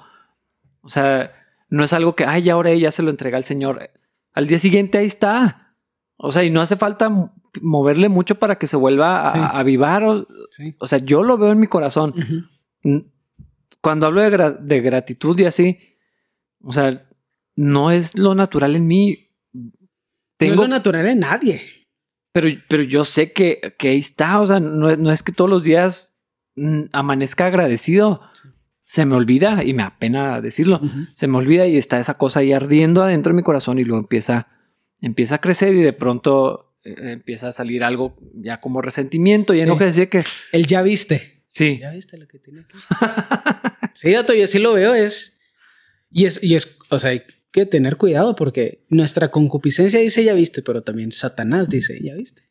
O 0.79 0.87
sea, 0.87 1.33
no 1.67 1.83
es 1.83 1.91
algo 1.91 2.15
que, 2.15 2.23
ay, 2.23 2.43
ya 2.43 2.53
ahora 2.53 2.69
ella 2.69 2.89
se 2.89 3.03
lo 3.03 3.09
entrega 3.09 3.35
al 3.37 3.43
Señor. 3.43 3.91
Al 4.31 4.47
día 4.47 4.57
siguiente 4.57 4.97
ahí 4.97 5.07
está. 5.07 5.75
O 6.15 6.31
sea, 6.31 6.45
y 6.45 6.51
no 6.51 6.61
hace 6.61 6.77
falta 6.77 7.33
moverle 7.61 8.07
mucho 8.07 8.35
para 8.35 8.57
que 8.57 8.67
se 8.67 8.77
vuelva 8.77 9.27
a, 9.27 9.59
avivar. 9.59 10.03
O, 10.05 10.87
sea, 10.87 10.99
yo 10.99 11.21
lo 11.21 11.37
veo 11.37 11.51
en 11.51 11.59
mi 11.59 11.67
corazón. 11.67 12.13
Cuando 13.81 14.07
hablo 14.07 14.21
de, 14.21 14.79
gratitud 14.79 15.37
y 15.37 15.47
así, 15.47 15.97
o 16.61 16.71
sea, 16.71 17.05
no 17.57 17.91
es 17.91 18.17
lo 18.17 18.35
natural 18.35 18.77
en 18.77 18.87
mí. 18.87 19.33
Tengo, 20.37 20.55
no 20.55 20.63
es 20.63 20.69
lo 20.69 20.75
natural 20.75 21.07
en 21.07 21.19
nadie. 21.19 21.78
Pero, 22.31 22.47
pero 22.67 22.83
yo 22.83 23.05
sé 23.05 23.31
que, 23.31 23.75
que 23.77 23.89
ahí 23.89 23.97
está. 23.97 24.39
O 24.39 24.47
sea, 24.47 24.59
no, 24.59 25.11
es 25.11 25.23
que 25.23 25.31
todos 25.31 25.49
los 25.49 25.63
días 25.63 26.21
mm, 26.55 26.83
amanezca 26.91 27.47
agradecido. 27.47 28.21
Se 28.83 29.05
me 29.05 29.15
olvida 29.15 29.63
y 29.63 29.73
me 29.73 29.83
apena 29.83 30.41
decirlo. 30.41 30.81
Se 31.13 31.27
me 31.27 31.37
olvida 31.37 31.67
y 31.67 31.77
está 31.77 31.99
esa 31.99 32.17
cosa 32.17 32.39
ahí 32.39 32.53
ardiendo 32.53 33.03
adentro 33.03 33.33
de 33.33 33.37
mi 33.37 33.43
corazón 33.43 33.77
y 33.77 33.83
luego 33.83 34.01
empieza, 34.01 34.47
empieza 34.99 35.35
a 35.35 35.41
crecer 35.41 35.75
y 35.75 35.81
de 35.83 35.93
pronto 35.93 36.75
eh, 36.83 36.95
empieza 37.11 37.49
a 37.49 37.51
salir 37.51 37.83
algo 37.83 38.17
ya 38.33 38.59
como 38.59 38.81
resentimiento. 38.81 39.53
Y 39.53 39.61
sí. 39.61 39.77
que 39.77 39.85
decir 39.85 40.09
que. 40.09 40.23
El 40.51 40.65
ya 40.65 40.81
viste. 40.81 41.43
Sí. 41.47 41.77
Ya 41.79 41.91
viste 41.91 42.17
lo 42.17 42.27
que 42.27 42.39
tiene 42.39 42.61
aquí. 42.61 42.77
sí, 43.93 44.11
yo 44.11 44.43
así 44.43 44.57
lo 44.57 44.73
veo. 44.73 44.95
Es. 44.95 45.39
Y 46.11 46.25
es, 46.25 46.43
y 46.43 46.55
es, 46.55 46.77
o 46.89 46.97
sea, 46.97 47.11
que 47.51 47.65
tener 47.65 47.97
cuidado 47.97 48.35
porque 48.35 48.85
nuestra 48.89 49.31
concupiscencia 49.31 49.99
dice 49.99 50.23
ya 50.23 50.33
viste, 50.33 50.61
pero 50.61 50.83
también 50.83 51.11
Satanás 51.11 51.69
dice 51.69 51.99
ya 52.01 52.15
viste. 52.15 52.43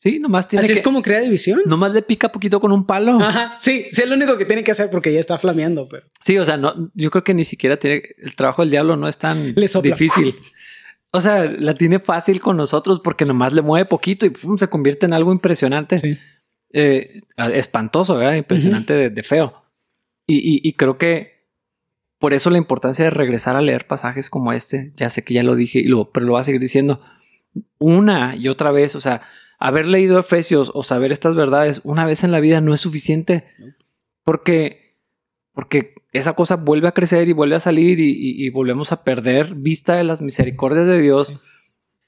Sí, 0.00 0.20
nomás 0.20 0.46
tiene 0.46 0.64
Así 0.64 0.74
es 0.74 0.82
como 0.82 1.02
crea 1.02 1.20
división. 1.20 1.60
Nomás 1.66 1.92
le 1.92 2.02
pica 2.02 2.30
poquito 2.30 2.60
con 2.60 2.70
un 2.70 2.86
palo. 2.86 3.20
Ajá, 3.20 3.56
sí, 3.60 3.86
sí, 3.90 4.02
es 4.02 4.08
lo 4.08 4.14
único 4.14 4.38
que 4.38 4.44
tiene 4.44 4.62
que 4.62 4.70
hacer 4.70 4.90
porque 4.90 5.12
ya 5.12 5.18
está 5.18 5.38
flameando, 5.38 5.88
pero. 5.88 6.04
Sí, 6.20 6.38
o 6.38 6.44
sea, 6.44 6.56
no, 6.56 6.90
yo 6.94 7.10
creo 7.10 7.24
que 7.24 7.34
ni 7.34 7.42
siquiera 7.44 7.78
tiene. 7.78 8.02
El 8.18 8.36
trabajo 8.36 8.62
del 8.62 8.70
diablo 8.70 8.96
no 8.96 9.08
es 9.08 9.18
tan 9.18 9.54
difícil. 9.54 10.36
O 11.10 11.20
sea, 11.20 11.44
la 11.44 11.74
tiene 11.74 11.98
fácil 11.98 12.40
con 12.40 12.56
nosotros 12.56 13.00
porque 13.00 13.24
nomás 13.24 13.52
le 13.52 13.62
mueve 13.62 13.86
poquito 13.86 14.24
y 14.26 14.32
se 14.56 14.68
convierte 14.68 15.06
en 15.06 15.14
algo 15.14 15.32
impresionante. 15.32 15.98
Sí. 15.98 16.18
Eh, 16.72 17.22
espantoso, 17.36 18.18
¿verdad? 18.18 18.36
Impresionante 18.36 19.10
de, 19.10 19.22
feo. 19.22 19.64
y 20.26 20.72
creo 20.74 20.96
que 20.96 21.37
por 22.18 22.34
eso 22.34 22.50
la 22.50 22.58
importancia 22.58 23.04
de 23.04 23.10
regresar 23.10 23.56
a 23.56 23.62
leer 23.62 23.86
pasajes 23.86 24.28
como 24.28 24.52
este. 24.52 24.92
Ya 24.96 25.08
sé 25.08 25.22
que 25.22 25.34
ya 25.34 25.42
lo 25.42 25.54
dije, 25.54 25.78
y 25.78 25.84
lo, 25.84 26.10
pero 26.10 26.26
lo 26.26 26.32
voy 26.32 26.40
a 26.40 26.44
seguir 26.44 26.60
diciendo 26.60 27.00
una 27.78 28.34
y 28.36 28.48
otra 28.48 28.72
vez. 28.72 28.96
O 28.96 29.00
sea, 29.00 29.22
haber 29.58 29.86
leído 29.86 30.18
Efesios 30.18 30.72
o 30.74 30.82
saber 30.82 31.12
estas 31.12 31.36
verdades 31.36 31.80
una 31.84 32.04
vez 32.04 32.24
en 32.24 32.32
la 32.32 32.40
vida 32.40 32.60
no 32.60 32.74
es 32.74 32.80
suficiente. 32.80 33.44
Porque, 34.24 34.96
porque 35.52 35.94
esa 36.12 36.32
cosa 36.34 36.56
vuelve 36.56 36.88
a 36.88 36.92
crecer 36.92 37.28
y 37.28 37.32
vuelve 37.32 37.56
a 37.56 37.60
salir 37.60 38.00
y, 38.00 38.50
volvemos 38.50 38.90
a 38.92 39.04
perder 39.04 39.54
vista 39.54 39.94
de 39.94 40.04
las 40.04 40.20
misericordias 40.20 40.86
de 40.86 41.00
Dios. 41.00 41.40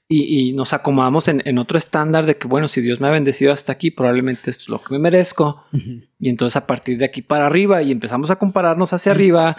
Y, 0.09 0.51
nos 0.51 0.73
acomodamos 0.73 1.29
en, 1.29 1.57
otro 1.57 1.77
estándar 1.77 2.25
de 2.25 2.35
que, 2.35 2.49
bueno, 2.49 2.67
si 2.67 2.81
Dios 2.81 2.99
me 2.99 3.07
ha 3.07 3.11
bendecido 3.11 3.53
hasta 3.53 3.71
aquí, 3.71 3.91
probablemente 3.91 4.49
esto 4.49 4.63
es 4.63 4.69
lo 4.69 4.83
que 4.83 4.93
me 4.93 4.99
merezco. 4.99 5.63
Y 6.19 6.27
entonces 6.27 6.57
a 6.57 6.67
partir 6.67 6.97
de 6.97 7.05
aquí 7.05 7.21
para 7.21 7.45
arriba 7.45 7.81
y 7.81 7.93
empezamos 7.93 8.29
a 8.29 8.35
compararnos 8.35 8.91
hacia 8.91 9.13
arriba 9.13 9.55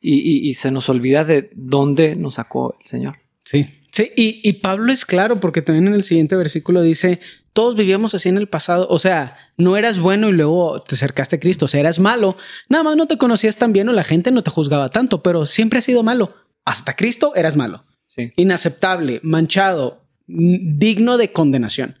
y, 0.00 0.54
se 0.54 0.70
nos 0.70 0.88
olvida 0.88 1.24
de 1.24 1.50
dónde 1.54 2.16
nos 2.16 2.34
sacó 2.34 2.76
el 2.80 2.86
Señor. 2.86 3.16
Sí. 3.44 3.66
Sí, 3.92 4.12
y, 4.14 4.52
Pablo 4.54 4.92
es 4.92 5.06
claro 5.06 5.40
porque 5.40 5.62
también 5.62 5.86
en 5.86 5.94
el 5.94 6.02
siguiente 6.02 6.36
versículo 6.36 6.82
dice, 6.82 7.18
todos 7.54 7.76
vivíamos 7.76 8.14
así 8.14 8.28
en 8.28 8.36
el 8.36 8.46
pasado, 8.46 8.86
o 8.90 8.98
sea, 8.98 9.38
no 9.56 9.78
eras 9.78 9.98
bueno 9.98 10.28
y 10.28 10.32
luego 10.32 10.80
te 10.80 10.96
acercaste 10.96 11.36
a 11.36 11.40
Cristo, 11.40 11.64
o 11.64 11.68
sea, 11.68 11.80
eras 11.80 11.98
malo, 11.98 12.36
nada 12.68 12.84
más 12.84 12.96
no 12.96 13.06
te 13.06 13.16
conocías 13.16 13.56
tan 13.56 13.72
bien 13.72 13.88
o 13.88 13.92
la 13.92 14.04
gente 14.04 14.30
no 14.30 14.42
te 14.42 14.50
juzgaba 14.50 14.90
tanto, 14.90 15.22
pero 15.22 15.46
siempre 15.46 15.78
has 15.78 15.86
sido 15.86 16.02
malo. 16.02 16.34
Hasta 16.66 16.94
Cristo 16.94 17.34
eras 17.34 17.56
malo, 17.56 17.84
sí. 18.06 18.34
inaceptable, 18.36 19.20
manchado, 19.22 20.04
digno 20.26 21.16
de 21.16 21.32
condenación. 21.32 21.96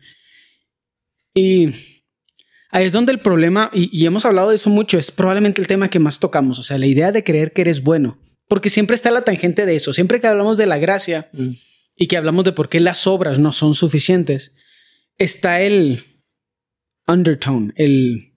Y 1.32 1.70
Ahí 2.76 2.84
es 2.84 2.92
donde 2.92 3.10
el 3.10 3.20
problema, 3.20 3.70
y, 3.72 4.04
hemos 4.04 4.26
hablado 4.26 4.50
de 4.50 4.56
eso 4.56 4.68
mucho, 4.68 4.98
es 4.98 5.10
probablemente 5.10 5.62
el 5.62 5.66
tema 5.66 5.88
que 5.88 5.98
más 5.98 6.20
tocamos, 6.20 6.58
o 6.58 6.62
sea, 6.62 6.76
la 6.76 6.84
idea 6.84 7.10
de 7.10 7.24
creer 7.24 7.54
que 7.54 7.62
eres 7.62 7.82
bueno, 7.82 8.18
porque 8.48 8.68
siempre 8.68 8.94
está 8.94 9.10
la 9.10 9.22
tangente 9.24 9.64
de 9.64 9.76
eso, 9.76 9.94
siempre 9.94 10.20
que 10.20 10.26
hablamos 10.26 10.58
de 10.58 10.66
la 10.66 10.76
gracia 10.76 11.30
mm. 11.32 11.52
y 11.96 12.06
que 12.06 12.18
hablamos 12.18 12.44
de 12.44 12.52
por 12.52 12.68
qué 12.68 12.80
las 12.80 13.06
obras 13.06 13.38
no 13.38 13.52
son 13.52 13.72
suficientes, 13.72 14.56
está 15.16 15.62
el 15.62 16.04
undertone, 17.08 17.72
el 17.76 18.34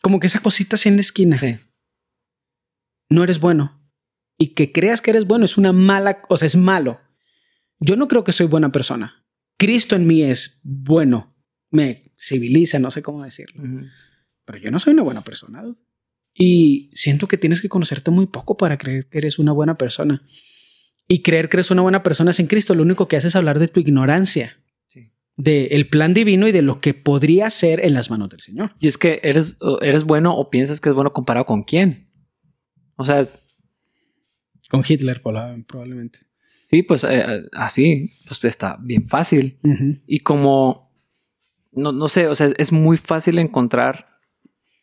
como 0.00 0.20
que 0.20 0.28
esa 0.28 0.38
cosita 0.38 0.76
así 0.76 0.88
en 0.88 0.94
la 0.94 1.00
esquina. 1.00 1.36
No 3.10 3.24
eres 3.24 3.40
bueno. 3.40 3.90
Y 4.38 4.54
que 4.54 4.70
creas 4.70 5.00
que 5.00 5.10
eres 5.10 5.26
bueno 5.26 5.44
es 5.44 5.58
una 5.58 5.72
mala, 5.72 6.22
o 6.28 6.36
sea, 6.36 6.46
es 6.46 6.54
malo. 6.54 7.00
Yo 7.80 7.96
no 7.96 8.06
creo 8.06 8.22
que 8.22 8.30
soy 8.30 8.46
buena 8.46 8.70
persona. 8.70 9.26
Cristo 9.58 9.96
en 9.96 10.06
mí 10.06 10.22
es 10.22 10.60
bueno 10.62 11.36
me 11.70 12.02
civiliza, 12.18 12.78
no 12.78 12.90
sé 12.90 13.02
cómo 13.02 13.22
decirlo. 13.24 13.62
Pero 14.44 14.58
yo 14.58 14.70
no 14.70 14.78
soy 14.78 14.92
una 14.92 15.02
buena 15.02 15.22
persona. 15.22 15.64
Y 16.34 16.90
siento 16.94 17.28
que 17.28 17.38
tienes 17.38 17.60
que 17.60 17.68
conocerte 17.68 18.10
muy 18.10 18.26
poco 18.26 18.56
para 18.56 18.76
creer 18.76 19.08
que 19.08 19.18
eres 19.18 19.38
una 19.38 19.52
buena 19.52 19.78
persona. 19.78 20.22
Y 21.08 21.22
creer 21.22 21.48
que 21.48 21.56
eres 21.56 21.70
una 21.70 21.82
buena 21.82 22.02
persona 22.02 22.32
sin 22.32 22.46
Cristo, 22.46 22.74
lo 22.74 22.82
único 22.82 23.08
que 23.08 23.16
hace 23.16 23.28
es 23.28 23.36
hablar 23.36 23.58
de 23.58 23.68
tu 23.68 23.80
ignorancia. 23.80 24.56
Sí. 24.86 25.12
Del 25.36 25.88
plan 25.88 26.14
divino 26.14 26.48
y 26.48 26.52
de 26.52 26.62
lo 26.62 26.80
que 26.80 26.94
podría 26.94 27.50
ser 27.50 27.84
en 27.84 27.94
las 27.94 28.10
manos 28.10 28.28
del 28.28 28.40
Señor. 28.40 28.72
Y 28.80 28.88
es 28.88 28.98
que 28.98 29.20
eres, 29.22 29.56
eres 29.80 30.04
bueno 30.04 30.36
o 30.36 30.50
piensas 30.50 30.80
que 30.80 30.88
es 30.88 30.94
bueno 30.94 31.12
comparado 31.12 31.46
con 31.46 31.62
quién. 31.62 32.10
O 32.96 33.04
sea, 33.04 33.22
con 34.68 34.82
Hitler 34.86 35.22
probablemente. 35.22 36.18
Sí, 36.64 36.82
pues 36.82 37.04
eh, 37.04 37.44
así, 37.52 38.12
pues 38.26 38.44
está 38.44 38.76
bien 38.80 39.08
fácil. 39.08 39.58
Y 40.06 40.20
como 40.20 40.85
no, 41.76 41.92
no 41.92 42.08
sé, 42.08 42.26
o 42.26 42.34
sea, 42.34 42.48
es 42.56 42.72
muy 42.72 42.96
fácil 42.96 43.38
encontrar 43.38 44.08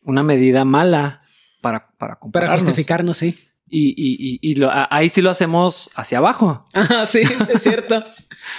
una 0.04 0.22
medida 0.22 0.64
mala 0.64 1.22
para, 1.60 1.90
para 1.98 2.18
Para 2.20 2.52
justificarnos, 2.52 3.18
sí. 3.18 3.36
Y, 3.68 3.94
y, 3.96 4.38
y, 4.40 4.54
lo, 4.56 4.70
ahí 4.72 5.08
sí 5.08 5.20
lo 5.20 5.30
hacemos 5.30 5.90
hacia 5.96 6.18
abajo. 6.18 6.64
Ajá, 6.72 7.06
sí, 7.06 7.22
es 7.52 7.62
cierto. 7.62 8.04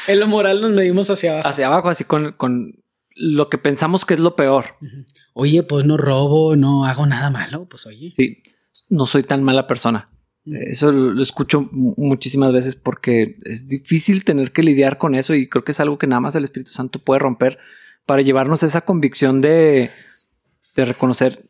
en 0.07 0.19
lo 0.19 0.27
moral 0.27 0.61
nos 0.61 0.71
medimos 0.71 1.09
hacia 1.09 1.33
abajo. 1.33 1.49
Hacia 1.49 1.67
abajo, 1.67 1.89
así 1.89 2.03
con, 2.03 2.33
con 2.33 2.83
lo 3.15 3.49
que 3.49 3.57
pensamos 3.57 4.05
que 4.05 4.15
es 4.15 4.19
lo 4.19 4.35
peor. 4.35 4.75
Oye, 5.33 5.63
pues 5.63 5.85
no 5.85 5.95
robo, 5.95 6.55
no 6.55 6.85
hago 6.85 7.05
nada 7.05 7.29
malo, 7.29 7.65
pues 7.69 7.85
oye. 7.85 8.11
Sí, 8.11 8.41
no 8.89 9.05
soy 9.05 9.23
tan 9.23 9.43
mala 9.43 9.67
persona. 9.67 10.09
Eso 10.45 10.91
lo 10.91 11.21
escucho 11.23 11.69
muchísimas 11.71 12.51
veces 12.53 12.75
porque 12.75 13.39
es 13.45 13.67
difícil 13.67 14.23
tener 14.23 14.51
que 14.51 14.63
lidiar 14.63 14.97
con 14.97 15.15
eso 15.15 15.33
y 15.33 15.47
creo 15.47 15.63
que 15.63 15.71
es 15.71 15.79
algo 15.79 15.97
que 15.97 16.07
nada 16.07 16.19
más 16.19 16.35
el 16.35 16.43
Espíritu 16.43 16.71
Santo 16.71 16.99
puede 16.99 17.19
romper 17.19 17.57
para 18.05 18.21
llevarnos 18.21 18.63
esa 18.63 18.81
convicción 18.81 19.41
de, 19.41 19.91
de 20.75 20.85
reconocer, 20.85 21.43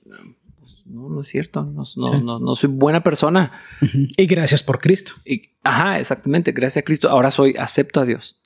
no, 0.86 1.10
no 1.10 1.22
es 1.22 1.28
cierto, 1.28 1.64
no, 1.64 1.84
no, 1.96 2.40
no, 2.40 2.56
soy 2.56 2.70
buena 2.70 3.04
persona. 3.04 3.52
Y 4.18 4.26
gracias 4.26 4.64
por 4.64 4.80
Cristo. 4.80 5.14
Y, 5.26 5.50
ajá, 5.64 6.00
exactamente, 6.00 6.52
gracias 6.52 6.84
a 6.84 6.86
Cristo. 6.86 7.10
Ahora 7.10 7.32
soy, 7.32 7.56
acepto 7.58 8.00
a 8.00 8.06
Dios. 8.06 8.42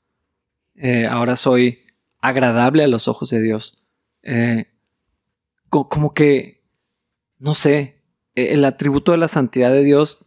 Eh, 0.76 1.05
ahora 1.05 1.36
soy 1.36 1.80
agradable 2.22 2.84
a 2.84 2.88
los 2.88 3.07
ojos 3.07 3.30
de 3.30 3.41
Dios. 3.41 3.84
Eh, 4.24 4.68
como 5.70 6.14
que, 6.14 6.64
no 7.38 7.53
sé, 7.53 8.01
eh, 8.36 8.53
el 8.53 8.66
atributo 8.66 9.12
de 9.12 9.18
la 9.20 9.28
santidad 9.28 9.72
de 9.72 9.84
Dios 9.84 10.26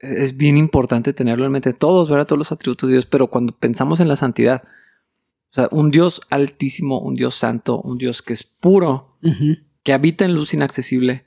es 0.00 0.36
bien 0.36 0.56
importante 0.56 1.12
tenerlo 1.12 1.46
en 1.46 1.52
mente. 1.52 1.72
Todos, 1.72 2.10
¿verdad? 2.10 2.26
Todos 2.26 2.38
los 2.38 2.52
atributos 2.52 2.88
de 2.88 2.94
Dios, 2.94 3.06
pero 3.06 3.28
cuando 3.28 3.56
pensamos 3.56 4.00
en 4.00 4.08
la 4.08 4.16
santidad, 4.16 4.64
o 5.52 5.54
sea, 5.54 5.68
un 5.70 5.90
Dios 5.90 6.22
altísimo, 6.30 6.98
un 6.98 7.14
Dios 7.14 7.34
santo, 7.34 7.78
un 7.82 7.98
Dios 7.98 8.22
que 8.22 8.32
es 8.32 8.42
puro, 8.42 9.18
que 9.82 9.92
habita 9.92 10.24
en 10.24 10.34
luz 10.34 10.54
inaccesible. 10.54 11.24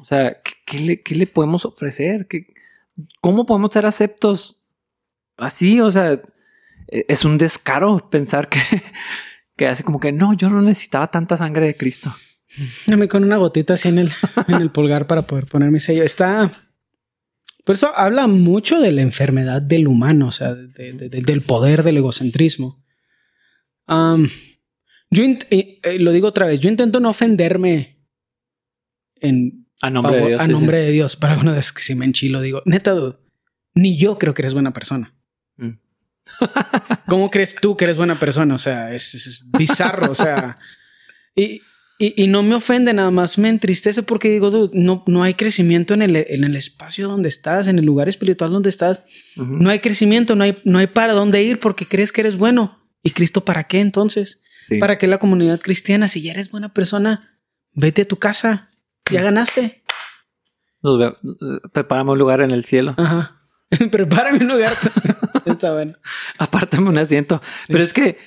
O 0.00 0.06
sea, 0.06 0.38
¿qué, 0.64 0.78
le, 0.78 1.02
le, 1.06 1.26
podemos 1.26 1.66
ofrecer? 1.66 2.26
¿Qué, 2.28 2.46
¿Cómo 3.20 3.44
podemos 3.44 3.70
ser 3.74 3.84
aceptos 3.84 4.64
así? 5.36 5.82
O 5.82 5.90
sea, 5.90 6.12
e, 6.88 7.04
es 7.06 7.26
un 7.26 7.36
descaro 7.36 8.08
pensar 8.08 8.48
que, 8.48 8.60
que 9.56 9.66
hace 9.66 9.84
como 9.84 10.00
que 10.00 10.10
no, 10.10 10.32
yo 10.32 10.48
no 10.48 10.62
necesitaba 10.62 11.10
tanta 11.10 11.36
sangre 11.36 11.66
de 11.66 11.76
Cristo. 11.76 12.10
Dame 12.86 13.08
con 13.08 13.22
una 13.22 13.36
gotita 13.36 13.74
así 13.74 13.88
en 13.88 13.98
el, 13.98 14.12
en 14.48 14.54
el 14.54 14.70
pulgar 14.70 15.06
para 15.06 15.22
poder 15.22 15.44
poner 15.44 15.70
mi 15.70 15.80
sello. 15.80 16.04
Está. 16.04 16.50
Por 17.66 17.74
eso 17.74 17.94
habla 17.94 18.28
mucho 18.28 18.80
de 18.80 18.92
la 18.92 19.02
enfermedad 19.02 19.60
del 19.60 19.88
humano, 19.88 20.28
o 20.28 20.32
sea, 20.32 20.54
del 20.54 21.42
poder 21.42 21.82
del 21.82 21.98
egocentrismo. 21.98 22.83
Yo 23.86 25.24
eh, 25.50 25.98
lo 25.98 26.12
digo 26.12 26.28
otra 26.28 26.46
vez, 26.46 26.60
yo 26.60 26.68
intento 26.68 27.00
no 27.00 27.10
ofenderme 27.10 28.04
en 29.20 29.64
a 29.80 29.90
nombre 29.90 30.16
de 30.16 30.26
Dios. 30.28 30.40
A 30.40 30.48
nombre 30.48 30.78
de 30.78 30.90
Dios. 30.92 31.16
Para 31.16 31.38
una 31.38 31.52
vez 31.52 31.72
que 31.72 31.82
si 31.82 31.94
me 31.94 32.04
enchilo, 32.04 32.40
digo, 32.40 32.62
neta, 32.64 32.94
ni 33.74 33.98
yo 33.98 34.18
creo 34.18 34.32
que 34.34 34.42
eres 34.42 34.54
buena 34.54 34.72
persona. 34.72 35.14
Mm. 35.56 35.72
¿Cómo 37.08 37.30
crees 37.30 37.54
tú 37.54 37.76
que 37.76 37.84
eres 37.84 37.96
buena 37.96 38.18
persona? 38.18 38.54
O 38.54 38.58
sea, 38.58 38.94
es, 38.94 39.44
bizarro. 39.46 40.10
o 40.10 40.14
sea, 40.14 40.58
y, 41.34 41.60
y, 41.98 42.26
no 42.28 42.42
me 42.42 42.54
ofende 42.54 42.92
nada 42.94 43.10
más, 43.10 43.36
me 43.36 43.48
entristece 43.48 44.02
porque 44.02 44.30
digo, 44.30 44.50
dude, 44.50 44.70
no, 44.72 45.04
no 45.06 45.22
hay 45.22 45.34
crecimiento 45.34 45.92
en 45.94 46.02
el, 46.02 46.16
en 46.16 46.44
el 46.44 46.56
espacio 46.56 47.08
donde 47.08 47.28
estás, 47.28 47.68
en 47.68 47.78
el 47.78 47.84
lugar 47.84 48.08
espiritual 48.08 48.50
donde 48.50 48.70
estás. 48.70 49.04
No 49.36 49.68
hay 49.68 49.80
crecimiento, 49.80 50.34
no 50.34 50.44
hay, 50.44 50.58
no 50.64 50.78
hay 50.78 50.86
para 50.86 51.12
dónde 51.12 51.42
ir 51.42 51.60
porque 51.60 51.86
crees 51.86 52.10
que 52.10 52.22
eres 52.22 52.36
bueno. 52.36 52.83
¿Y 53.04 53.10
Cristo 53.10 53.44
para 53.44 53.64
qué 53.64 53.80
entonces? 53.80 54.42
¿Para 54.80 54.98
qué 54.98 55.06
la 55.06 55.18
comunidad 55.18 55.60
cristiana? 55.60 56.08
Si 56.08 56.22
ya 56.22 56.32
eres 56.32 56.50
buena 56.50 56.72
persona, 56.72 57.38
vete 57.72 58.02
a 58.02 58.08
tu 58.08 58.16
casa, 58.18 58.70
ya 59.10 59.22
ganaste. 59.22 59.84
Nos 60.82 61.14
prepárame 61.72 62.12
un 62.12 62.18
lugar 62.18 62.40
en 62.40 62.50
el 62.50 62.64
cielo. 62.64 62.94
Ajá. 62.96 63.42
Prepárame 63.90 64.38
un 64.38 64.48
lugar. 64.48 64.72
Está 65.44 65.74
bueno. 65.74 65.94
Apártame 66.38 66.88
un 66.88 66.98
asiento. 66.98 67.42
Pero 67.68 67.84
es 67.84 67.92
que 67.92 68.18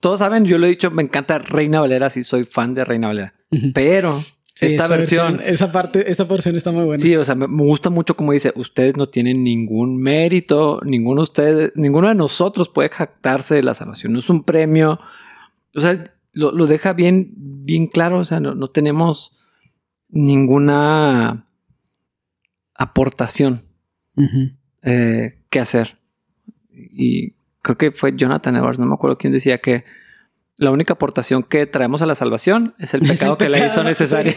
todos 0.00 0.18
saben, 0.18 0.44
yo 0.44 0.58
lo 0.58 0.66
he 0.66 0.70
dicho, 0.70 0.90
me 0.90 1.02
encanta 1.02 1.38
Reina 1.38 1.80
Valera, 1.80 2.10
sí 2.10 2.24
soy 2.24 2.44
fan 2.44 2.74
de 2.74 2.84
Reina 2.84 3.08
Valera. 3.08 3.34
Pero 3.72 4.22
esta, 4.60 4.86
versión, 4.86 5.40
esa 5.44 5.70
parte, 5.70 6.10
esta 6.10 6.26
porción 6.26 6.56
está 6.56 6.72
muy 6.72 6.84
buena. 6.84 7.00
Sí, 7.00 7.14
o 7.14 7.24
sea, 7.24 7.34
me, 7.34 7.46
gusta 7.46 7.90
mucho 7.90 8.16
como 8.16 8.32
dice, 8.32 8.52
ustedes 8.56 8.96
no 8.96 9.08
tienen 9.08 9.44
ningún 9.44 9.98
mérito, 9.98 10.80
ninguno 10.84 11.20
de 11.20 11.24
ustedes, 11.24 11.72
ninguno 11.74 12.08
de 12.08 12.14
nosotros 12.14 12.68
puede 12.70 12.88
jactarse 12.88 13.54
de 13.54 13.62
la 13.62 13.74
salvación, 13.74 14.14
no 14.14 14.20
es 14.20 14.30
un 14.30 14.44
premio. 14.44 14.98
O 15.74 15.80
sea, 15.80 16.14
lo, 16.32 16.66
deja 16.66 16.94
bien, 16.94 17.32
bien 17.36 17.86
claro, 17.86 18.18
o 18.18 18.24
sea, 18.24 18.40
no, 18.40 18.68
tenemos 18.70 19.38
ninguna 20.08 21.46
aportación 22.74 23.62
eh, 24.82 25.38
que 25.50 25.60
hacer. 25.60 25.98
Y 26.70 27.32
creo 27.60 27.76
que 27.76 27.92
fue 27.92 28.16
Jonathan 28.16 28.56
Edwards, 28.56 28.78
no 28.78 28.86
me 28.86 28.94
acuerdo 28.94 29.18
quién 29.18 29.32
decía 29.32 29.58
que 29.58 29.84
la 30.58 30.70
única 30.70 30.94
aportación 30.94 31.42
que 31.42 31.66
traemos 31.66 32.02
a 32.02 32.06
la 32.06 32.14
salvación 32.14 32.74
es 32.78 32.94
el 32.94 33.00
pecado 33.06 33.38
que 33.38 33.48
la 33.48 33.66
hizo 33.66 33.82
necesaria. 33.82 34.36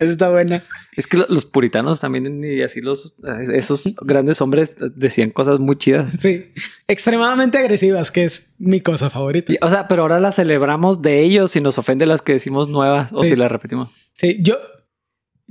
Eso 0.00 0.12
está 0.12 0.30
buena. 0.30 0.64
Es 0.96 1.06
que 1.06 1.18
los 1.28 1.44
puritanos 1.44 2.00
también 2.00 2.42
y 2.42 2.62
así 2.62 2.80
los 2.80 3.16
esos 3.52 3.94
grandes 4.00 4.40
hombres 4.40 4.76
decían 4.96 5.30
cosas 5.30 5.58
muy 5.58 5.76
chidas. 5.76 6.12
Sí, 6.18 6.54
extremadamente 6.88 7.58
agresivas, 7.58 8.10
que 8.10 8.24
es 8.24 8.54
mi 8.58 8.80
cosa 8.80 9.10
favorita. 9.10 9.52
o 9.60 9.68
sea, 9.68 9.88
pero 9.88 10.02
ahora 10.02 10.18
las 10.18 10.36
celebramos 10.36 11.02
de 11.02 11.20
ellos 11.20 11.54
y 11.54 11.60
nos 11.60 11.76
ofende 11.76 12.06
las 12.06 12.22
que 12.22 12.32
decimos 12.32 12.70
nuevas 12.70 13.12
o 13.12 13.24
si 13.24 13.36
las 13.36 13.52
repetimos. 13.52 13.90
Sí, 14.16 14.38
yo 14.40 14.56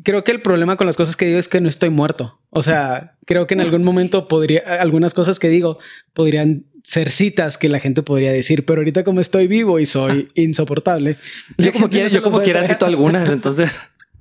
creo 0.03 0.23
que 0.23 0.31
el 0.31 0.41
problema 0.41 0.77
con 0.77 0.87
las 0.87 0.95
cosas 0.95 1.15
que 1.15 1.25
digo 1.25 1.37
es 1.37 1.47
que 1.47 1.61
no 1.61 1.69
estoy 1.69 1.91
muerto. 1.91 2.39
O 2.49 2.63
sea, 2.63 3.17
creo 3.25 3.45
que 3.45 3.53
en 3.53 3.61
algún 3.61 3.83
momento 3.83 4.27
podría 4.27 4.63
algunas 4.79 5.13
cosas 5.13 5.37
que 5.37 5.49
digo 5.49 5.77
podrían 6.13 6.65
ser 6.89 7.11
citas 7.11 7.59
que 7.59 7.69
la 7.69 7.79
gente 7.79 8.01
podría 8.01 8.31
decir, 8.31 8.65
pero 8.65 8.79
ahorita 8.79 9.03
como 9.03 9.21
estoy 9.21 9.45
vivo 9.45 9.79
y 9.79 9.85
soy 9.85 10.31
insoportable. 10.33 11.17
Yo 11.55 11.71
como 11.71 11.87
quiera, 11.87 12.09
yo 12.09 12.23
como 12.23 12.41
quiera 12.41 12.67
cito 12.67 12.87
algunas, 12.87 13.29
entonces. 13.29 13.69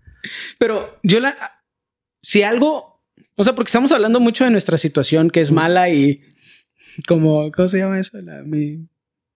Pero 0.58 0.98
yo 1.02 1.18
la 1.20 1.62
si 2.20 2.42
algo, 2.42 3.02
o 3.36 3.44
sea, 3.44 3.54
porque 3.54 3.70
estamos 3.70 3.90
hablando 3.90 4.20
mucho 4.20 4.44
de 4.44 4.50
nuestra 4.50 4.76
situación 4.76 5.30
que 5.30 5.40
es 5.40 5.50
mala 5.50 5.88
y 5.88 6.20
como 7.06 7.50
¿cómo 7.52 7.68
se 7.68 7.78
llama 7.78 8.00
eso? 8.00 8.20
La, 8.20 8.42
mi 8.42 8.86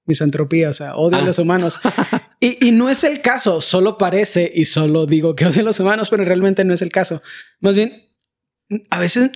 misantropía, 0.04 0.68
o 0.68 0.74
sea, 0.74 0.96
odio 0.96 1.16
a 1.16 1.22
ah. 1.22 1.24
los 1.24 1.38
humanos. 1.38 1.80
y, 2.40 2.68
y 2.68 2.72
no 2.72 2.90
es 2.90 3.02
el 3.02 3.22
caso, 3.22 3.62
solo 3.62 3.96
parece 3.96 4.52
y 4.54 4.66
solo 4.66 5.06
digo 5.06 5.34
que 5.34 5.46
odio 5.46 5.60
a 5.60 5.64
los 5.64 5.80
humanos, 5.80 6.10
pero 6.10 6.22
realmente 6.26 6.66
no 6.66 6.74
es 6.74 6.82
el 6.82 6.90
caso. 6.90 7.22
Más 7.60 7.76
bien, 7.76 8.10
a 8.90 8.98
veces 8.98 9.30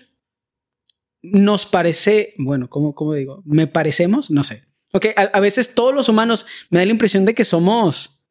nos 1.33 1.67
parece, 1.67 2.35
bueno, 2.39 2.69
¿cómo, 2.69 2.95
cómo 2.95 3.15
digo? 3.15 3.43
¿Me 3.45 3.67
parecemos? 3.67 4.31
No 4.31 4.45
sé. 4.45 4.65
Ok, 4.93 5.07
a, 5.17 5.41
veces 5.41 5.75
todos 5.75 5.95
los 5.95 6.09
humanos 6.09 6.47
me 6.71 6.79
da 6.79 6.87
la 6.87 6.93
impresión 6.93 7.25
de 7.25 7.35
que 7.35 7.45
somos, 7.45 8.23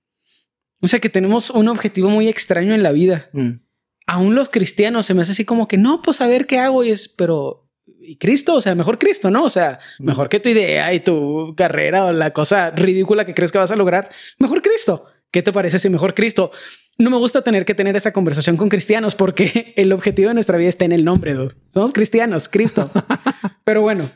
o 0.81 0.87
sea, 0.87 0.99
que 0.99 1.09
tenemos 1.09 1.49
un 1.51 1.67
objetivo 1.67 2.09
muy 2.09 2.27
extraño 2.27 2.73
en 2.73 2.81
la 2.81 2.91
vida. 2.91 3.29
Mm. 3.33 3.59
Aún 4.07 4.35
los 4.35 4.49
cristianos 4.49 5.05
se 5.05 5.13
me 5.13 5.21
hace 5.21 5.33
así 5.33 5.45
como 5.45 5.67
que, 5.67 5.77
no, 5.77 6.01
pues 6.01 6.21
a 6.21 6.27
ver 6.27 6.47
qué 6.47 6.59
hago 6.59 6.83
y 6.83 6.91
es, 6.91 7.07
pero, 7.07 7.69
¿y 7.99 8.17
Cristo? 8.17 8.55
O 8.55 8.61
sea, 8.61 8.73
mejor 8.73 8.97
Cristo, 8.97 9.29
¿no? 9.29 9.43
O 9.43 9.49
sea, 9.49 9.79
mm. 9.99 10.05
mejor 10.05 10.29
que 10.29 10.39
tu 10.39 10.49
idea 10.49 10.91
y 10.93 11.01
tu 11.01 11.53
carrera 11.55 12.05
o 12.05 12.11
la 12.11 12.31
cosa 12.31 12.71
ridícula 12.71 13.25
que 13.25 13.33
crees 13.33 13.51
que 13.51 13.57
vas 13.57 13.71
a 13.71 13.75
lograr, 13.75 14.09
mejor 14.39 14.61
Cristo. 14.61 15.05
¿Qué 15.36 15.43
te 15.43 15.51
parece 15.51 15.79
si 15.79 15.89
mejor 15.89 16.13
Cristo? 16.13 16.49
No 16.97 17.09
me 17.09 17.17
gusta 17.17 17.41
tener 17.41 17.65
que 17.65 17.75
tener 17.75 17.97
esa 17.97 18.13
conversación 18.13 18.55
con 18.55 18.69
cristianos 18.69 19.15
porque 19.15 19.73
el 19.75 19.91
objetivo 19.91 20.29
de 20.29 20.33
nuestra 20.33 20.57
vida 20.57 20.69
está 20.69 20.86
en 20.86 20.93
el 20.93 21.03
nombre, 21.03 21.33
dude. 21.33 21.53
Somos 21.67 21.91
cristianos, 21.91 22.47
Cristo. 22.47 22.89
pero 23.65 23.81
bueno, 23.81 24.09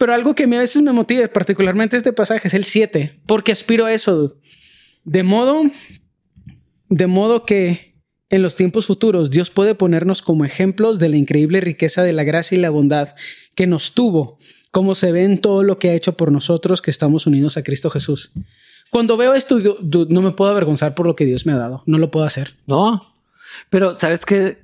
pero 0.00 0.12
algo 0.12 0.34
que 0.34 0.42
a 0.42 0.46
veces 0.48 0.82
me 0.82 0.90
motiva, 0.90 1.28
particularmente 1.28 1.96
este 1.96 2.12
pasaje, 2.12 2.48
es 2.48 2.54
el 2.54 2.64
7, 2.64 3.20
porque 3.24 3.52
aspiro 3.52 3.84
a 3.84 3.92
eso, 3.92 4.16
dude. 4.16 4.34
De 5.04 5.22
modo, 5.22 5.62
de 6.88 7.06
modo 7.06 7.46
que 7.46 8.02
en 8.28 8.42
los 8.42 8.56
tiempos 8.56 8.86
futuros 8.86 9.30
Dios 9.30 9.50
puede 9.50 9.76
ponernos 9.76 10.22
como 10.22 10.44
ejemplos 10.44 10.98
de 10.98 11.08
la 11.08 11.16
increíble 11.16 11.60
riqueza 11.60 12.02
de 12.02 12.14
la 12.14 12.24
gracia 12.24 12.58
y 12.58 12.60
la 12.60 12.70
bondad 12.70 13.14
que 13.54 13.68
nos 13.68 13.94
tuvo, 13.94 14.38
como 14.72 14.96
se 14.96 15.12
ve 15.12 15.22
en 15.22 15.38
todo 15.38 15.62
lo 15.62 15.78
que 15.78 15.90
ha 15.90 15.94
hecho 15.94 16.16
por 16.16 16.32
nosotros 16.32 16.82
que 16.82 16.90
estamos 16.90 17.28
unidos 17.28 17.56
a 17.58 17.62
Cristo 17.62 17.90
Jesús. 17.90 18.32
Cuando 18.90 19.16
veo 19.16 19.34
esto, 19.34 19.58
no 20.08 20.22
me 20.22 20.30
puedo 20.30 20.50
avergonzar 20.50 20.94
por 20.94 21.06
lo 21.06 21.16
que 21.16 21.24
Dios 21.24 21.46
me 21.46 21.52
ha 21.52 21.56
dado. 21.56 21.82
No 21.86 21.98
lo 21.98 22.10
puedo 22.10 22.26
hacer. 22.26 22.56
No, 22.66 23.14
pero 23.70 23.98
sabes 23.98 24.24
que, 24.24 24.58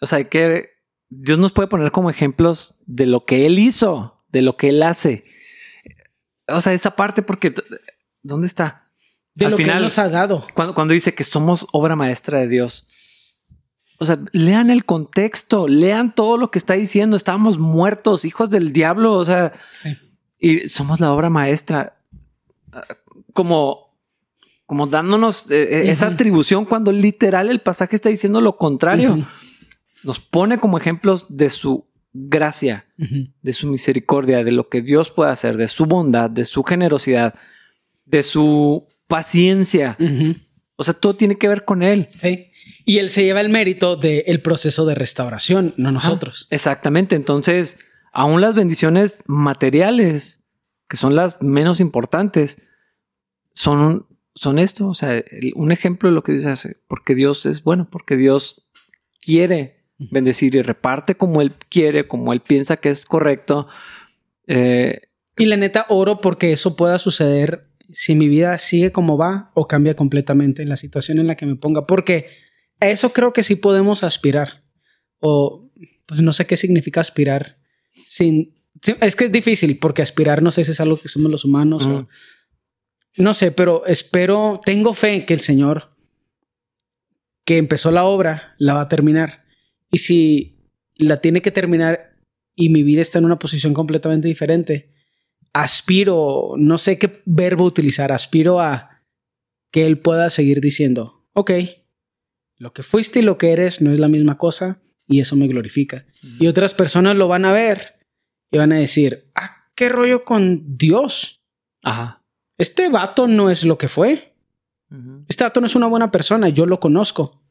o 0.00 0.06
sea, 0.06 0.24
que 0.28 0.70
Dios 1.08 1.38
nos 1.38 1.52
puede 1.52 1.68
poner 1.68 1.90
como 1.90 2.10
ejemplos 2.10 2.76
de 2.86 3.06
lo 3.06 3.24
que 3.24 3.46
Él 3.46 3.58
hizo, 3.58 4.24
de 4.28 4.42
lo 4.42 4.56
que 4.56 4.68
Él 4.70 4.82
hace. 4.82 5.24
O 6.46 6.60
sea, 6.60 6.72
esa 6.72 6.96
parte, 6.96 7.22
porque 7.22 7.54
¿dónde 8.22 8.46
está? 8.46 8.88
De 9.34 9.48
lo 9.48 9.56
que 9.56 9.62
Él 9.64 9.82
nos 9.82 9.98
ha 9.98 10.08
dado. 10.08 10.46
Cuando, 10.54 10.74
cuando 10.74 10.94
dice 10.94 11.14
que 11.14 11.24
somos 11.24 11.66
obra 11.72 11.96
maestra 11.96 12.38
de 12.38 12.48
Dios. 12.48 13.36
O 13.98 14.06
sea, 14.06 14.18
lean 14.32 14.70
el 14.70 14.84
contexto, 14.84 15.68
lean 15.68 16.14
todo 16.14 16.38
lo 16.38 16.50
que 16.50 16.58
está 16.58 16.74
diciendo. 16.74 17.16
Estábamos 17.16 17.58
muertos, 17.58 18.24
hijos 18.24 18.48
del 18.48 18.72
diablo. 18.72 19.14
O 19.14 19.24
sea, 19.24 19.52
y 20.38 20.68
somos 20.68 21.00
la 21.00 21.12
obra 21.12 21.28
maestra 21.28 21.98
como, 23.32 23.96
como 24.66 24.86
dándonos 24.86 25.50
eh, 25.50 25.62
eh, 25.62 25.90
esa 25.90 26.08
atribución 26.08 26.64
cuando 26.64 26.92
literal 26.92 27.48
el 27.48 27.60
pasaje 27.60 27.96
está 27.96 28.08
diciendo 28.08 28.40
lo 28.40 28.56
contrario. 28.56 29.26
Nos 30.02 30.18
pone 30.18 30.58
como 30.58 30.78
ejemplos 30.78 31.26
de 31.28 31.50
su 31.50 31.86
gracia, 32.12 32.86
de 32.96 33.52
su 33.52 33.68
misericordia, 33.68 34.42
de 34.42 34.52
lo 34.52 34.68
que 34.68 34.82
Dios 34.82 35.10
puede 35.10 35.30
hacer, 35.30 35.56
de 35.56 35.68
su 35.68 35.86
bondad, 35.86 36.30
de 36.30 36.44
su 36.44 36.64
generosidad, 36.64 37.34
de 38.04 38.22
su 38.22 38.88
paciencia. 39.06 39.96
O 40.76 40.82
sea, 40.82 40.94
todo 40.94 41.14
tiene 41.16 41.36
que 41.36 41.48
ver 41.48 41.64
con 41.64 41.82
Él. 41.82 42.08
Sí. 42.18 42.50
Y 42.84 42.98
Él 42.98 43.10
se 43.10 43.22
lleva 43.22 43.40
el 43.40 43.50
mérito 43.50 43.96
del 43.96 44.40
proceso 44.40 44.86
de 44.86 44.94
restauración, 44.94 45.74
no 45.76 45.92
nosotros. 45.92 46.48
exactamente. 46.50 47.14
Entonces, 47.14 47.78
aún 48.12 48.40
las 48.40 48.54
bendiciones 48.54 49.22
materiales, 49.26 50.48
que 50.88 50.96
son 50.96 51.14
las 51.14 51.40
menos 51.42 51.80
importantes, 51.80 52.58
son, 53.52 54.06
son 54.34 54.58
esto, 54.58 54.88
o 54.88 54.94
sea, 54.94 55.22
un 55.54 55.72
ejemplo 55.72 56.08
de 56.08 56.14
lo 56.14 56.22
que 56.22 56.32
Dios 56.32 56.46
hace, 56.46 56.76
porque 56.88 57.14
Dios 57.14 57.46
es 57.46 57.62
bueno, 57.62 57.88
porque 57.90 58.16
Dios 58.16 58.68
quiere 59.20 59.84
bendecir 59.98 60.54
y 60.54 60.62
reparte 60.62 61.14
como 61.14 61.42
Él 61.42 61.54
quiere, 61.68 62.08
como 62.08 62.32
Él 62.32 62.40
piensa 62.40 62.78
que 62.78 62.88
es 62.88 63.04
correcto. 63.04 63.68
Eh, 64.46 65.02
y 65.36 65.46
la 65.46 65.56
neta, 65.56 65.86
oro 65.88 66.20
porque 66.20 66.52
eso 66.52 66.76
pueda 66.76 66.98
suceder 66.98 67.68
si 67.92 68.14
mi 68.14 68.28
vida 68.28 68.56
sigue 68.58 68.92
como 68.92 69.18
va 69.18 69.50
o 69.54 69.66
cambia 69.66 69.94
completamente 69.94 70.62
en 70.62 70.68
la 70.68 70.76
situación 70.76 71.18
en 71.18 71.26
la 71.26 71.36
que 71.36 71.46
me 71.46 71.56
ponga, 71.56 71.86
porque 71.86 72.28
a 72.80 72.88
eso 72.88 73.12
creo 73.12 73.32
que 73.32 73.42
sí 73.42 73.56
podemos 73.56 74.02
aspirar. 74.04 74.62
O 75.18 75.70
pues 76.06 76.22
no 76.22 76.32
sé 76.32 76.46
qué 76.46 76.56
significa 76.56 77.00
aspirar 77.00 77.58
sin... 78.04 78.54
Es 79.00 79.16
que 79.16 79.26
es 79.26 79.32
difícil 79.32 79.78
porque 79.78 80.02
aspirar 80.02 80.42
no 80.42 80.50
sé 80.50 80.64
si 80.64 80.70
es 80.70 80.80
algo 80.80 80.98
que 80.98 81.08
somos 81.08 81.30
los 81.30 81.44
humanos 81.44 81.86
o... 81.86 82.08
No 83.16 83.34
sé, 83.34 83.52
pero 83.52 83.84
espero, 83.86 84.60
tengo 84.64 84.94
fe 84.94 85.24
que 85.26 85.34
el 85.34 85.40
Señor 85.40 85.90
que 87.44 87.56
empezó 87.56 87.90
la 87.90 88.04
obra 88.04 88.54
la 88.58 88.74
va 88.74 88.82
a 88.82 88.88
terminar. 88.88 89.44
Y 89.90 89.98
si 89.98 90.60
la 90.94 91.20
tiene 91.20 91.42
que 91.42 91.50
terminar 91.50 92.16
y 92.54 92.68
mi 92.68 92.84
vida 92.84 93.02
está 93.02 93.18
en 93.18 93.24
una 93.24 93.40
posición 93.40 93.74
completamente 93.74 94.28
diferente, 94.28 94.94
aspiro, 95.52 96.52
no 96.56 96.78
sé 96.78 96.98
qué 96.98 97.22
verbo 97.24 97.64
utilizar, 97.64 98.12
aspiro 98.12 98.60
a 98.60 99.02
que 99.72 99.86
Él 99.86 99.98
pueda 99.98 100.30
seguir 100.30 100.60
diciendo, 100.60 101.26
ok, 101.32 101.50
lo 102.56 102.72
que 102.72 102.82
fuiste 102.82 103.18
y 103.18 103.22
lo 103.22 103.36
que 103.36 103.50
eres 103.50 103.80
no 103.80 103.92
es 103.92 103.98
la 103.98 104.06
misma 104.06 104.38
cosa 104.38 104.80
y 105.08 105.20
eso 105.20 105.34
me 105.34 105.48
glorifica. 105.48 106.06
Y 106.38 106.46
otras 106.46 106.72
personas 106.72 107.16
lo 107.16 107.26
van 107.26 107.44
a 107.44 107.52
ver 107.52 107.96
y 108.50 108.58
van 108.58 108.72
a 108.72 108.78
decir, 108.78 109.30
ah, 109.34 109.64
qué 109.74 109.88
rollo 109.88 110.24
con 110.24 110.76
Dios. 110.76 111.42
Ajá. 111.82 112.19
Este 112.60 112.90
vato 112.90 113.26
no 113.26 113.48
es 113.48 113.64
lo 113.64 113.78
que 113.78 113.88
fue. 113.88 114.34
Este 115.28 115.44
vato 115.44 115.62
no 115.62 115.66
es 115.66 115.74
una 115.74 115.86
buena 115.86 116.10
persona, 116.10 116.50
yo 116.50 116.66
lo 116.66 116.78
conozco. 116.78 117.42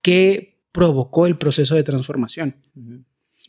¿Qué 0.00 0.62
provocó 0.70 1.26
el 1.26 1.36
proceso 1.36 1.74
de 1.74 1.82
transformación? 1.82 2.54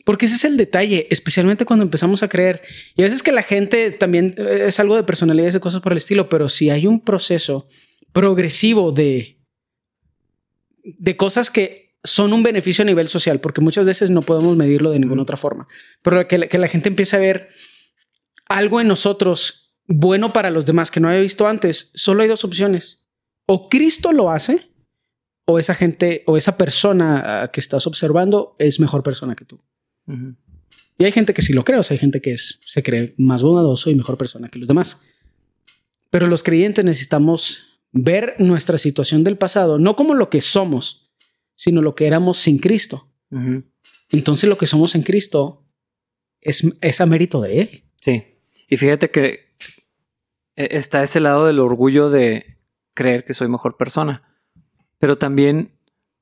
Porque 0.04 0.26
ese 0.26 0.34
es 0.34 0.44
el 0.44 0.56
detalle, 0.56 1.06
especialmente 1.10 1.64
cuando 1.64 1.84
empezamos 1.84 2.24
a 2.24 2.28
creer. 2.28 2.60
Y 2.96 3.02
a 3.02 3.04
veces 3.04 3.22
que 3.22 3.30
la 3.30 3.44
gente 3.44 3.92
también 3.92 4.34
eh, 4.36 4.64
es 4.66 4.80
algo 4.80 4.96
de 4.96 5.04
personalidades 5.04 5.54
y 5.54 5.60
cosas 5.60 5.80
por 5.80 5.92
el 5.92 5.98
estilo, 5.98 6.28
pero 6.28 6.48
si 6.48 6.70
hay 6.70 6.88
un 6.88 7.04
proceso 7.04 7.68
progresivo 8.12 8.90
de, 8.90 9.38
de 10.82 11.16
cosas 11.16 11.50
que 11.50 11.94
son 12.02 12.32
un 12.32 12.42
beneficio 12.42 12.82
a 12.82 12.86
nivel 12.86 13.08
social, 13.08 13.38
porque 13.38 13.60
muchas 13.60 13.84
veces 13.84 14.10
no 14.10 14.22
podemos 14.22 14.56
medirlo 14.56 14.90
de 14.90 14.98
ninguna 14.98 15.22
otra 15.22 15.36
forma, 15.36 15.68
pero 16.02 16.26
que, 16.26 16.48
que 16.48 16.58
la 16.58 16.66
gente 16.66 16.88
empieza 16.88 17.16
a 17.16 17.20
ver 17.20 17.50
algo 18.48 18.80
en 18.80 18.88
nosotros 18.88 19.59
bueno 19.90 20.32
para 20.32 20.50
los 20.50 20.64
demás 20.66 20.90
que 20.90 21.00
no 21.00 21.08
había 21.08 21.20
visto 21.20 21.46
antes, 21.46 21.90
solo 21.94 22.22
hay 22.22 22.28
dos 22.28 22.44
opciones. 22.44 23.08
O 23.46 23.68
Cristo 23.68 24.12
lo 24.12 24.30
hace, 24.30 24.70
o 25.44 25.58
esa 25.58 25.74
gente 25.74 26.22
o 26.26 26.36
esa 26.36 26.56
persona 26.56 27.42
ah, 27.42 27.50
que 27.50 27.60
estás 27.60 27.86
observando 27.86 28.54
es 28.58 28.78
mejor 28.78 29.02
persona 29.02 29.34
que 29.34 29.44
tú. 29.44 29.60
Y 30.98 31.04
hay 31.04 31.12
gente 31.12 31.34
que 31.34 31.42
sí 31.42 31.52
lo 31.52 31.64
cree, 31.64 31.78
o 31.78 31.82
sea, 31.82 31.94
hay 31.94 31.98
gente 31.98 32.20
que 32.20 32.32
es, 32.32 32.60
se 32.64 32.82
cree 32.82 33.14
más 33.16 33.42
bondadoso 33.42 33.90
y 33.90 33.94
mejor 33.94 34.16
persona 34.16 34.48
que 34.48 34.58
los 34.58 34.68
demás. 34.68 35.02
Pero 36.10 36.26
los 36.26 36.42
creyentes 36.42 36.84
necesitamos 36.84 37.80
ver 37.92 38.36
nuestra 38.38 38.78
situación 38.78 39.24
del 39.24 39.36
pasado, 39.36 39.78
no 39.78 39.96
como 39.96 40.14
lo 40.14 40.30
que 40.30 40.40
somos, 40.40 41.10
sino 41.56 41.82
lo 41.82 41.94
que 41.94 42.06
éramos 42.06 42.38
sin 42.38 42.58
Cristo. 42.58 43.08
Entonces 44.10 44.48
lo 44.48 44.58
que 44.58 44.66
somos 44.66 44.94
en 44.94 45.02
Cristo 45.02 45.64
es, 46.40 46.64
es 46.80 47.00
a 47.00 47.06
mérito 47.06 47.40
de 47.40 47.60
Él. 47.60 47.84
Sí. 48.00 48.24
Y 48.68 48.76
fíjate 48.76 49.10
que 49.10 49.50
está 50.70 51.02
ese 51.02 51.20
lado 51.20 51.46
del 51.46 51.58
orgullo 51.58 52.10
de 52.10 52.58
creer 52.94 53.24
que 53.24 53.34
soy 53.34 53.48
mejor 53.48 53.76
persona, 53.76 54.22
pero 54.98 55.16
también 55.16 55.72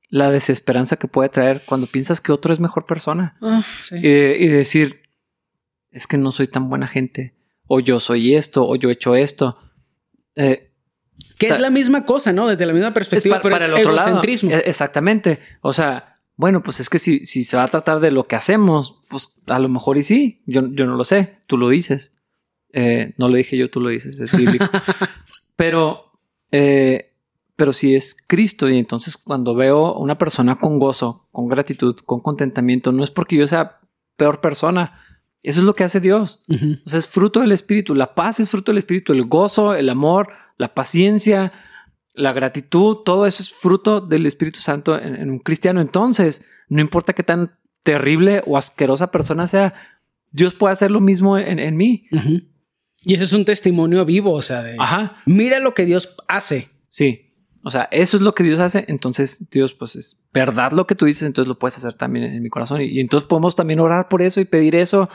la 0.09 0.31
desesperanza 0.31 0.97
que 0.97 1.07
puede 1.07 1.29
traer 1.29 1.61
cuando 1.65 1.87
piensas 1.87 2.21
que 2.21 2.31
otro 2.31 2.51
es 2.51 2.59
mejor 2.59 2.85
persona. 2.85 3.37
Ah, 3.41 3.63
y, 3.91 4.47
decir, 4.47 5.01
es 5.91 6.07
que 6.07 6.17
no 6.17 6.31
soy 6.31 6.47
tan 6.47 6.69
buena 6.69 6.87
gente, 6.87 7.35
o 7.67 7.79
yo 7.79 7.99
soy 7.99 8.35
esto, 8.35 8.67
o 8.67 8.75
yo 8.75 8.89
he 8.89 8.93
hecho 8.93 9.15
esto. 9.15 9.59
Eh, 10.35 10.71
que 11.37 11.47
es 11.47 11.59
la 11.59 11.69
misma 11.69 12.05
cosa, 12.05 12.33
¿no? 12.33 12.47
Desde 12.47 12.65
la 12.65 12.73
misma 12.73 12.93
perspectiva, 12.93 13.41
pero 13.41 13.57
es 13.57 13.63
el 13.63 13.73
otro 13.73 13.93
egocentrismo. 13.93 14.51
E, 14.51 14.57
exactamente. 14.65 15.39
O 15.61 15.73
sea, 15.73 16.19
bueno, 16.35 16.63
pues 16.63 16.79
es 16.79 16.89
que 16.89 16.99
si, 16.99 17.25
si, 17.25 17.43
se 17.43 17.57
va 17.57 17.63
a 17.63 17.67
tratar 17.67 17.99
de 17.99 18.11
lo 18.11 18.25
que 18.25 18.35
hacemos, 18.35 19.03
pues 19.09 19.41
a 19.47 19.59
lo 19.59 19.69
mejor 19.69 19.97
y 19.97 20.03
sí, 20.03 20.41
yo, 20.45 20.67
yo 20.71 20.85
no 20.85 20.95
lo 20.95 21.03
sé, 21.03 21.39
tú 21.47 21.57
lo 21.57 21.69
dices. 21.69 22.13
Eh, 22.73 23.13
no 23.17 23.29
lo 23.29 23.35
dije 23.35 23.57
yo, 23.57 23.69
tú 23.69 23.79
lo 23.79 23.89
dices, 23.89 24.19
es 24.19 24.31
bíblico. 24.31 24.65
pero 25.55 26.11
eh, 26.51 27.09
pero 27.59 27.73
si 27.73 27.93
es 27.93 28.15
Cristo 28.25 28.69
y 28.69 28.77
entonces 28.77 29.17
cuando 29.17 29.53
veo 29.53 29.93
una 29.95 30.17
persona 30.17 30.57
con 30.57 30.79
gozo, 30.79 31.27
con 31.33 31.49
gratitud, 31.49 31.93
con 32.05 32.21
contentamiento, 32.21 32.93
no 32.93 33.03
es 33.03 33.11
porque 33.11 33.35
yo 33.35 33.45
sea 33.47 33.81
peor 34.15 34.39
persona. 34.39 35.01
Eso 35.43 35.59
es 35.59 35.65
lo 35.65 35.75
que 35.75 35.83
hace 35.83 35.99
Dios. 35.99 36.41
O 36.85 36.89
sea, 36.89 36.99
es 36.99 37.07
fruto 37.07 37.41
del 37.41 37.51
Espíritu. 37.51 37.95
La 37.95 38.15
paz 38.15 38.39
es 38.39 38.49
fruto 38.49 38.71
del 38.71 38.77
Espíritu. 38.77 39.11
El 39.11 39.25
gozo, 39.25 39.73
el 39.73 39.89
amor, 39.89 40.29
la 40.57 40.73
paciencia, 40.73 41.51
la 42.13 42.31
gratitud, 42.31 42.99
todo 43.03 43.25
eso 43.25 43.43
es 43.43 43.53
fruto 43.53 43.99
del 43.99 44.25
Espíritu 44.25 44.61
Santo 44.61 44.97
en, 44.97 45.29
un 45.29 45.39
cristiano. 45.39 45.81
Entonces, 45.81 46.45
no 46.69 46.79
importa 46.79 47.11
qué 47.11 47.23
tan 47.23 47.57
terrible 47.83 48.41
o 48.45 48.55
asquerosa 48.55 49.11
persona 49.11 49.47
sea, 49.47 49.73
Dios 50.31 50.55
puede 50.55 50.71
hacer 50.71 50.91
lo 50.91 51.01
mismo 51.01 51.37
en, 51.37 51.75
mí. 51.75 52.07
Y 53.03 53.13
ese 53.13 53.23
es 53.23 53.33
un 53.33 53.45
testimonio 53.45 54.05
vivo, 54.05 54.33
o 54.33 54.41
sea, 54.41 54.61
de... 54.61 54.75
Ajá. 54.77 55.17
Mira 55.25 55.59
lo 55.59 55.73
que 55.73 55.85
Dios 55.85 56.15
hace. 56.27 56.69
Sí. 56.89 57.29
O 57.63 57.71
sea, 57.71 57.87
eso 57.91 58.17
es 58.17 58.23
lo 58.23 58.33
que 58.33 58.43
Dios 58.43 58.59
hace. 58.59 58.85
Entonces, 58.87 59.49
Dios, 59.49 59.73
pues 59.73 59.95
es 59.95 60.25
verdad 60.33 60.71
lo 60.71 60.87
que 60.87 60.95
tú 60.95 61.05
dices. 61.05 61.23
Entonces 61.23 61.47
lo 61.49 61.59
puedes 61.59 61.77
hacer 61.77 61.93
también 61.93 62.25
en, 62.25 62.41
mi 62.41 62.49
corazón. 62.49 62.81
Y, 62.81 62.99
entonces 62.99 63.27
podemos 63.27 63.55
también 63.55 63.79
orar 63.79 64.07
por 64.07 64.21
eso 64.21 64.39
y 64.39 64.45
pedir 64.45 64.75
eso, 64.75 65.09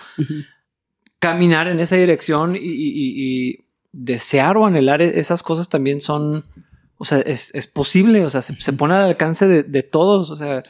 caminar 1.19 1.69
en 1.69 1.81
esa 1.81 1.97
dirección 1.97 2.57
y, 2.59 3.61
desear 3.93 4.57
o 4.57 4.67
anhelar 4.67 5.01
e, 5.03 5.21
esas 5.21 5.45
cosas 5.45 5.69
también 5.69 6.01
son, 6.01 6.45
o 6.97 7.05
sea, 7.05 7.19
es, 7.21 7.67
posible. 7.67 8.25
O 8.25 8.31
sea, 8.31 8.43
se, 8.43 8.73
pone 8.73 8.95
al 8.95 9.09
alcance 9.09 9.47
de, 9.47 9.83
todos. 9.83 10.31
O 10.31 10.37
sea, 10.37 10.63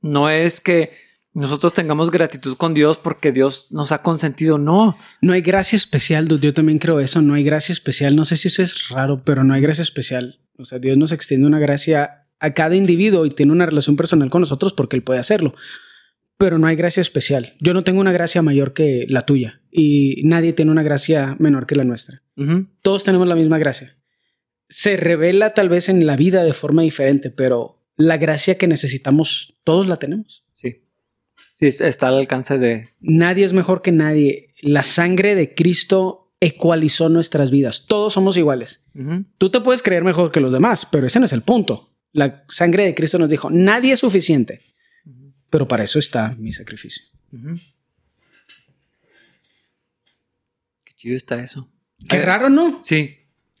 no 0.00 0.28
es 0.28 0.60
que 0.60 0.92
nosotros 1.34 1.72
tengamos 1.72 2.10
gratitud 2.10 2.56
con 2.56 2.74
Dios 2.74 2.98
porque 2.98 3.32
Dios 3.32 3.68
nos 3.70 3.90
ha 3.92 4.02
consentido. 4.02 4.58
No. 4.58 4.96
No 5.20 5.32
hay 5.32 5.40
gracia 5.40 5.76
especial. 5.76 6.28
Yo 6.28 6.52
también 6.52 6.78
creo 6.78 7.00
eso. 7.00 7.22
No 7.22 7.34
hay 7.34 7.42
gracia 7.42 7.72
especial. 7.72 8.14
No 8.16 8.24
sé 8.24 8.36
si 8.36 8.48
eso 8.48 8.62
es 8.62 8.88
raro, 8.88 9.22
pero 9.24 9.42
no 9.42 9.54
hay 9.54 9.62
gracia 9.62 9.82
especial. 9.82 10.40
O 10.58 10.64
sea, 10.64 10.78
Dios 10.78 10.98
nos 10.98 11.12
extiende 11.12 11.46
una 11.46 11.58
gracia 11.58 12.26
a 12.38 12.52
cada 12.52 12.76
individuo 12.76 13.24
y 13.24 13.30
tiene 13.30 13.52
una 13.52 13.66
relación 13.66 13.96
personal 13.96 14.28
con 14.28 14.40
nosotros 14.40 14.72
porque 14.72 14.96
Él 14.96 15.02
puede 15.02 15.20
hacerlo. 15.20 15.54
Pero 16.36 16.58
no 16.58 16.66
hay 16.66 16.76
gracia 16.76 17.00
especial. 17.00 17.54
Yo 17.60 17.72
no 17.72 17.84
tengo 17.84 18.00
una 18.00 18.12
gracia 18.12 18.42
mayor 18.42 18.74
que 18.74 19.06
la 19.08 19.22
tuya 19.22 19.62
y 19.70 20.22
nadie 20.24 20.52
tiene 20.52 20.70
una 20.70 20.82
gracia 20.82 21.36
menor 21.38 21.66
que 21.66 21.76
la 21.76 21.84
nuestra. 21.84 22.22
Todos 22.82 23.04
tenemos 23.04 23.28
la 23.28 23.36
misma 23.36 23.58
gracia. 23.58 23.96
Se 24.68 24.96
revela 24.96 25.54
tal 25.54 25.68
vez 25.68 25.88
en 25.88 26.04
la 26.06 26.16
vida 26.16 26.42
de 26.42 26.52
forma 26.52 26.82
diferente, 26.82 27.30
pero 27.30 27.82
la 27.96 28.16
gracia 28.16 28.58
que 28.58 28.66
necesitamos, 28.66 29.54
todos 29.64 29.86
la 29.86 29.98
tenemos. 29.98 30.44
Sí. 30.52 30.82
Sí, 31.62 31.84
está 31.84 32.08
al 32.08 32.18
alcance 32.18 32.58
de... 32.58 32.88
Nadie 33.00 33.44
es 33.44 33.52
mejor 33.52 33.82
que 33.82 33.92
nadie. 33.92 34.48
La 34.62 34.82
sangre 34.82 35.36
de 35.36 35.54
Cristo 35.54 36.34
ecualizó 36.40 37.08
nuestras 37.08 37.52
vidas. 37.52 37.86
Todos 37.86 38.14
somos 38.14 38.36
iguales. 38.36 38.88
Tú 39.38 39.48
te 39.48 39.60
puedes 39.60 39.80
creer 39.80 40.02
mejor 40.02 40.32
que 40.32 40.40
los 40.40 40.52
demás, 40.52 40.88
pero 40.90 41.06
ese 41.06 41.20
no 41.20 41.26
es 41.26 41.32
el 41.32 41.42
punto. 41.42 41.94
La 42.10 42.44
sangre 42.48 42.82
de 42.84 42.96
Cristo 42.96 43.16
nos 43.16 43.28
dijo, 43.28 43.48
nadie 43.48 43.92
es 43.92 44.00
suficiente, 44.00 44.60
pero 45.50 45.68
para 45.68 45.84
eso 45.84 46.00
está 46.00 46.34
mi 46.36 46.52
sacrificio. 46.52 47.04
Qué 50.84 50.94
chido 50.96 51.16
está 51.16 51.40
eso. 51.40 51.70
Qué 52.08 52.20
raro, 52.22 52.50
¿no? 52.50 52.80
Sí. 52.82 53.18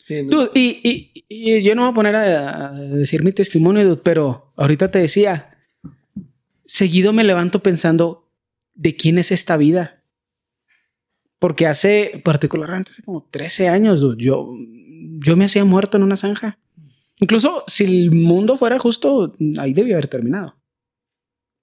y, 0.08 1.62
yo 1.62 1.76
no 1.76 1.82
me 1.82 1.86
voy 1.86 1.92
a 1.92 1.94
poner 1.94 2.16
a, 2.16 2.72
decir 2.72 3.22
mi 3.22 3.30
testimonio, 3.30 4.02
pero 4.02 4.52
ahorita 4.56 4.90
te 4.90 4.98
decía, 4.98 5.51
seguido 6.72 7.12
me 7.12 7.22
levanto 7.22 7.62
pensando, 7.62 8.32
¿de 8.72 8.96
quién 8.96 9.18
es 9.18 9.30
esta 9.30 9.58
vida? 9.58 10.02
Porque 11.38 11.66
hace, 11.66 12.22
particularmente 12.24 12.92
hace 12.92 13.02
como 13.02 13.28
13 13.30 13.68
años, 13.68 14.00
yo, 14.16 14.48
yo 15.18 15.36
me 15.36 15.44
hacía 15.44 15.66
muerto 15.66 15.98
en 15.98 16.02
una 16.02 16.16
zanja. 16.16 16.58
Incluso 17.20 17.62
si 17.66 17.84
el 17.84 18.10
mundo 18.10 18.56
fuera 18.56 18.78
justo, 18.78 19.34
ahí 19.58 19.74
debió 19.74 19.96
haber 19.96 20.08
terminado. 20.08 20.56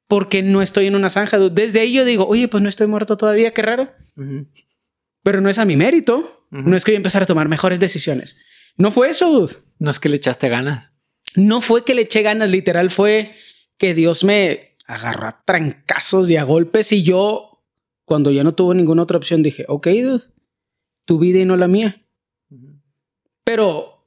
Porque 0.08 0.44
no 0.44 0.62
estoy 0.62 0.86
en 0.86 0.96
una 0.96 1.10
zanja. 1.10 1.40
Desde 1.40 1.80
ahí 1.80 1.94
yo 1.94 2.06
digo, 2.06 2.28
oye, 2.28 2.48
pues 2.48 2.62
no 2.62 2.70
estoy 2.70 2.86
muerto 2.86 3.18
todavía, 3.18 3.52
qué 3.52 3.64
raro. 3.64 3.92
Pero 5.24 5.42
no 5.42 5.50
es 5.50 5.58
a 5.58 5.66
mi 5.66 5.76
mérito. 5.76 6.46
No 6.52 6.76
es 6.76 6.84
que 6.84 6.92
yo 6.92 6.98
empezar 6.98 7.24
a 7.24 7.28
tomar 7.28 7.50
mejores 7.50 7.80
decisiones. 7.80 8.38
No 8.78 8.92
fue 8.92 9.10
eso, 9.10 9.32
dude. 9.32 9.56
No 9.80 9.90
es 9.90 10.00
que 10.00 10.10
le 10.10 10.18
echaste 10.18 10.50
ganas. 10.50 10.98
No 11.36 11.62
fue 11.62 11.84
que 11.84 11.96
le 11.96 12.04
eché 12.04 12.22
ganas, 12.22 12.50
literal 12.50 12.90
fue 12.92 13.36
que 13.78 13.94
Dios 13.94 14.24
me 14.24 14.69
agarró 14.90 15.28
a 15.28 15.38
trancazos 15.46 16.30
y 16.30 16.36
a 16.36 16.44
golpes 16.44 16.92
y 16.92 17.04
yo 17.04 17.62
cuando 18.06 18.32
ya 18.32 18.44
no 18.44 18.54
tuvo 18.54 18.74
ninguna 18.74 19.04
otra 19.04 19.18
opción, 19.18 19.44
dije, 19.44 19.64
ok, 19.68 19.88
dude, 19.88 20.24
tu 21.06 21.20
vida 21.20 21.40
y 21.40 21.46
no 21.46 21.56
la 21.56 21.68
mía. 21.68 22.04
Pero, 23.44 24.04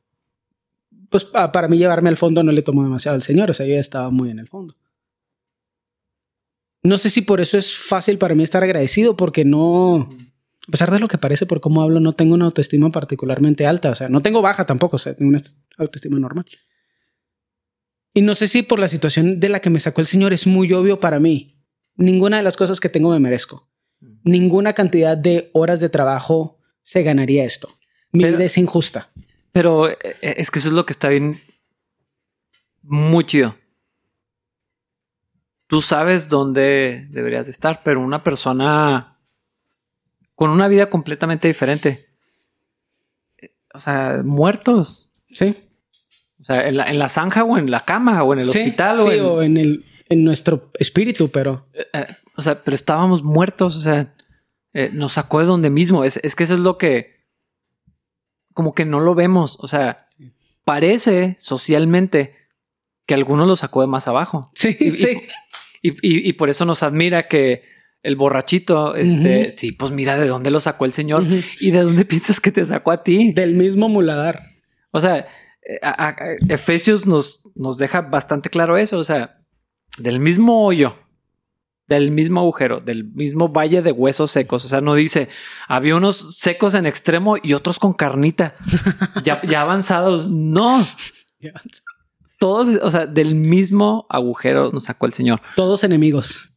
pues 1.09 1.25
para 1.25 1.69
mí 1.69 1.79
llevarme 1.79 2.09
al 2.09 2.17
fondo 2.17 2.43
no 2.43 2.51
le 2.51 2.63
tomó 2.63 2.83
demasiado 2.83 3.15
al 3.15 3.23
Señor, 3.23 3.51
o 3.51 3.55
sea, 3.55 3.65
yo 3.65 3.75
ya 3.75 3.81
estaba 3.81 4.11
muy 4.11 4.31
en 4.31 4.41
el 4.41 4.49
fondo. 4.49 4.75
No 6.83 6.99
sé 6.99 7.11
si 7.11 7.21
por 7.21 7.41
eso 7.41 7.57
es 7.57 7.77
fácil 7.77 8.19
para 8.19 8.35
mí 8.35 8.43
estar 8.43 8.65
agradecido, 8.65 9.17
porque 9.17 9.45
no, 9.45 10.09
A 10.67 10.71
pesar 10.71 10.91
de 10.91 10.99
lo 10.99 11.07
que 11.07 11.19
parece 11.19 11.47
por 11.47 11.61
cómo 11.61 11.81
hablo, 11.81 12.01
no 12.01 12.13
tengo 12.13 12.35
una 12.35 12.47
autoestima 12.47 12.91
particularmente 12.91 13.67
alta. 13.67 13.91
O 13.91 13.95
sea, 13.95 14.09
no 14.09 14.21
tengo 14.21 14.43
baja 14.43 14.67
tampoco, 14.67 14.97
o 14.97 14.99
sea, 14.99 15.15
tengo 15.15 15.29
una 15.29 15.41
autoestima 15.79 16.19
normal. 16.19 16.47
Y 18.15 18.23
no 18.23 18.35
sé 18.35 18.49
si 18.49 18.63
por 18.63 18.79
la 18.79 18.89
situación 18.89 19.41
de 19.41 19.49
la 19.49 19.61
que 19.61 19.71
me 19.71 19.81
sacó 19.81 20.01
el 20.01 20.07
Señor 20.07 20.33
es 20.33 20.47
muy 20.47 20.73
obvio 20.73 21.01
para 21.01 21.19
mí. 21.19 21.59
Ninguna 21.97 22.39
de 22.39 22.43
las 22.43 22.57
cosas 22.57 22.81
que 22.81 22.89
tengo 22.89 23.11
me 23.11 23.21
merezco. 23.21 23.69
Ninguna 24.25 24.73
cantidad 24.75 25.17
de 25.17 25.51
horas 25.53 25.81
de 25.81 25.89
trabajo 25.89 26.59
se 26.83 27.03
ganaría 27.03 27.45
esto. 27.45 27.69
Mi 28.13 28.25
vida 28.25 28.45
es 28.45 28.59
injusta. 28.59 29.11
Pero 29.53 29.89
eh, 29.89 29.97
eh, 30.03 30.35
es 30.37 30.51
que 30.51 30.59
eso 30.59 30.69
es 30.69 30.75
lo 30.75 30.85
que 30.85 30.93
está 30.93 31.09
bien. 31.09 31.41
Muy 32.83 33.25
chido. 33.25 33.57
Tú 35.67 35.81
sabes 35.81 36.29
dónde 36.29 37.07
deberías 37.11 37.47
de 37.47 37.53
estar, 37.53 37.83
pero 37.83 38.01
una 38.01 38.23
persona 38.23 39.19
con 40.35 40.51
una 40.51 40.69
vida 40.69 40.91
completamente 40.91 41.49
diferente. 41.49 42.05
O 43.73 43.79
sea, 43.79 44.21
muertos. 44.23 45.13
Sí. 45.29 45.55
O 46.43 46.45
sea, 46.45 46.67
en 46.69 46.99
la, 46.99 47.09
zanja 47.09 47.45
o 47.45 47.57
en 47.57 47.71
la 47.71 47.85
cama 47.85 48.25
o 48.25 48.33
en 48.33 48.41
el 48.41 48.49
hospital. 48.49 48.97
Sí, 48.97 49.21
o, 49.21 49.43
en... 49.43 49.57
el, 49.57 49.85
en 50.09 50.25
nuestro 50.25 50.71
espíritu, 50.75 51.31
pero... 51.31 51.69
Eh, 51.73 51.87
eh, 51.93 52.07
o 52.35 52.43
sea, 52.43 52.65
pero 52.65 52.75
estábamos 52.75 53.23
muertos, 53.23 53.77
o 53.77 53.81
sea, 53.81 54.13
eh, 54.73 54.91
nos 54.93 55.13
sacó 55.13 55.39
de 55.39 55.47
donde 55.47 55.71
mismo. 55.71 56.03
Es, 56.03 56.19
que 56.35 56.45
eso 56.45 56.55
es 56.55 56.61
lo 56.61 56.79
que... 56.79 57.23
Como 58.55 58.75
que 58.75 58.85
no 58.85 58.99
lo 58.99 59.15
vemos, 59.15 59.57
o 59.61 59.69
sea, 59.69 60.09
parece 60.65 61.37
socialmente 61.39 62.35
que 63.07 63.15
algunos 63.15 63.47
lo 63.47 63.55
sacó 63.55 63.81
de 63.81 63.87
más 63.87 64.09
abajo. 64.09 64.51
Sí, 64.55 64.77
sí. 64.91 65.23
Y, 65.81 66.33
por 66.35 66.51
eso 66.51 66.65
nos 66.65 66.83
admira 66.83 67.29
que 67.29 67.63
el 68.03 68.17
borrachito, 68.17 68.95
este, 68.95 69.55
sí, 69.57 69.73
pues 69.73 69.91
mira 69.91 70.19
de 70.19 70.27
dónde 70.27 70.51
lo 70.51 70.61
sacó 70.61 70.85
el 70.85 70.93
Señor 70.93 71.25
y 71.61 71.71
de 71.71 71.81
dónde 71.81 72.05
piensas 72.05 72.41
que 72.41 72.53
te 72.53 72.65
sacó 72.65 72.91
a 72.91 73.03
ti. 73.03 73.33
Del 73.33 73.55
mismo 73.55 73.89
muladar. 73.89 74.41
O 74.91 75.01
sea, 75.01 75.27
eh, 75.63 75.79
Efesios 76.49 77.07
nos, 77.07 77.43
nos 77.55 77.79
deja 77.79 78.03
bastante 78.03 78.51
claro 78.51 78.77
eso, 78.77 78.99
o 78.99 79.05
sea, 79.05 79.43
del 79.99 80.19
mismo 80.19 80.65
hoyo, 80.65 80.97
del 81.87 82.11
mismo 82.11 82.41
agujero, 82.41 82.81
del 82.81 83.05
mismo 83.05 83.49
valle 83.49 83.83
de 83.83 83.93
huesos 83.93 84.31
secos, 84.31 84.65
o 84.65 84.69
sea, 84.69 84.81
no 84.81 84.95
dice, 84.95 85.29
había 85.69 85.97
unos 85.97 86.37
secos 86.37 86.75
en 86.75 86.87
extremo 86.87 87.37
y 87.43 87.53
otros 87.53 87.79
con 87.79 87.93
carnita, 87.93 88.55
ya, 89.25 89.41
ya 89.43 89.63
avanzados, 89.63 90.31
no. 90.31 90.85
Todos, 92.39 92.69
o 92.83 92.91
sea, 92.91 93.07
del 93.07 93.35
mismo 93.35 94.07
agujero 94.09 94.73
nos 94.73 94.85
sacó 94.85 95.07
el 95.07 95.13
Señor. 95.13 95.41
Todos 95.55 95.85
enemigos. 95.85 96.53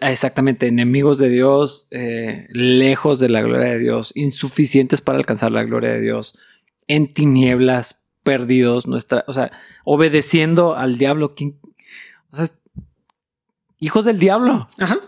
Exactamente, 0.00 0.66
enemigos 0.66 1.18
de 1.18 1.28
Dios, 1.28 1.88
eh, 1.90 2.46
lejos 2.50 3.18
de 3.18 3.28
la 3.28 3.42
gloria 3.42 3.72
de 3.72 3.78
Dios, 3.78 4.12
insuficientes 4.14 5.00
para 5.00 5.18
alcanzar 5.18 5.50
la 5.50 5.64
gloria 5.64 5.90
de 5.90 6.00
Dios, 6.00 6.38
en 6.86 7.12
tinieblas, 7.12 7.99
perdidos, 8.30 8.86
nuestra, 8.86 9.24
o 9.26 9.32
sea, 9.32 9.50
obedeciendo 9.82 10.76
al 10.76 10.98
diablo. 10.98 11.34
O 12.30 12.36
sea, 12.36 12.46
hijos 13.80 14.04
del 14.04 14.20
diablo. 14.20 14.68
Ajá. 14.78 15.00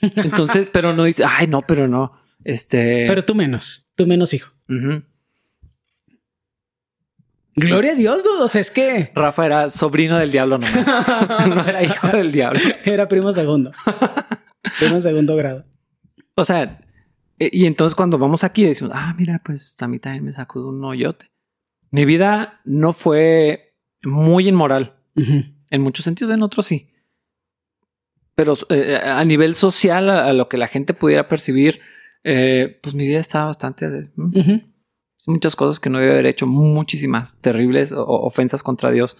Entonces, 0.00 0.68
pero 0.72 0.92
no 0.92 1.04
dice, 1.04 1.22
ay, 1.24 1.46
no, 1.46 1.62
pero 1.62 1.86
no. 1.86 2.20
Este. 2.42 3.06
Pero 3.06 3.24
tú 3.24 3.36
menos, 3.36 3.86
tú 3.94 4.08
menos 4.08 4.34
hijo. 4.34 4.50
Gloria 7.54 7.92
a 7.92 7.94
Dios, 7.94 8.24
dudos. 8.24 8.56
Es 8.56 8.72
que 8.72 9.12
Rafa 9.14 9.46
era 9.46 9.70
sobrino 9.70 10.18
del 10.18 10.32
diablo 10.32 10.58
nomás. 10.58 10.84
no 11.46 11.64
era 11.64 11.84
hijo 11.84 12.08
del 12.08 12.32
diablo. 12.32 12.58
Era 12.84 13.06
primo 13.06 13.32
segundo. 13.32 13.70
primo 14.80 15.00
segundo 15.00 15.36
grado. 15.36 15.64
O 16.34 16.44
sea, 16.44 16.80
e, 17.38 17.50
y 17.52 17.66
entonces 17.66 17.94
cuando 17.94 18.18
vamos 18.18 18.42
aquí 18.42 18.64
decimos, 18.64 18.92
ah, 18.96 19.14
mira, 19.16 19.40
pues 19.44 19.76
a 19.80 19.86
mí 19.86 20.00
también 20.00 20.24
me 20.24 20.32
sacó 20.32 20.58
de 20.58 20.66
un 20.66 20.84
hoyote. 20.84 21.30
Mi 21.96 22.04
vida 22.04 22.60
no 22.66 22.92
fue 22.92 23.74
muy 24.02 24.48
inmoral. 24.48 24.96
En 25.14 25.80
muchos 25.80 26.04
sentidos, 26.04 26.34
en 26.34 26.42
otros 26.42 26.66
sí. 26.66 26.90
Pero 28.34 28.52
eh, 28.68 29.00
a 29.02 29.24
nivel 29.24 29.54
social, 29.54 30.10
a, 30.10 30.30
lo 30.34 30.46
que 30.50 30.58
la 30.58 30.68
gente 30.68 30.92
pudiera 30.92 31.26
percibir, 31.26 31.80
eh, 32.22 32.78
pues 32.82 32.94
mi 32.94 33.06
vida 33.06 33.18
estaba 33.18 33.46
bastante... 33.46 34.10
Muchas 35.26 35.56
cosas 35.56 35.80
que 35.80 35.88
no 35.88 35.98
debía 35.98 36.12
haber 36.12 36.26
hecho, 36.26 36.46
muchísimas 36.46 37.40
terribles 37.40 37.94
ofensas 37.96 38.62
contra 38.62 38.90
Dios. 38.90 39.16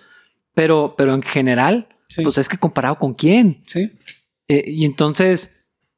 Pero, 0.53 0.97
pero 0.99 1.15
en 1.15 1.23
general, 1.23 1.89
pues 2.23 2.37
es 2.37 2.47
que 2.47 2.59
comparado 2.59 2.99
con 2.99 3.15
quién. 3.15 3.63
Sí. 3.65 3.91
Eh, 4.49 4.65
y 4.67 4.85
entonces, 4.85 5.56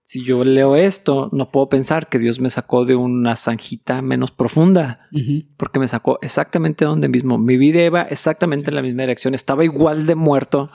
si 0.09 0.25
yo 0.25 0.43
leo 0.43 0.75
esto, 0.75 1.29
no 1.33 1.51
puedo 1.51 1.69
pensar 1.69 2.09
que 2.09 2.19
Dios 2.19 2.41
me 2.41 2.49
sacó 2.49 2.87
de 2.87 2.95
una 2.95 3.37
zanjita 3.37 4.01
menos 4.01 4.31
profunda, 4.31 5.07
porque 5.59 5.79
me 5.79 5.87
sacó 5.87 6.19
exactamente 6.23 6.87
donde 6.87 7.11
mismo. 7.11 7.37
Mi 7.37 7.59
vida 7.59 7.85
iba 7.85 8.01
exactamente 8.05 8.71
en 8.71 8.77
la 8.77 8.81
misma 8.81 9.03
dirección. 9.03 9.35
Estaba 9.35 9.65
igual 9.65 10.07
de 10.07 10.15
muerto 10.15 10.71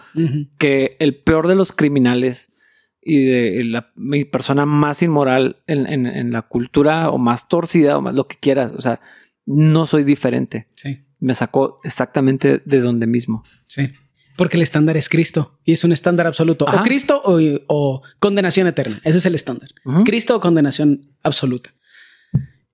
que 0.59 0.97
el 0.99 1.15
peor 1.15 1.47
de 1.47 1.55
los 1.55 1.71
criminales 1.71 2.53
y 3.01 3.25
de 3.25 3.63
la, 3.63 3.91
mi 3.95 4.23
persona 4.23 4.67
más 4.67 5.01
inmoral 5.01 5.63
en, 5.65 6.31
la 6.31 6.43
cultura 6.43 7.09
o 7.09 7.17
más 7.17 7.47
torcida 7.47 7.97
o 7.97 8.03
más 8.03 8.13
lo 8.13 8.27
que 8.27 8.37
quieras. 8.37 8.71
O 8.73 8.81
sea, 8.81 9.01
no 9.47 9.87
soy 9.87 10.03
diferente. 10.03 10.67
Sí. 10.75 11.07
Me 11.17 11.33
sacó 11.33 11.79
exactamente 11.83 12.61
de 12.63 12.81
donde 12.81 13.07
mismo. 13.07 13.43
Sí. 13.65 13.89
Porque 14.35 14.57
el 14.57 14.63
estándar 14.63 14.97
es 14.97 15.09
Cristo 15.09 15.59
y 15.63 15.73
es 15.73 15.83
un 15.83 15.91
estándar 15.91 16.27
absoluto. 16.27 16.65
O 16.65 16.81
Cristo 16.81 17.21
o, 17.25 18.01
condenación 18.19 18.67
eterna. 18.67 18.99
Ese 19.03 19.19
es 19.19 19.25
el 19.25 19.35
estándar. 19.35 19.69
Cristo 20.05 20.35
o 20.35 20.39
condenación 20.39 21.15
absoluta. 21.21 21.73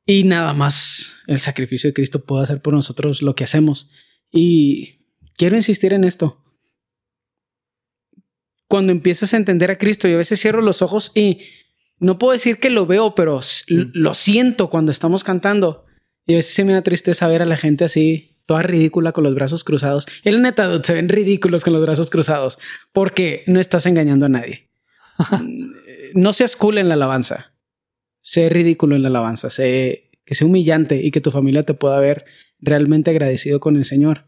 Y 0.05 0.23
nada 0.23 0.53
más 0.53 1.13
el 1.27 1.39
sacrificio 1.39 1.89
de 1.89 1.93
Cristo 1.93 2.23
puede 2.23 2.43
hacer 2.43 2.61
por 2.61 2.73
nosotros 2.73 3.21
lo 3.21 3.35
que 3.35 3.43
hacemos. 3.43 3.91
Y 4.31 4.99
quiero 5.35 5.55
insistir 5.55 5.93
en 5.93 6.03
esto. 6.03 6.43
Cuando 8.67 8.91
empiezas 8.91 9.33
a 9.33 9.37
entender 9.37 9.71
a 9.71 9.77
Cristo, 9.77 10.07
y 10.07 10.13
a 10.13 10.17
veces 10.17 10.39
cierro 10.39 10.61
los 10.61 10.81
ojos 10.81 11.11
y 11.15 11.39
no 11.99 12.17
puedo 12.17 12.33
decir 12.33 12.59
que 12.59 12.69
lo 12.69 12.85
veo, 12.85 13.13
pero 13.15 13.41
lo 13.67 14.13
siento 14.13 14.69
cuando 14.69 14.91
estamos 14.91 15.23
cantando. 15.23 15.85
Y 16.25 16.33
a 16.33 16.37
veces 16.37 16.53
se 16.53 16.63
me 16.63 16.73
da 16.73 16.81
tristeza 16.81 17.27
ver 17.27 17.41
a 17.41 17.45
la 17.45 17.57
gente 17.57 17.83
así 17.83 18.38
toda 18.49 18.63
ridícula 18.63 19.11
con 19.11 19.23
los 19.23 19.35
brazos 19.35 19.63
cruzados. 19.63 20.07
El 20.23 20.41
neta 20.41 20.81
se 20.83 20.95
ven 20.95 21.07
ridículos 21.07 21.63
con 21.63 21.71
los 21.71 21.83
brazos 21.83 22.09
cruzados 22.09 22.57
porque 22.91 23.43
no 23.45 23.59
estás 23.59 23.85
engañando 23.85 24.25
a 24.25 24.29
nadie. 24.29 24.71
no 26.15 26.33
seas 26.33 26.55
cool 26.55 26.79
en 26.79 26.87
la 26.87 26.95
alabanza. 26.95 27.53
Sé 28.21 28.49
ridículo 28.49 28.95
en 28.95 29.03
la 29.03 29.09
alabanza. 29.09 29.51
Sé 29.51 30.09
que 30.25 30.33
sea 30.33 30.47
humillante 30.47 30.99
y 30.99 31.11
que 31.11 31.21
tu 31.21 31.29
familia 31.29 31.61
te 31.61 31.75
pueda 31.75 31.99
ver 31.99 32.25
realmente 32.57 33.11
agradecido 33.11 33.59
con 33.59 33.77
el 33.77 33.85
Señor. 33.85 34.25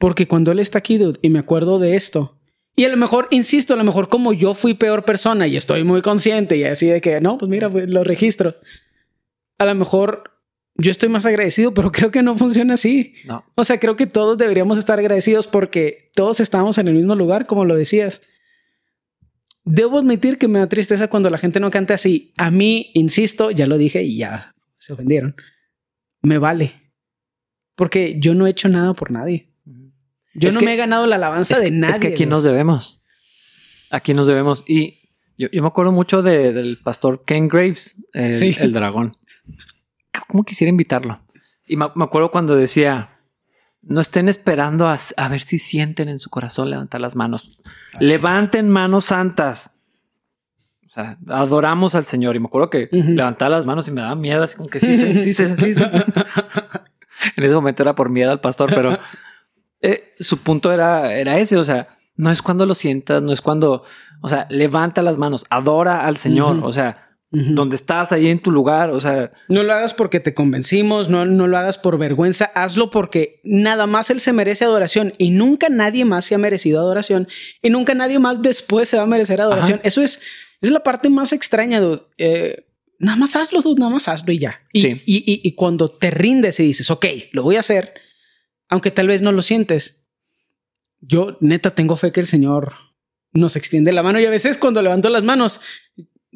Porque 0.00 0.26
cuando 0.26 0.50
Él 0.50 0.58
está 0.58 0.78
aquí, 0.78 0.98
y 1.20 1.28
me 1.28 1.38
acuerdo 1.38 1.78
de 1.78 1.96
esto, 1.96 2.40
y 2.76 2.86
a 2.86 2.88
lo 2.88 2.96
mejor, 2.96 3.28
insisto, 3.30 3.74
a 3.74 3.76
lo 3.76 3.84
mejor 3.84 4.08
como 4.08 4.32
yo 4.32 4.54
fui 4.54 4.72
peor 4.72 5.04
persona 5.04 5.46
y 5.46 5.58
estoy 5.58 5.84
muy 5.84 6.00
consciente 6.00 6.56
y 6.56 6.64
así 6.64 6.86
de 6.86 7.02
que, 7.02 7.20
no, 7.20 7.36
pues 7.36 7.50
mira, 7.50 7.68
pues, 7.68 7.90
lo 7.90 8.04
registro. 8.04 8.54
A 9.58 9.66
lo 9.66 9.74
mejor 9.74 10.33
yo 10.76 10.90
estoy 10.90 11.08
más 11.08 11.24
agradecido, 11.26 11.72
pero 11.72 11.92
creo 11.92 12.10
que 12.10 12.22
no 12.22 12.36
funciona 12.36 12.74
así. 12.74 13.14
No. 13.24 13.44
O 13.54 13.64
sea, 13.64 13.78
creo 13.78 13.96
que 13.96 14.06
todos 14.06 14.38
deberíamos 14.38 14.78
estar 14.78 14.98
agradecidos 14.98 15.46
porque 15.46 16.10
todos 16.14 16.40
estamos 16.40 16.78
en 16.78 16.88
el 16.88 16.94
mismo 16.94 17.14
lugar, 17.14 17.46
como 17.46 17.64
lo 17.64 17.76
decías. 17.76 18.22
Debo 19.64 19.98
admitir 19.98 20.36
que 20.36 20.48
me 20.48 20.58
da 20.58 20.68
tristeza 20.68 21.08
cuando 21.08 21.30
la 21.30 21.38
gente 21.38 21.58
no 21.58 21.70
canta 21.70 21.94
así. 21.94 22.34
A 22.36 22.50
mí, 22.50 22.90
insisto, 22.94 23.50
ya 23.50 23.66
lo 23.66 23.78
dije 23.78 24.02
y 24.02 24.18
ya 24.18 24.54
se 24.78 24.92
ofendieron. 24.92 25.36
Me 26.20 26.36
vale. 26.38 26.92
Porque 27.74 28.16
yo 28.18 28.34
no 28.34 28.46
he 28.46 28.50
hecho 28.50 28.68
nada 28.68 28.92
por 28.94 29.10
nadie. 29.10 29.50
Yo 30.34 30.50
no 30.50 30.60
me 30.60 30.74
he 30.74 30.76
ganado 30.76 31.06
la 31.06 31.16
alabanza 31.16 31.58
de 31.60 31.70
nadie. 31.70 31.94
Es 31.94 32.00
que 32.00 32.08
aquí 32.08 32.26
nos 32.26 32.44
debemos. 32.44 33.00
Aquí 33.90 34.12
nos 34.12 34.26
debemos. 34.26 34.64
Y 34.66 35.12
yo, 35.38 35.48
me 35.50 35.66
acuerdo 35.66 35.92
mucho 35.92 36.22
del 36.22 36.78
pastor 36.82 37.24
Ken 37.24 37.48
Graves, 37.48 37.96
el 38.12 38.72
dragón 38.72 39.12
cómo 40.28 40.44
quisiera 40.44 40.68
invitarlo. 40.68 41.20
Y 41.66 41.76
me, 41.76 41.84
acuerdo 41.84 42.30
cuando 42.30 42.56
decía, 42.56 43.18
no 43.82 44.00
estén 44.00 44.28
esperando 44.28 44.86
a, 44.86 45.28
ver 45.28 45.40
si 45.40 45.58
sienten 45.58 46.08
en 46.08 46.18
su 46.18 46.30
corazón 46.30 46.70
levantar 46.70 47.00
las 47.00 47.16
manos. 47.16 47.58
Levanten 48.00 48.68
manos 48.68 49.06
santas. 49.06 49.76
O 50.86 50.90
sea, 50.90 51.18
adoramos 51.28 51.94
al 51.94 52.04
Señor. 52.04 52.36
Y 52.36 52.40
me 52.40 52.46
acuerdo 52.46 52.70
que 52.70 52.88
levantaba 52.92 53.50
las 53.50 53.64
manos 53.64 53.88
y 53.88 53.92
me 53.92 54.02
daba 54.02 54.14
miedo, 54.14 54.42
así 54.42 54.56
como 54.56 54.68
que 54.68 54.80
sí, 54.80 54.96
sí, 54.96 55.18
sí, 55.20 55.32
sí, 55.32 55.74
sí. 55.74 55.82
en 57.36 57.44
ese 57.44 57.54
momento 57.54 57.82
era 57.82 57.94
por 57.94 58.10
miedo 58.10 58.30
al 58.30 58.40
pastor, 58.40 58.70
pero 58.74 58.98
eh, 59.80 60.14
su 60.18 60.38
punto 60.38 60.70
era, 60.70 61.14
era 61.14 61.38
ese. 61.38 61.56
O 61.56 61.64
sea, 61.64 61.88
no 62.16 62.30
es 62.30 62.42
cuando 62.42 62.66
lo 62.66 62.74
sientas, 62.74 63.22
no 63.22 63.32
es 63.32 63.40
cuando, 63.40 63.84
o 64.20 64.28
sea, 64.28 64.46
levanta 64.50 65.02
las 65.02 65.18
manos, 65.18 65.46
adora 65.50 66.06
al 66.06 66.16
Señor. 66.16 66.60
O 66.62 66.72
sea, 66.72 67.03
donde 67.36 67.74
estás 67.74 68.12
ahí 68.12 68.28
en 68.28 68.40
tu 68.40 68.52
lugar, 68.52 68.90
o 68.90 69.00
sea... 69.00 69.32
No 69.48 69.64
lo 69.64 69.72
hagas 69.72 69.92
porque 69.92 70.20
te 70.20 70.34
convencimos, 70.34 71.08
no, 71.08 71.26
no 71.26 71.48
lo 71.48 71.58
hagas 71.58 71.78
por 71.78 71.98
vergüenza, 71.98 72.44
hazlo 72.54 72.90
porque 72.90 73.40
nada 73.42 73.86
más 73.88 74.08
Él 74.10 74.20
se 74.20 74.32
merece 74.32 74.64
adoración 74.64 75.12
y 75.18 75.30
nunca 75.30 75.68
nadie 75.68 76.04
más 76.04 76.24
se 76.26 76.36
ha 76.36 76.38
merecido 76.38 76.78
adoración 76.78 77.26
y 77.60 77.70
nunca 77.70 77.92
nadie 77.94 78.20
más 78.20 78.40
después 78.40 78.88
se 78.88 78.96
va 78.98 79.02
a 79.02 79.06
merecer 79.06 79.40
adoración. 79.40 79.80
Eso 79.82 80.00
es, 80.00 80.20
es 80.60 80.70
la 80.70 80.84
parte 80.84 81.08
más 81.08 81.32
extraña, 81.32 81.80
eh, 82.18 82.66
nada 83.00 83.16
más 83.16 83.34
hazlo, 83.34 83.60
dude, 83.62 83.80
nada 83.80 83.90
más 83.90 84.06
hazlo 84.08 84.32
y 84.32 84.38
ya. 84.38 84.60
Y, 84.72 84.80
Sí. 84.80 85.02
y, 85.04 85.16
y- 85.32 85.40
y 85.42 85.52
cuando 85.56 85.90
te 85.90 86.12
rindes 86.12 86.60
y 86.60 86.62
dices, 86.64 86.88
ok, 86.90 87.04
lo 87.32 87.42
voy 87.42 87.56
a 87.56 87.60
hacer, 87.60 87.94
aunque 88.68 88.92
tal 88.92 89.08
vez 89.08 89.22
no 89.22 89.32
lo 89.32 89.42
sientes, 89.42 90.06
yo 91.00 91.36
neta 91.40 91.74
tengo 91.74 91.96
fe 91.96 92.12
que 92.12 92.20
el 92.20 92.26
Señor 92.26 92.74
nos 93.32 93.56
extiende 93.56 93.90
la 93.92 94.04
mano 94.04 94.20
y 94.20 94.24
a 94.26 94.30
veces 94.30 94.56
cuando 94.56 94.80
levanto 94.80 95.10
las 95.10 95.24
manos, 95.24 95.60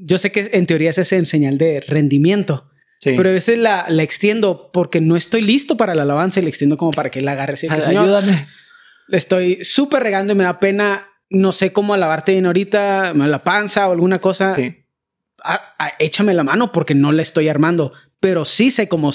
yo 0.00 0.18
sé 0.18 0.32
que 0.32 0.50
en 0.52 0.66
teoría 0.66 0.90
ese 0.90 1.02
es 1.02 1.12
en 1.12 1.26
señal 1.26 1.58
de 1.58 1.80
rendimiento, 1.80 2.70
Sí. 3.00 3.14
pero 3.16 3.28
a 3.28 3.32
veces 3.32 3.58
la, 3.58 3.86
la 3.88 4.02
extiendo 4.02 4.70
porque 4.72 5.00
no 5.00 5.16
estoy 5.16 5.40
listo 5.42 5.76
para 5.76 5.94
la 5.94 6.02
alabanza 6.02 6.40
y 6.40 6.42
la 6.42 6.48
extiendo 6.48 6.76
como 6.76 6.90
para 6.90 7.10
que 7.10 7.20
la 7.20 7.32
agarre. 7.32 7.54
Ay- 7.68 7.80
Señor, 7.82 8.04
Ayúdame. 8.04 8.48
le 9.06 9.16
estoy 9.16 9.64
súper 9.64 10.02
regando 10.02 10.32
y 10.32 10.36
me 10.36 10.44
da 10.44 10.58
pena. 10.58 11.06
No 11.30 11.52
sé 11.52 11.72
cómo 11.72 11.94
alabarte 11.94 12.32
bien 12.32 12.46
ahorita, 12.46 13.12
la 13.14 13.44
panza 13.44 13.88
o 13.88 13.92
alguna 13.92 14.18
cosa. 14.18 14.54
Sí. 14.54 14.84
Ah, 15.44 15.92
échame 16.00 16.34
la 16.34 16.42
mano 16.42 16.72
porque 16.72 16.94
no 16.96 17.12
la 17.12 17.22
estoy 17.22 17.48
armando, 17.48 17.92
pero 18.18 18.44
sí 18.44 18.70
sé 18.72 18.88
cómo 18.88 19.12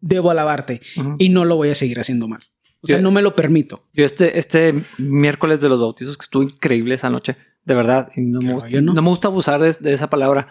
debo 0.00 0.30
alabarte 0.30 0.80
y 1.18 1.30
no 1.30 1.44
lo 1.44 1.56
voy 1.56 1.70
a 1.70 1.74
seguir 1.74 1.98
haciendo 1.98 2.28
mal. 2.28 2.42
O 2.82 2.86
sea, 2.86 2.98
no 3.00 3.10
me 3.10 3.20
lo 3.22 3.34
permito. 3.34 3.88
Yo 3.92 4.04
este, 4.04 4.38
este 4.38 4.74
miércoles 4.98 5.60
de 5.60 5.68
los 5.68 5.80
bautizos 5.80 6.16
que 6.16 6.22
estuvo 6.22 6.42
increíble 6.44 6.94
esa 6.94 7.10
noche, 7.10 7.36
de 7.64 7.74
verdad, 7.74 8.08
no, 8.16 8.40
me, 8.40 8.52
¿no? 8.80 8.92
no 8.94 9.02
me 9.02 9.08
gusta 9.08 9.28
abusar 9.28 9.60
de, 9.60 9.72
de 9.78 9.92
esa 9.92 10.08
palabra. 10.10 10.48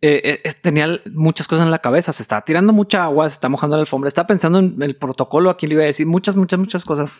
Eh, 0.00 0.40
eh, 0.44 0.50
tenía 0.62 1.00
muchas 1.12 1.48
cosas 1.48 1.64
en 1.64 1.70
la 1.72 1.80
cabeza, 1.80 2.12
se 2.12 2.22
estaba 2.22 2.42
tirando 2.44 2.72
mucha 2.72 3.02
agua, 3.04 3.28
se 3.28 3.34
está 3.34 3.48
mojando 3.48 3.76
la 3.76 3.80
alfombra, 3.80 4.08
estaba 4.08 4.26
pensando 4.28 4.58
en 4.60 4.80
el 4.82 4.94
protocolo, 4.96 5.50
aquí 5.50 5.66
le 5.66 5.74
iba 5.74 5.82
a 5.82 5.86
decir 5.86 6.06
muchas, 6.06 6.36
muchas, 6.36 6.58
muchas 6.58 6.84
cosas. 6.84 7.10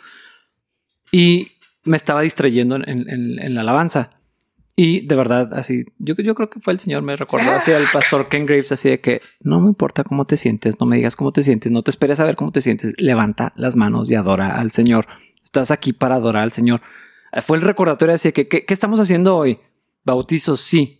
Y 1.10 1.52
me 1.84 1.96
estaba 1.96 2.20
distrayendo 2.22 2.76
en, 2.76 2.88
en- 2.88 3.08
en- 3.10 3.38
en 3.40 3.54
la 3.54 3.62
alabanza. 3.62 4.10
Y 4.76 5.04
de 5.06 5.16
verdad, 5.16 5.52
así, 5.54 5.86
yo, 5.98 6.14
yo 6.16 6.36
creo 6.36 6.50
que 6.50 6.60
fue 6.60 6.72
el 6.72 6.78
Señor, 6.78 7.02
me 7.02 7.16
recordó 7.16 7.50
así 7.50 7.72
al 7.72 7.86
pastor 7.92 8.28
Ken 8.28 8.46
Graves, 8.46 8.70
así 8.70 8.88
de 8.88 9.00
que 9.00 9.20
no 9.40 9.60
me 9.60 9.66
importa 9.68 10.04
cómo 10.04 10.24
te 10.24 10.36
sientes, 10.36 10.78
no 10.78 10.86
me 10.86 10.96
digas 10.96 11.16
cómo 11.16 11.32
te 11.32 11.42
sientes, 11.42 11.72
no 11.72 11.82
te 11.82 11.90
esperes 11.90 12.20
a 12.20 12.24
ver 12.24 12.36
cómo 12.36 12.52
te 12.52 12.60
sientes, 12.60 12.94
levanta 13.00 13.52
las 13.56 13.74
manos 13.74 14.08
y 14.10 14.14
adora 14.14 14.56
al 14.56 14.70
Señor. 14.70 15.06
Estás 15.42 15.72
aquí 15.72 15.92
para 15.92 16.14
adorar 16.14 16.44
al 16.44 16.52
Señor. 16.52 16.80
Eh, 17.38 17.42
Fue 17.42 17.56
el 17.56 17.62
recordatorio 17.62 18.14
así 18.14 18.28
de 18.28 18.32
que, 18.32 18.48
¿qué, 18.48 18.64
qué 18.64 18.74
estamos 18.74 19.00
haciendo 19.00 19.36
hoy? 19.36 19.58
Bautizos, 20.04 20.60
sí. 20.60 20.94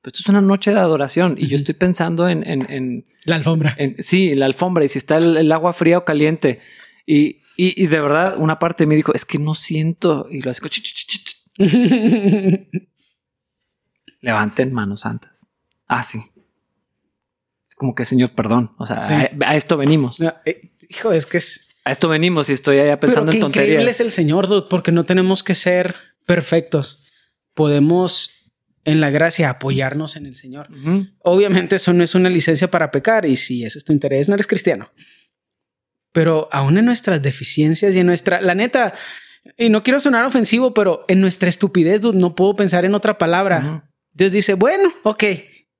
Pero 0.00 0.10
esto 0.12 0.20
es 0.22 0.28
una 0.28 0.40
noche 0.42 0.72
de 0.72 0.78
adoración 0.80 1.36
y 1.38 1.46
yo 1.48 1.56
estoy 1.56 1.74
pensando 1.74 2.28
en, 2.28 2.46
en, 2.48 2.70
en, 2.70 3.06
La 3.24 3.36
alfombra. 3.36 3.74
en- 3.78 3.96
sí, 4.02 4.34
la 4.34 4.46
alfombra 4.46 4.84
y 4.84 4.88
si 4.88 4.98
está 4.98 5.16
el, 5.16 5.36
el 5.36 5.50
agua 5.52 5.72
fría 5.72 5.98
o 5.98 6.04
caliente. 6.04 6.60
Y, 7.06 7.40
y, 7.56 7.82
y 7.82 7.86
de 7.86 8.00
verdad, 8.00 8.36
una 8.38 8.58
parte 8.58 8.84
de 8.84 8.88
mí 8.88 8.96
dijo, 8.96 9.14
es 9.14 9.24
que 9.24 9.38
no 9.38 9.54
siento. 9.54 10.26
Y 10.30 10.42
lo 10.42 10.50
hace, 10.50 10.60
como, 10.60 10.68
"Ch, 10.70 10.82
ch, 10.82 11.06
ch, 11.06 11.24
ch". 11.24 11.34
levanten 14.20 14.72
manos 14.72 15.00
santas. 15.02 15.32
Ah, 15.86 16.02
sí. 16.02 16.20
Es 17.66 17.74
como 17.74 17.94
que, 17.94 18.04
Señor, 18.04 18.30
perdón. 18.34 18.72
O 18.78 18.86
sea, 18.86 19.02
Sí. 19.02 19.12
a, 19.12 19.50
a 19.50 19.56
esto 19.56 19.76
venimos. 19.76 20.20
No, 20.20 20.32
eh, 20.44 20.60
hijo, 20.88 21.12
es 21.12 21.26
que 21.26 21.38
es. 21.38 21.63
A 21.84 21.92
esto 21.92 22.08
venimos 22.08 22.48
y 22.48 22.54
estoy 22.54 22.78
allá 22.78 22.98
Pero 22.98 23.12
pensando 23.12 23.30
qué 23.30 23.38
en 23.38 23.44
increíble 23.44 23.74
tonterías. 23.76 23.96
es 23.96 24.00
el 24.00 24.10
Señor, 24.10 24.48
dude, 24.48 24.66
porque 24.70 24.90
no 24.92 25.04
tenemos 25.04 25.42
que 25.42 25.54
ser 25.54 25.94
perfectos. 26.26 27.12
Podemos, 27.52 28.52
en 28.84 29.00
la 29.00 29.10
gracia, 29.10 29.50
apoyarnos 29.50 30.16
en 30.16 30.26
el 30.26 30.34
Señor. 30.34 30.68
Obviamente 31.20 31.76
eso 31.76 31.92
no 31.92 32.02
es 32.02 32.14
una 32.14 32.30
licencia 32.30 32.70
para 32.70 32.90
pecar 32.90 33.26
y 33.26 33.36
si 33.36 33.64
ese 33.64 33.78
es 33.78 33.84
tu 33.84 33.92
interés, 33.92 34.28
no 34.28 34.34
eres 34.34 34.46
cristiano. 34.46 34.90
Pero 36.12 36.48
aún 36.52 36.78
en 36.78 36.84
nuestras 36.84 37.20
deficiencias 37.20 37.94
y 37.96 38.00
en 38.00 38.06
nuestra, 38.06 38.40
la 38.40 38.54
neta, 38.54 38.94
y 39.58 39.68
no 39.68 39.82
quiero 39.82 40.00
sonar 40.00 40.24
ofensivo, 40.24 40.72
pero 40.72 41.04
en 41.08 41.20
nuestra 41.20 41.48
estupidez 41.48 42.00
dude, 42.00 42.18
no 42.18 42.34
puedo 42.34 42.56
pensar 42.56 42.84
en 42.84 42.94
otra 42.94 43.18
palabra. 43.18 43.90
Dios 44.12 44.32
dice, 44.32 44.54
bueno, 44.54 44.94
ok, 45.02 45.24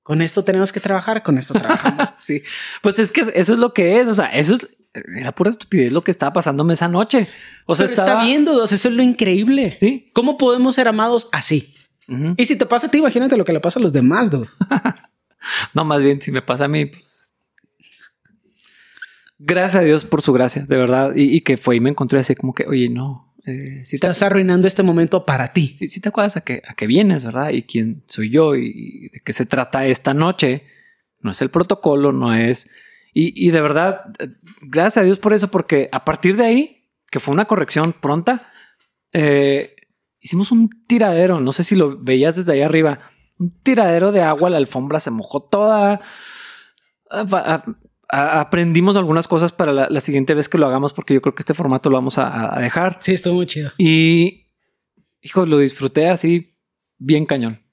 con 0.02 0.20
esto 0.20 0.44
tenemos 0.44 0.70
que 0.72 0.80
trabajar, 0.80 1.22
con 1.22 1.38
esto 1.38 1.54
trabajamos. 1.54 2.08
Sí, 2.18 2.42
pues 2.82 2.98
es 2.98 3.10
que 3.10 3.22
eso 3.34 3.52
es 3.54 3.58
lo 3.58 3.72
que 3.72 4.00
es. 4.00 4.08
O 4.08 4.14
sea, 4.14 4.26
eso 4.26 4.54
es 4.54 4.68
era 5.16 5.32
pura 5.34 5.50
estupidez 5.50 5.90
lo 5.92 6.00
que 6.02 6.10
estaba 6.10 6.32
pasándome 6.32 6.74
esa 6.74 6.88
noche. 6.88 7.28
O 7.66 7.74
sea, 7.76 7.86
Pero 7.86 7.94
estaba 7.94 8.12
está 8.20 8.24
bien, 8.30 8.44
dude, 8.44 8.64
eso 8.64 8.74
es 8.88 8.94
lo 8.94 9.02
increíble. 9.02 9.76
Sí. 9.78 10.10
¿Cómo 10.12 10.36
podemos 10.38 10.74
ser 10.76 10.88
amados 10.88 11.28
así? 11.32 11.74
Y 12.36 12.44
si 12.44 12.56
te 12.56 12.66
pasa 12.66 12.86
a 12.88 12.90
ti, 12.90 12.98
imagínate 12.98 13.36
lo 13.36 13.44
que 13.44 13.52
le 13.54 13.60
pasa 13.60 13.78
a 13.80 13.82
los 13.82 13.92
demás, 13.92 14.30
dude. 14.30 14.48
No, 15.74 15.84
más 15.84 16.00
bien, 16.02 16.22
si 16.22 16.32
me 16.32 16.40
pasa 16.40 16.64
a 16.64 16.68
mí, 16.68 16.86
pues. 16.86 17.34
Gracias 19.38 19.82
a 19.82 19.84
Dios 19.84 20.04
por 20.04 20.22
su 20.22 20.32
gracia, 20.32 20.64
de 20.66 20.76
verdad. 20.76 21.12
Y, 21.14 21.36
y 21.36 21.40
que 21.42 21.56
fue 21.56 21.76
y 21.76 21.80
me 21.80 21.90
encontré 21.90 22.18
así 22.18 22.34
como 22.34 22.54
que, 22.54 22.64
oye, 22.66 22.88
no. 22.88 23.34
Eh, 23.46 23.84
si, 23.84 23.98
te, 23.98 24.06
Estás 24.06 24.22
arruinando 24.22 24.66
este 24.66 24.82
momento 24.82 25.26
para 25.26 25.52
ti. 25.52 25.74
sí- 25.76 25.88
sí 25.88 26.00
te 26.00 26.08
acuerdas 26.08 26.36
a 26.38 26.40
que, 26.40 26.62
a 26.66 26.72
que 26.74 26.86
vienes, 26.86 27.24
¿verdad? 27.24 27.50
Y 27.50 27.62
quién 27.64 28.02
soy 28.06 28.30
yo 28.30 28.54
y, 28.56 28.72
y 28.74 29.08
de 29.10 29.20
qué 29.20 29.32
se 29.34 29.44
trata 29.44 29.84
esta 29.86 30.14
noche. 30.14 30.64
No 31.20 31.32
es 31.32 31.42
el 31.42 31.50
protocolo, 31.50 32.12
no 32.12 32.34
es. 32.34 32.70
Y, 33.14 33.46
y 33.46 33.52
de 33.52 33.60
verdad, 33.60 34.02
gracias 34.60 35.02
a 35.02 35.04
Dios 35.06 35.18
por 35.18 35.32
eso, 35.32 35.48
porque 35.48 35.88
a 35.92 36.04
partir 36.04 36.36
de 36.36 36.44
ahí, 36.44 36.90
que 37.10 37.20
fue 37.20 37.32
una 37.32 37.44
corrección 37.44 37.92
pronta, 37.92 38.52
eh, 39.12 39.76
hicimos 40.20 40.50
un 40.50 40.68
tiradero. 40.86 41.40
No 41.40 41.52
sé 41.52 41.62
si 41.64 41.76
lo 41.76 41.96
veías 41.96 42.36
desde 42.36 42.52
ahí 42.52 42.60
arriba. 42.60 42.98
Un 43.38 43.56
tiradero 43.62 44.10
de 44.10 44.22
agua, 44.22 44.50
la 44.50 44.56
alfombra 44.56 44.98
se 44.98 45.10
mojó 45.10 45.42
toda. 45.44 46.00
Aprendimos 48.08 48.96
algunas 48.96 49.28
cosas 49.28 49.52
para 49.52 49.72
la, 49.72 49.88
la 49.88 50.00
siguiente 50.00 50.34
vez 50.34 50.48
que 50.48 50.58
lo 50.58 50.66
hagamos, 50.66 50.92
porque 50.92 51.14
yo 51.14 51.22
creo 51.22 51.34
que 51.34 51.42
este 51.42 51.54
formato 51.54 51.90
lo 51.90 51.96
vamos 51.96 52.18
a, 52.18 52.56
a 52.56 52.60
dejar. 52.60 52.98
Sí, 53.00 53.14
estuvo 53.14 53.34
muy 53.34 53.46
chido. 53.46 53.70
Y, 53.78 54.50
hijo, 55.22 55.46
lo 55.46 55.58
disfruté 55.58 56.08
así 56.08 56.58
bien 56.98 57.26
cañón. 57.26 57.63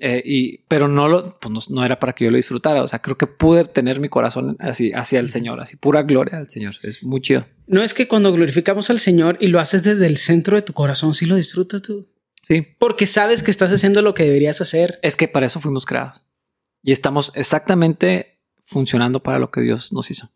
Eh, 0.00 0.22
y, 0.24 0.58
pero 0.68 0.86
no 0.86 1.08
lo, 1.08 1.38
pues 1.40 1.52
no, 1.52 1.74
no 1.74 1.84
era 1.84 1.98
para 1.98 2.14
que 2.14 2.24
yo 2.24 2.30
lo 2.30 2.36
disfrutara. 2.36 2.82
O 2.82 2.88
sea, 2.88 3.00
creo 3.00 3.18
que 3.18 3.26
pude 3.26 3.64
tener 3.64 4.00
mi 4.00 4.08
corazón 4.08 4.56
así 4.60 4.92
hacia 4.92 5.18
el 5.18 5.30
Señor, 5.30 5.60
así 5.60 5.76
pura 5.76 6.02
gloria 6.02 6.38
al 6.38 6.48
Señor. 6.48 6.76
Es 6.82 7.02
muy 7.02 7.20
chido. 7.20 7.46
No 7.66 7.82
es 7.82 7.94
que 7.94 8.08
cuando 8.08 8.32
glorificamos 8.32 8.90
al 8.90 9.00
Señor 9.00 9.36
y 9.40 9.48
lo 9.48 9.60
haces 9.60 9.82
desde 9.82 10.06
el 10.06 10.16
centro 10.16 10.56
de 10.56 10.62
tu 10.62 10.72
corazón, 10.72 11.14
sí 11.14 11.26
lo 11.26 11.36
disfrutas 11.36 11.82
tú. 11.82 12.08
Sí, 12.44 12.66
Porque 12.78 13.06
sabes 13.06 13.42
que 13.42 13.50
estás 13.50 13.72
haciendo 13.72 14.00
lo 14.00 14.14
que 14.14 14.22
deberías 14.22 14.60
hacer. 14.60 14.98
es 15.02 15.16
que 15.16 15.28
para 15.28 15.46
eso 15.46 15.60
fuimos 15.60 15.84
creados 15.84 16.24
y 16.82 16.92
estamos 16.92 17.30
exactamente 17.34 18.40
funcionando 18.64 19.22
para 19.22 19.38
lo 19.38 19.50
que 19.50 19.60
Dios 19.60 19.92
nos 19.92 20.10
hizo. 20.10 20.30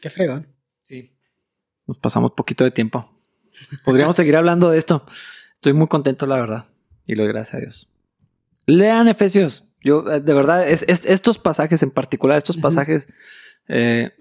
Qué 0.00 0.10
fregón. 0.10 0.48
Sí. 0.82 1.12
Nos 1.86 1.98
pasamos 1.98 2.32
poquito 2.32 2.64
de 2.64 2.70
tiempo. 2.70 3.20
Podríamos 3.84 4.16
seguir 4.16 4.36
hablando 4.36 4.70
de 4.70 4.78
esto. 4.78 5.04
Estoy 5.54 5.72
muy 5.72 5.88
contento, 5.88 6.26
la 6.26 6.36
verdad. 6.36 6.66
Y 7.06 7.14
lo 7.14 7.22
doy 7.24 7.32
gracias 7.32 7.54
a 7.54 7.58
Dios. 7.60 7.94
Lean 8.66 9.08
Efesios. 9.08 9.64
Yo, 9.82 10.10
eh, 10.10 10.20
de 10.20 10.34
verdad, 10.34 10.66
es, 10.68 10.84
es- 10.88 11.04
estos 11.06 11.38
pasajes 11.38 11.82
en 11.82 11.90
particular, 11.90 12.38
estos 12.38 12.56
pasajes 12.56 13.08
eh, 13.68 14.12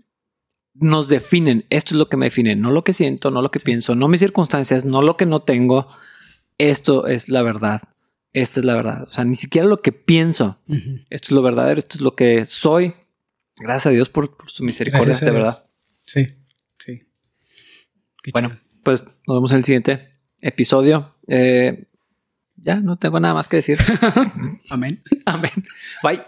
nos 0.73 1.07
definen. 1.07 1.65
Esto 1.69 1.93
es 1.95 1.99
lo 1.99 2.09
que 2.09 2.17
me 2.17 2.25
define. 2.25 2.55
No 2.55 2.71
lo 2.71 2.83
que 2.83 2.93
siento, 2.93 3.31
no 3.31 3.41
lo 3.41 3.51
que 3.51 3.59
pienso, 3.59 3.95
no 3.95 4.07
mis 4.07 4.19
circunstancias, 4.19 4.83
no 4.85 5.01
lo 5.01 5.15
que 5.17 5.25
no 5.25 5.41
tengo. 5.41 5.87
Esto 6.57 7.07
es 7.07 7.29
la 7.29 7.41
verdad. 7.41 7.81
Esta 8.33 8.59
es 8.59 8.65
la 8.65 8.75
verdad. 8.75 9.03
O 9.03 9.11
sea, 9.11 9.23
ni 9.25 9.35
siquiera 9.35 9.67
lo 9.67 9.81
que 9.81 9.91
pienso. 9.91 10.59
Esto 11.09 11.27
es 11.27 11.31
lo 11.31 11.41
verdadero. 11.41 11.79
Esto 11.79 11.97
es 11.97 12.01
lo 12.01 12.15
que 12.15 12.45
soy. 12.45 12.93
Gracias 13.57 13.85
a 13.85 13.89
Dios 13.91 14.09
por, 14.09 14.35
por 14.35 14.49
su 14.49 14.63
misericordia, 14.63 15.15
de 15.15 15.31
verdad. 15.31 15.69
Sí, 16.05 16.27
sí. 16.79 16.99
Qué 18.23 18.31
Bueno, 18.31 18.57
pues 18.83 19.03
nos 19.27 19.37
vemos 19.37 19.51
en 19.51 19.57
el 19.59 19.63
siguiente 19.63 20.09
episodio. 20.41 21.15
Eh, 21.27 21.85
ya 22.63 22.79
no 22.79 22.97
tengo 22.97 23.19
nada 23.19 23.33
más 23.33 23.49
que 23.49 23.57
decir. 23.57 23.77
amén. 24.69 25.01
Amén. 25.25 25.51
Bye. 26.01 26.21